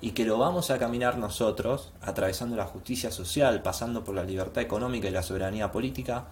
y 0.01 0.12
que 0.12 0.24
lo 0.24 0.38
vamos 0.38 0.70
a 0.70 0.78
caminar 0.78 1.18
nosotros, 1.18 1.92
atravesando 2.01 2.57
la 2.57 2.66
justicia 2.66 3.11
social, 3.11 3.62
pasando 3.62 4.05
por 4.05 4.14
la 4.14 4.24
libertad 4.24 4.62
económica 4.62 5.09
y 5.09 5.12
la 5.12 5.22
soberanía 5.22 5.70
política, 5.70 6.24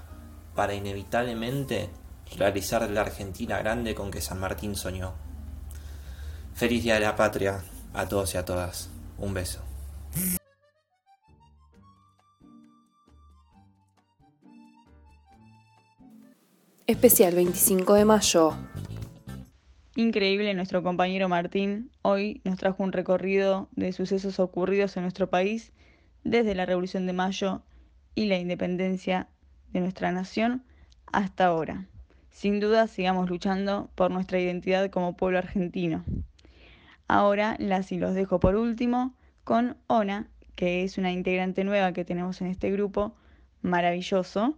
para 0.55 0.75
inevitablemente 0.75 1.91
realizar 2.37 2.89
la 2.91 3.03
Argentina 3.03 3.59
grande 3.59 3.95
con 3.95 4.11
que 4.11 4.21
San 4.21 4.41
Martín 4.41 4.75
soñó. 4.75 5.13
Feliz 6.55 6.83
Día 6.83 6.95
de 6.95 7.01
la 7.01 7.17
Patria 7.17 7.63
a 7.95 8.09
todos 8.09 8.35
y 8.35 8.39
a 8.39 8.45
todas. 8.45 8.91
Un 9.19 9.35
beso. 9.35 9.61
Especial 16.87 17.35
25 17.35 17.95
de 17.95 18.05
mayo. 18.07 18.55
Increíble, 19.99 20.55
nuestro 20.55 20.85
compañero 20.85 21.29
Martín 21.29 21.91
hoy 22.03 22.41
nos 22.45 22.57
trajo 22.57 22.85
un 22.85 22.93
recorrido 22.93 23.69
de 23.73 23.93
sucesos 23.93 24.39
ocurridos 24.39 24.97
en 24.97 25.03
nuestro 25.03 25.29
país 25.29 25.73
desde 26.23 26.55
la 26.55 26.67
Revolución 26.67 27.05
de 27.05 27.15
Mayo 27.15 27.63
y 28.15 28.27
la 28.27 28.39
independencia 28.39 29.27
de 29.73 29.81
nuestra 29.81 30.13
nación 30.13 30.63
hasta 31.13 31.47
ahora. 31.47 31.89
Sin 32.31 32.61
duda, 32.61 32.87
sigamos 32.87 33.29
luchando 33.29 33.91
por 33.97 34.13
nuestra 34.13 34.39
identidad 34.39 34.89
como 34.89 35.17
pueblo 35.17 35.39
argentino. 35.39 36.05
Ahora 37.09 37.57
las 37.59 37.91
y 37.91 37.99
los 37.99 38.15
dejo 38.15 38.39
por 38.39 38.55
último 38.55 39.17
con 39.43 39.79
Ona, 39.89 40.29
que 40.55 40.85
es 40.85 40.97
una 40.97 41.11
integrante 41.11 41.65
nueva 41.65 41.93
que 41.93 42.05
tenemos 42.05 42.41
en 42.41 42.47
este 42.47 42.71
grupo, 42.71 43.17
maravilloso. 43.63 44.57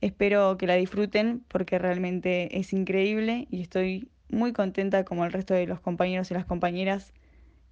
Espero 0.00 0.56
que 0.56 0.66
la 0.66 0.76
disfruten 0.76 1.44
porque 1.48 1.78
realmente 1.78 2.58
es 2.58 2.72
increíble 2.72 3.46
y 3.50 3.60
estoy 3.60 4.08
muy 4.28 4.52
contenta 4.52 5.04
como 5.04 5.24
el 5.24 5.32
resto 5.32 5.54
de 5.54 5.66
los 5.66 5.80
compañeros 5.80 6.30
y 6.30 6.34
las 6.34 6.44
compañeras 6.44 7.12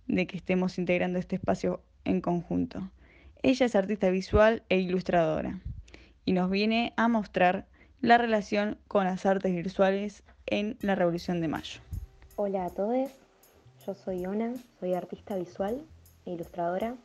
de 0.07 0.27
que 0.27 0.37
estemos 0.37 0.79
integrando 0.79 1.19
este 1.19 1.37
espacio 1.37 1.81
en 2.05 2.21
conjunto. 2.21 2.91
Ella 3.43 3.67
es 3.67 3.77
artista 3.77 4.11
visual 4.11 4.63
e 4.69 4.79
ilustradora 4.79 5.61
y 6.25 6.33
nos 6.33 6.51
viene 6.51 6.93
a 6.97 7.09
mostrar 7.09 7.67
la 8.01 8.19
relación 8.19 8.79
con 8.89 9.05
las 9.05 9.27
artes 9.27 9.55
visuales 9.55 10.23
en 10.47 10.77
la 10.81 10.95
Revolución 10.95 11.41
de 11.41 11.49
Mayo. 11.49 11.81
Hola 12.37 12.67
a 12.67 12.71
todos, 12.71 13.11
yo 13.87 13.95
soy 13.95 14.27
Ona, 14.27 14.53
soy 14.79 14.95
artista 14.95 15.37
visual 15.37 15.83
e 16.25 16.33
ilustradora 16.33 16.97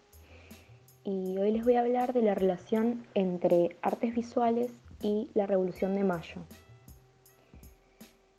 y 1.04 1.38
hoy 1.38 1.52
les 1.52 1.64
voy 1.64 1.76
a 1.76 1.82
hablar 1.82 2.14
de 2.14 2.22
la 2.22 2.36
relación 2.36 3.04
entre 3.16 3.76
artes 3.82 4.14
visuales 4.14 4.72
y 5.02 5.30
la 5.34 5.48
Revolución 5.48 5.96
de 5.96 6.04
Mayo. 6.04 6.42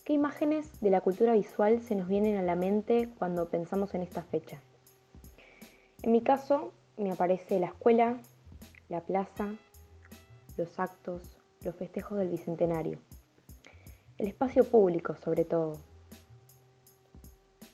¿Qué 0.05 0.15
imágenes 0.15 0.81
de 0.81 0.91
la 0.91 1.01
cultura 1.01 1.33
visual 1.33 1.81
se 1.81 1.95
nos 1.95 2.09
vienen 2.09 2.37
a 2.37 2.43
la 2.43 2.57
mente 2.57 3.09
cuando 3.21 3.49
pensamos 3.49 3.95
en 3.95 4.03
esta 4.03 4.25
fecha? 4.25 4.61
En 6.03 6.11
mi 6.11 6.23
caso, 6.23 6.73
me 6.97 7.13
aparece 7.13 7.61
la 7.61 7.69
escuela, 7.69 8.19
la 8.89 9.03
plaza, 9.03 9.55
los 10.57 10.81
actos, 10.81 11.23
los 11.61 11.77
festejos 11.77 12.19
del 12.19 12.31
Bicentenario. 12.31 12.99
El 14.19 14.27
espacio 14.27 14.65
público, 14.65 15.15
sobre 15.15 15.45
todo. 15.45 15.75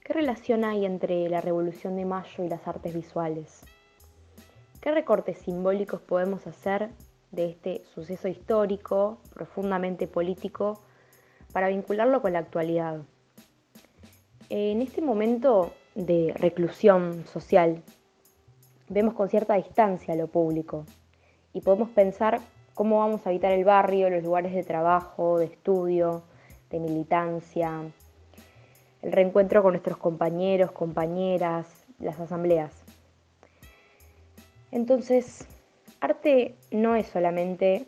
¿Qué 0.05 0.13
relación 0.13 0.67
hay 0.67 0.85
entre 0.85 1.31
la 1.31 1.41
Revolución 1.41 1.97
de 1.97 2.05
Mayo 2.05 2.45
y 2.45 2.49
las 2.49 2.69
artes 2.69 2.93
visuales? 2.93 3.63
¿Qué 4.83 4.91
recortes 4.91 5.39
simbólicos 5.39 6.03
podemos 6.03 6.47
hacer 6.47 6.91
de 7.31 7.47
este 7.47 7.87
suceso 7.87 8.29
histórico, 8.29 9.17
profundamente 9.33 10.07
político, 10.07 10.83
para 11.53 11.69
vincularlo 11.69 12.23
con 12.23 12.33
la 12.33 12.41
actualidad? 12.41 13.03
En 14.51 14.81
este 14.81 15.03
momento 15.03 15.75
de 15.95 16.33
reclusión 16.37 17.25
social, 17.27 17.83
vemos 18.89 19.15
con 19.15 19.29
cierta 19.29 19.55
distancia 19.55 20.15
lo 20.15 20.29
público 20.29 20.85
y 21.53 21.61
podemos 21.61 21.91
pensar 21.91 22.41
cómo 22.75 22.99
vamos 22.99 23.27
a 23.27 23.31
habitar 23.31 23.53
el 23.53 23.65
barrio, 23.65 24.09
los 24.09 24.23
lugares 24.23 24.55
de 24.55 24.63
trabajo, 24.63 25.39
de 25.39 25.47
estudio, 25.47 26.23
de 26.71 26.79
militancia, 26.79 27.83
el 29.03 29.13
reencuentro 29.13 29.63
con 29.63 29.73
nuestros 29.73 29.99
compañeros, 29.99 30.71
compañeras, 30.73 31.67
las 31.99 32.21
asambleas. 32.21 32.73
Entonces, 34.71 35.47
arte 36.01 36.55
no 36.71 36.95
es 36.95 37.07
solamente 37.09 37.87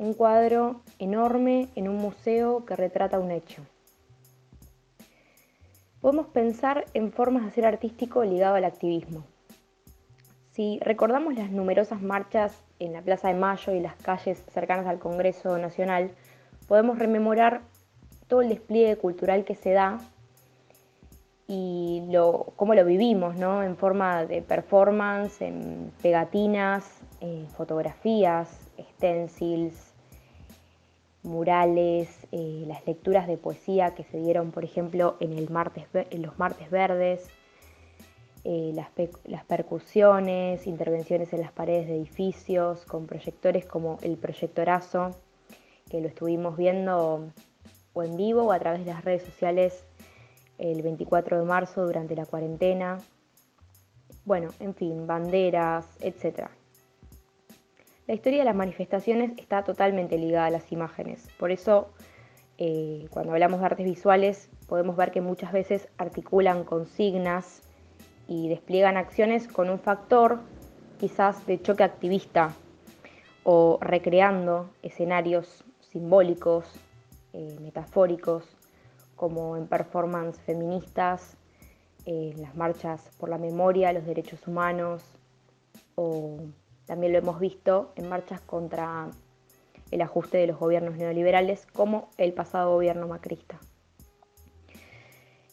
un 0.00 0.14
cuadro 0.14 0.80
enorme 0.98 1.68
en 1.74 1.86
un 1.86 1.96
museo 1.96 2.64
que 2.64 2.74
retrata 2.74 3.18
un 3.18 3.30
hecho. 3.30 3.60
Podemos 6.00 6.28
pensar 6.28 6.86
en 6.94 7.12
formas 7.12 7.42
de 7.42 7.48
hacer 7.50 7.66
artístico 7.66 8.24
ligado 8.24 8.54
al 8.54 8.64
activismo. 8.64 9.24
Si 10.52 10.78
recordamos 10.80 11.34
las 11.34 11.50
numerosas 11.50 12.00
marchas 12.00 12.58
en 12.78 12.94
la 12.94 13.02
Plaza 13.02 13.28
de 13.28 13.34
Mayo 13.34 13.74
y 13.74 13.80
las 13.80 13.94
calles 13.96 14.42
cercanas 14.54 14.86
al 14.86 14.98
Congreso 14.98 15.58
Nacional, 15.58 16.12
podemos 16.66 16.98
rememorar 16.98 17.60
todo 18.26 18.40
el 18.40 18.48
despliegue 18.48 18.96
cultural 18.96 19.44
que 19.44 19.54
se 19.54 19.72
da 19.72 19.98
y 21.46 22.04
lo, 22.08 22.54
cómo 22.56 22.74
lo 22.74 22.86
vivimos, 22.86 23.36
¿no? 23.36 23.62
En 23.62 23.76
forma 23.76 24.24
de 24.24 24.40
performance, 24.40 25.42
en 25.42 25.92
pegatinas, 26.00 26.90
fotografías, 27.54 28.48
stencils, 28.96 29.89
murales, 31.22 32.26
eh, 32.32 32.64
las 32.66 32.86
lecturas 32.86 33.26
de 33.26 33.36
poesía 33.36 33.94
que 33.94 34.04
se 34.04 34.18
dieron, 34.18 34.52
por 34.52 34.64
ejemplo, 34.64 35.16
en, 35.20 35.32
el 35.32 35.50
martes, 35.50 35.86
en 35.92 36.22
los 36.22 36.38
martes 36.38 36.70
verdes, 36.70 37.28
eh, 38.44 38.72
las, 38.74 38.88
las, 39.24 39.44
percusiones, 39.44 40.66
intervenciones 40.66 41.32
en 41.32 41.42
las 41.42 41.52
paredes 41.52 41.88
de 41.88 41.96
edificios, 41.96 42.86
con 42.86 43.06
proyectores 43.06 43.66
como 43.66 43.98
el 44.02 44.16
proyectorazo, 44.16 45.10
que 45.90 46.00
lo 46.00 46.08
estuvimos 46.08 46.56
viendo 46.56 47.28
o 47.92 48.02
en 48.02 48.16
vivo 48.16 48.44
o 48.44 48.52
a 48.52 48.58
través 48.58 48.84
de 48.84 48.92
las 48.92 49.04
redes 49.04 49.22
sociales 49.24 49.84
el 50.58 50.82
24 50.82 51.38
de 51.38 51.44
marzo 51.44 51.84
durante 51.84 52.14
la 52.14 52.26
cuarentena. 52.26 52.98
Bueno, 54.24 54.50
en 54.60 54.74
fin, 54.74 55.06
banderas, 55.06 55.86
etc. 56.00 56.48
La 58.10 58.16
historia 58.16 58.40
de 58.40 58.44
las 58.44 58.56
manifestaciones 58.56 59.38
está 59.38 59.62
totalmente 59.62 60.18
ligada 60.18 60.46
a 60.46 60.50
las 60.50 60.72
imágenes. 60.72 61.28
Por 61.38 61.52
eso, 61.52 61.90
eh, 62.58 63.06
cuando 63.10 63.30
hablamos 63.30 63.60
de 63.60 63.66
artes 63.66 63.86
visuales, 63.86 64.50
podemos 64.66 64.96
ver 64.96 65.12
que 65.12 65.20
muchas 65.20 65.52
veces 65.52 65.86
articulan 65.96 66.64
consignas 66.64 67.62
y 68.26 68.48
despliegan 68.48 68.96
acciones 68.96 69.46
con 69.46 69.70
un 69.70 69.78
factor 69.78 70.40
quizás 70.98 71.46
de 71.46 71.62
choque 71.62 71.84
activista 71.84 72.52
o 73.44 73.78
recreando 73.80 74.70
escenarios 74.82 75.62
simbólicos, 75.78 76.64
eh, 77.32 77.58
metafóricos, 77.60 78.42
como 79.14 79.56
en 79.56 79.68
performance 79.68 80.36
feministas, 80.40 81.36
en 82.06 82.42
las 82.42 82.56
marchas 82.56 83.08
por 83.20 83.28
la 83.28 83.38
memoria, 83.38 83.92
los 83.92 84.04
derechos 84.04 84.48
humanos, 84.48 85.04
o 85.94 86.38
también 86.90 87.12
lo 87.12 87.20
hemos 87.20 87.38
visto 87.38 87.92
en 87.94 88.08
marchas 88.08 88.40
contra 88.40 89.10
el 89.92 90.02
ajuste 90.02 90.38
de 90.38 90.48
los 90.48 90.58
gobiernos 90.58 90.96
neoliberales, 90.96 91.64
como 91.66 92.08
el 92.18 92.32
pasado 92.32 92.72
gobierno 92.72 93.06
macrista. 93.06 93.60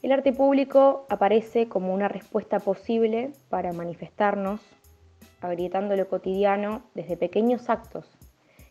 El 0.01 0.13
arte 0.13 0.33
público 0.33 1.05
aparece 1.09 1.69
como 1.69 1.93
una 1.93 2.07
respuesta 2.07 2.59
posible 2.59 3.33
para 3.49 3.71
manifestarnos, 3.71 4.61
agrietando 5.39 5.95
lo 5.95 6.07
cotidiano 6.07 6.81
desde 6.95 7.17
pequeños 7.17 7.69
actos 7.69 8.09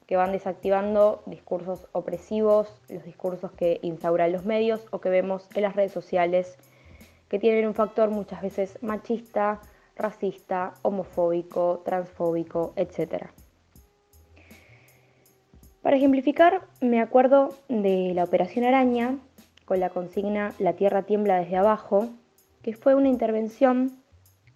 que 0.08 0.16
van 0.16 0.32
desactivando 0.32 1.22
discursos 1.26 1.86
opresivos, 1.92 2.82
los 2.88 3.04
discursos 3.04 3.52
que 3.52 3.78
instauran 3.82 4.32
los 4.32 4.44
medios 4.44 4.84
o 4.90 5.00
que 5.00 5.08
vemos 5.08 5.46
en 5.54 5.62
las 5.62 5.76
redes 5.76 5.92
sociales 5.92 6.58
que 7.28 7.38
tienen 7.38 7.68
un 7.68 7.74
factor 7.74 8.10
muchas 8.10 8.42
veces 8.42 8.76
machista, 8.82 9.60
racista, 9.96 10.74
homofóbico, 10.82 11.82
transfóbico, 11.84 12.72
etc. 12.76 13.26
Para 15.82 15.96
ejemplificar, 15.96 16.66
me 16.80 17.00
acuerdo 17.00 17.50
de 17.68 18.12
la 18.14 18.24
Operación 18.24 18.64
Araña 18.64 19.18
con 19.64 19.80
la 19.80 19.90
consigna 19.90 20.54
La 20.58 20.74
Tierra 20.74 21.02
tiembla 21.02 21.38
desde 21.38 21.56
abajo, 21.56 22.08
que 22.62 22.74
fue 22.74 22.94
una 22.94 23.08
intervención 23.08 24.02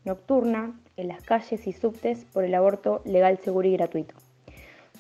nocturna 0.04 0.80
en 0.96 1.08
las 1.08 1.22
calles 1.22 1.66
y 1.66 1.72
subtes 1.72 2.24
por 2.32 2.44
el 2.44 2.54
aborto 2.54 3.02
legal, 3.04 3.38
seguro 3.38 3.68
y 3.68 3.72
gratuito, 3.72 4.14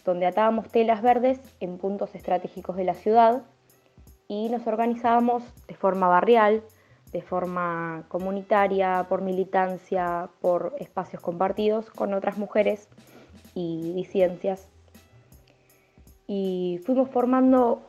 donde 0.04 0.26
atábamos 0.26 0.68
telas 0.68 1.02
verdes 1.02 1.40
en 1.60 1.78
puntos 1.78 2.14
estratégicos 2.14 2.76
de 2.76 2.84
la 2.84 2.94
ciudad 2.94 3.42
y 4.28 4.48
nos 4.48 4.66
organizábamos 4.66 5.42
de 5.66 5.74
forma 5.74 6.08
barrial, 6.08 6.62
de 7.12 7.22
forma 7.22 8.04
comunitaria, 8.08 9.06
por 9.08 9.22
militancia, 9.22 10.30
por 10.40 10.74
espacios 10.78 11.20
compartidos 11.20 11.90
con 11.90 12.14
otras 12.14 12.38
mujeres 12.38 12.88
y 13.54 13.92
disidencias. 13.94 14.68
Y 16.26 16.80
fuimos 16.84 17.10
formando 17.10 17.82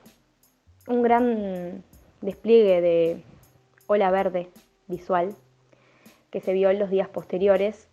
un 0.88 1.03
gran 1.03 1.84
despliegue 2.22 2.82
de 2.82 3.24
ola 3.88 4.09
verde 4.09 4.49
visual 4.88 5.36
que 6.32 6.41
se 6.41 6.53
vio 6.53 6.69
en 6.69 6.80
los 6.80 6.89
días 6.89 7.09
posteriores 7.09 7.90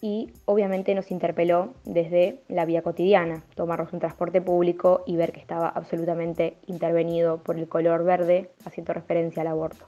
y 0.00 0.32
obviamente 0.44 0.94
nos 0.94 1.10
interpeló 1.10 1.74
desde 1.84 2.42
la 2.48 2.64
vía 2.64 2.82
cotidiana, 2.82 3.42
tomarnos 3.54 3.92
un 3.92 3.98
transporte 3.98 4.40
público 4.40 5.02
y 5.06 5.16
ver 5.16 5.32
que 5.32 5.40
estaba 5.40 5.68
absolutamente 5.68 6.58
intervenido 6.66 7.38
por 7.38 7.58
el 7.58 7.68
color 7.68 8.04
verde, 8.04 8.50
haciendo 8.64 8.92
referencia 8.92 9.42
al 9.42 9.48
aborto. 9.48 9.86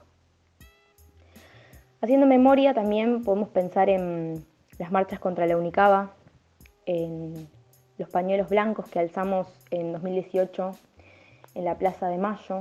Haciendo 2.01 2.25
memoria 2.25 2.73
también 2.73 3.23
podemos 3.23 3.49
pensar 3.49 3.89
en 3.89 4.43
las 4.79 4.91
marchas 4.91 5.19
contra 5.19 5.45
la 5.45 5.55
Unicaba, 5.55 6.13
en 6.85 7.47
los 7.97 8.09
pañuelos 8.09 8.49
blancos 8.49 8.89
que 8.89 8.99
alzamos 8.99 9.47
en 9.69 9.93
2018 9.93 10.71
en 11.53 11.65
la 11.65 11.77
Plaza 11.77 12.07
de 12.07 12.17
Mayo 12.17 12.59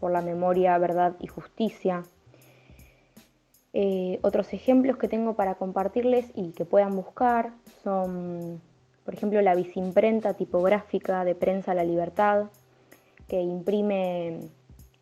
por 0.00 0.10
la 0.10 0.20
memoria, 0.20 0.76
verdad 0.78 1.14
y 1.20 1.28
justicia, 1.28 2.02
eh, 3.74 4.18
otros 4.22 4.52
ejemplos 4.52 4.98
que 4.98 5.08
tengo 5.08 5.34
para 5.34 5.54
compartirles 5.54 6.30
y 6.34 6.52
que 6.52 6.66
puedan 6.66 6.94
buscar 6.94 7.54
son, 7.82 8.60
por 9.04 9.14
ejemplo, 9.14 9.40
la 9.40 9.54
bisimprenta 9.54 10.34
tipográfica 10.34 11.24
de 11.24 11.34
Prensa 11.34 11.72
La 11.72 11.84
Libertad, 11.84 12.50
que 13.28 13.40
imprime 13.40 14.50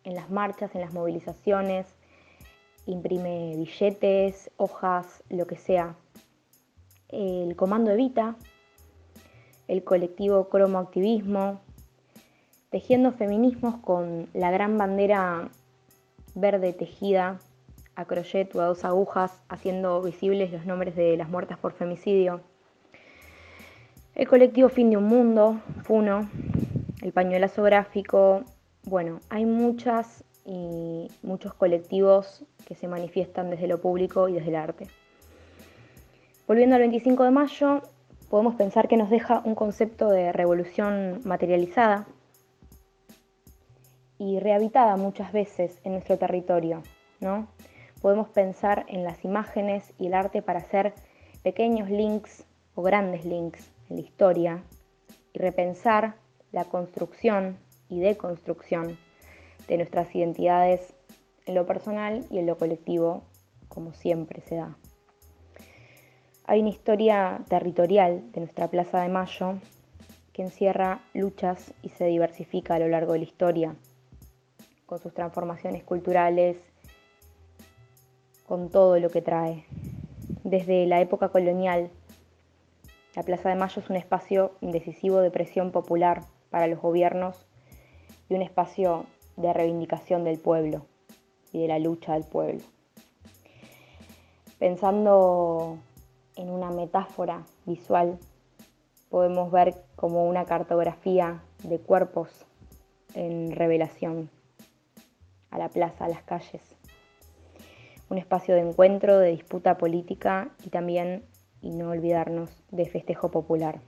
en 0.05 0.15
las 0.15 0.29
marchas, 0.29 0.73
en 0.73 0.81
las 0.81 0.93
movilizaciones, 0.93 1.85
imprime 2.85 3.55
billetes, 3.57 4.49
hojas, 4.55 5.21
lo 5.29 5.45
que 5.47 5.57
sea. 5.57 5.97
El 7.09 7.57
Comando 7.57 7.91
Evita, 7.91 8.37
el 9.67 9.83
colectivo 9.83 10.47
Cromo 10.47 10.79
Activismo, 10.79 11.59
tejiendo 12.69 13.11
feminismos 13.11 13.75
con 13.81 14.29
la 14.33 14.49
gran 14.49 14.77
bandera 14.77 15.49
verde 16.35 16.71
tejida 16.71 17.39
a 17.95 18.05
crochet 18.05 18.55
o 18.55 18.61
a 18.61 18.65
dos 18.65 18.85
agujas 18.85 19.41
haciendo 19.49 20.01
visibles 20.01 20.51
los 20.51 20.65
nombres 20.65 20.95
de 20.95 21.17
las 21.17 21.29
muertas 21.29 21.57
por 21.57 21.73
femicidio. 21.73 22.41
El 24.15 24.27
colectivo 24.27 24.69
Fin 24.69 24.89
de 24.89 24.97
un 24.97 25.05
Mundo, 25.05 25.61
FUNO, 25.83 26.29
el 27.01 27.13
pañuelazo 27.13 27.63
gráfico, 27.63 28.43
bueno, 28.83 29.19
hay 29.29 29.45
muchas 29.45 30.23
y 30.45 31.07
muchos 31.21 31.53
colectivos 31.53 32.43
que 32.65 32.75
se 32.75 32.87
manifiestan 32.87 33.49
desde 33.49 33.67
lo 33.67 33.79
público 33.79 34.27
y 34.27 34.33
desde 34.33 34.49
el 34.49 34.55
arte. 34.55 34.87
Volviendo 36.47 36.75
al 36.75 36.81
25 36.81 37.23
de 37.23 37.31
mayo, 37.31 37.81
podemos 38.29 38.55
pensar 38.55 38.87
que 38.87 38.97
nos 38.97 39.09
deja 39.09 39.41
un 39.45 39.55
concepto 39.55 40.09
de 40.09 40.31
revolución 40.31 41.21
materializada 41.23 42.07
y 44.17 44.39
rehabitada 44.39 44.97
muchas 44.97 45.31
veces 45.31 45.79
en 45.83 45.93
nuestro 45.93 46.17
territorio, 46.17 46.83
¿no? 47.19 47.47
Podemos 48.01 48.29
pensar 48.29 48.85
en 48.87 49.03
las 49.03 49.23
imágenes 49.23 49.93
y 49.99 50.07
el 50.07 50.13
arte 50.13 50.41
para 50.41 50.59
hacer 50.59 50.93
pequeños 51.43 51.89
links 51.89 52.43
o 52.75 52.81
grandes 52.81 53.25
links 53.25 53.71
en 53.89 53.97
la 53.97 54.01
historia 54.01 54.63
y 55.33 55.39
repensar 55.39 56.15
la 56.51 56.65
construcción 56.65 57.57
y 57.89 57.99
deconstrucción 57.99 58.97
de 59.67 59.77
nuestras 59.77 60.13
identidades 60.15 60.93
en 61.45 61.55
lo 61.55 61.65
personal 61.65 62.25
y 62.29 62.39
en 62.39 62.47
lo 62.47 62.57
colectivo, 62.57 63.23
como 63.67 63.93
siempre 63.93 64.41
se 64.41 64.55
da. 64.55 64.75
Hay 66.45 66.59
una 66.59 66.69
historia 66.69 67.41
territorial 67.47 68.31
de 68.31 68.41
nuestra 68.41 68.67
Plaza 68.67 69.01
de 69.01 69.09
Mayo 69.09 69.59
que 70.33 70.41
encierra 70.41 71.01
luchas 71.13 71.73
y 71.81 71.89
se 71.89 72.05
diversifica 72.05 72.75
a 72.75 72.79
lo 72.79 72.87
largo 72.87 73.13
de 73.13 73.19
la 73.19 73.25
historia, 73.25 73.75
con 74.85 74.99
sus 74.99 75.13
transformaciones 75.13 75.83
culturales 75.83 76.70
con 78.51 78.67
todo 78.67 78.99
lo 78.99 79.09
que 79.09 79.21
trae. 79.21 79.63
Desde 80.43 80.85
la 80.85 80.99
época 80.99 81.29
colonial, 81.29 81.89
la 83.15 83.23
Plaza 83.23 83.47
de 83.47 83.55
Mayo 83.55 83.81
es 83.81 83.89
un 83.89 83.95
espacio 83.95 84.51
decisivo 84.59 85.21
de 85.21 85.31
presión 85.31 85.71
popular 85.71 86.23
para 86.49 86.67
los 86.67 86.81
gobiernos 86.81 87.47
y 88.27 88.33
un 88.33 88.41
espacio 88.41 89.05
de 89.37 89.53
reivindicación 89.53 90.25
del 90.25 90.37
pueblo 90.37 90.85
y 91.53 91.61
de 91.61 91.69
la 91.69 91.79
lucha 91.79 92.11
del 92.11 92.25
pueblo. 92.25 92.59
Pensando 94.59 95.77
en 96.35 96.49
una 96.49 96.71
metáfora 96.71 97.45
visual, 97.65 98.19
podemos 99.09 99.49
ver 99.49 99.75
como 99.95 100.27
una 100.27 100.43
cartografía 100.43 101.41
de 101.63 101.79
cuerpos 101.79 102.45
en 103.13 103.53
revelación 103.53 104.29
a 105.51 105.57
la 105.57 105.69
plaza, 105.69 106.03
a 106.03 106.09
las 106.09 106.23
calles 106.23 106.80
un 108.11 108.17
espacio 108.17 108.55
de 108.55 108.61
encuentro, 108.61 109.19
de 109.19 109.31
disputa 109.31 109.77
política 109.77 110.49
y 110.65 110.69
también, 110.69 111.23
y 111.61 111.69
no 111.69 111.91
olvidarnos, 111.91 112.49
de 112.69 112.85
festejo 112.85 113.31
popular. 113.31 113.79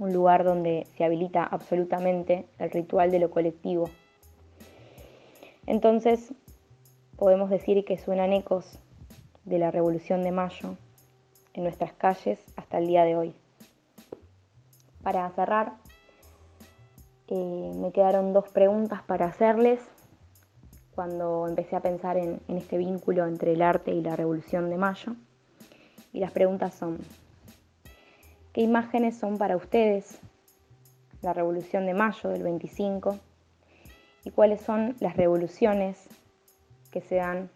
Un 0.00 0.14
lugar 0.14 0.44
donde 0.44 0.86
se 0.96 1.04
habilita 1.04 1.44
absolutamente 1.44 2.46
el 2.58 2.70
ritual 2.70 3.10
de 3.10 3.18
lo 3.18 3.30
colectivo. 3.30 3.90
Entonces, 5.66 6.32
podemos 7.18 7.50
decir 7.50 7.84
que 7.84 7.98
suenan 7.98 8.32
ecos 8.32 8.78
de 9.44 9.58
la 9.58 9.70
Revolución 9.70 10.22
de 10.22 10.32
Mayo 10.32 10.78
en 11.52 11.64
nuestras 11.64 11.92
calles 11.92 12.42
hasta 12.56 12.78
el 12.78 12.86
día 12.86 13.04
de 13.04 13.16
hoy. 13.16 13.34
Para 15.02 15.28
cerrar, 15.32 15.74
eh, 17.28 17.72
me 17.76 17.92
quedaron 17.92 18.32
dos 18.32 18.48
preguntas 18.48 19.02
para 19.02 19.26
hacerles 19.26 19.80
cuando 20.94 21.46
empecé 21.48 21.76
a 21.76 21.80
pensar 21.80 22.16
en, 22.16 22.40
este 22.48 22.76
vínculo 22.76 23.26
entre 23.26 23.52
el 23.52 23.62
arte 23.62 23.92
y 23.92 24.02
la 24.02 24.16
Revolución 24.16 24.70
de 24.70 24.76
Mayo. 24.76 25.16
Y 26.12 26.20
las 26.20 26.32
preguntas 26.32 26.74
son, 26.74 26.98
¿qué 28.52 28.60
imágenes 28.60 29.16
son 29.16 29.38
para 29.38 29.56
ustedes 29.56 30.20
la 31.22 31.32
Revolución 31.32 31.86
de 31.86 31.94
Mayo 31.94 32.30
del 32.30 32.42
25? 32.42 33.18
¿Y 34.24 34.30
cuáles 34.30 34.60
son 34.60 34.94
las 35.00 35.16
revoluciones 35.16 35.98
que 36.90 37.00
se 37.00 37.16
dan 37.16 37.50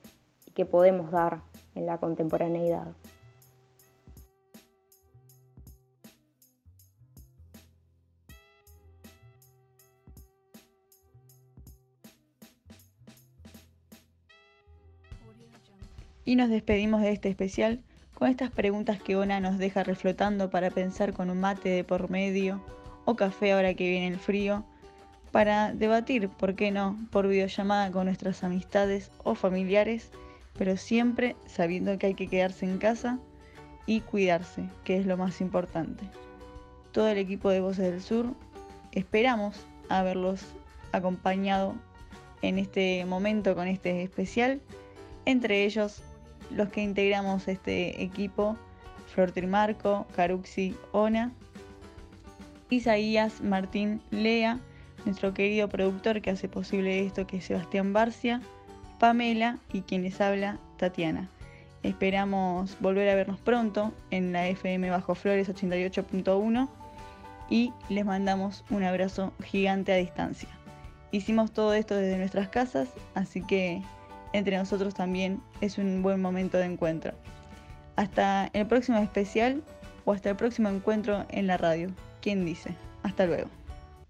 y 0.47 0.53
que 0.53 0.65
podemos 0.65 1.11
dar 1.11 1.43
en 1.75 1.87
la 1.87 1.99
contemporaneidad? 1.99 2.89
Y 16.27 16.35
nos 16.35 16.51
despedimos 16.51 17.03
de 17.03 17.13
este 17.13 17.29
especial 17.29 17.81
con 18.15 18.29
estas 18.29 18.51
preguntas 18.51 19.01
que 19.01 19.15
Ona 19.15 19.39
nos 19.39 19.59
deja 19.59 19.85
reflotando 19.85 20.51
para 20.51 20.71
pensar 20.71 21.13
con 21.13 21.31
un 21.31 21.39
mate 21.39 21.69
de 21.69 21.85
por 21.85 22.11
medio 22.11 22.61
o 23.05 23.15
café 23.15 23.53
ahora 23.53 23.75
que 23.75 23.89
viene 23.89 24.09
el 24.09 24.19
frío, 24.19 24.65
para 25.31 25.73
debatir, 25.73 26.29
¿por 26.29 26.57
qué 26.57 26.73
no?, 26.73 26.99
por 27.13 27.29
videollamada 27.29 27.93
con 27.93 28.07
nuestras 28.07 28.43
amistades 28.43 29.13
o 29.23 29.37
familiares, 29.37 30.11
pero 30.59 30.77
siempre 30.77 31.37
sabiendo 31.47 31.97
que 31.97 32.07
hay 32.07 32.15
que 32.15 32.27
quedarse 32.27 32.67
en 32.67 32.79
casa 32.79 33.21
y 33.87 34.01
cuidarse, 34.01 34.65
que 34.83 34.97
es 34.99 35.07
lo 35.07 35.17
más 35.17 35.41
importante. 35.41 36.03
Todo 36.91 37.07
el 37.09 37.19
equipo 37.19 37.51
de 37.51 37.61
Voces 37.61 37.93
del 37.93 38.03
Sur 38.03 38.35
esperamos 38.91 39.65
haberlos 39.89 40.41
acompañado 40.91 41.77
en 42.43 42.59
este 42.59 43.05
momento 43.05 43.55
con 43.55 43.69
este 43.69 44.03
especial, 44.03 44.61
entre 45.25 45.65
ellos 45.65 46.03
los 46.51 46.69
que 46.69 46.83
integramos 46.83 47.49
este 47.49 48.03
equipo, 48.03 48.57
Flor 49.13 49.33
Trimarco, 49.33 50.07
Caruxi, 50.15 50.77
Ona, 50.93 51.33
Isaías, 52.71 53.41
Martín, 53.41 54.01
Lea, 54.11 54.59
nuestro 55.05 55.33
querido 55.33 55.69
productor 55.69 56.21
que 56.21 56.31
hace 56.31 56.49
posible 56.49 57.07
esto 57.07 57.27
que 57.27 57.39
es 57.39 57.45
Sebastián 57.45 57.93
Barcia, 57.93 58.41
Pamela 58.99 59.59
y 59.73 59.83
quien 59.83 60.03
les 60.03 60.21
habla, 60.21 60.59
Tatiana. 60.77 61.31
Esperamos 61.83 62.77
volver 62.81 63.09
a 63.09 63.15
vernos 63.15 63.39
pronto 63.39 63.93
en 64.11 64.33
la 64.33 64.49
FM 64.49 64.91
Bajo 64.91 65.15
Flores 65.15 65.49
88.1 65.49 66.69
y 67.49 67.73
les 67.89 68.05
mandamos 68.05 68.65
un 68.71 68.83
abrazo 68.83 69.33
gigante 69.45 69.93
a 69.93 69.97
distancia. 69.97 70.49
Hicimos 71.13 71.53
todo 71.53 71.75
esto 71.75 71.95
desde 71.95 72.19
nuestras 72.19 72.49
casas, 72.49 72.89
así 73.15 73.41
que 73.43 73.83
entre 74.37 74.59
nosotros 74.59 74.95
también 74.95 75.41
es 75.63 75.79
un 75.79 76.03
buen 76.03 76.21
momento 76.21 76.59
de 76.59 76.67
encuentro. 76.67 77.13
Hasta 77.97 78.51
el 78.53 78.67
próximo 78.67 78.99
especial 78.99 79.63
o 80.05 80.13
hasta 80.13 80.31
el 80.31 80.37
próximo 80.37 80.69
encuentro 80.69 81.25
en 81.31 81.47
la 81.47 81.57
radio. 81.57 81.89
¿Quién 82.21 82.45
dice? 82.45 82.75
Hasta 83.03 83.25
luego. 83.25 83.49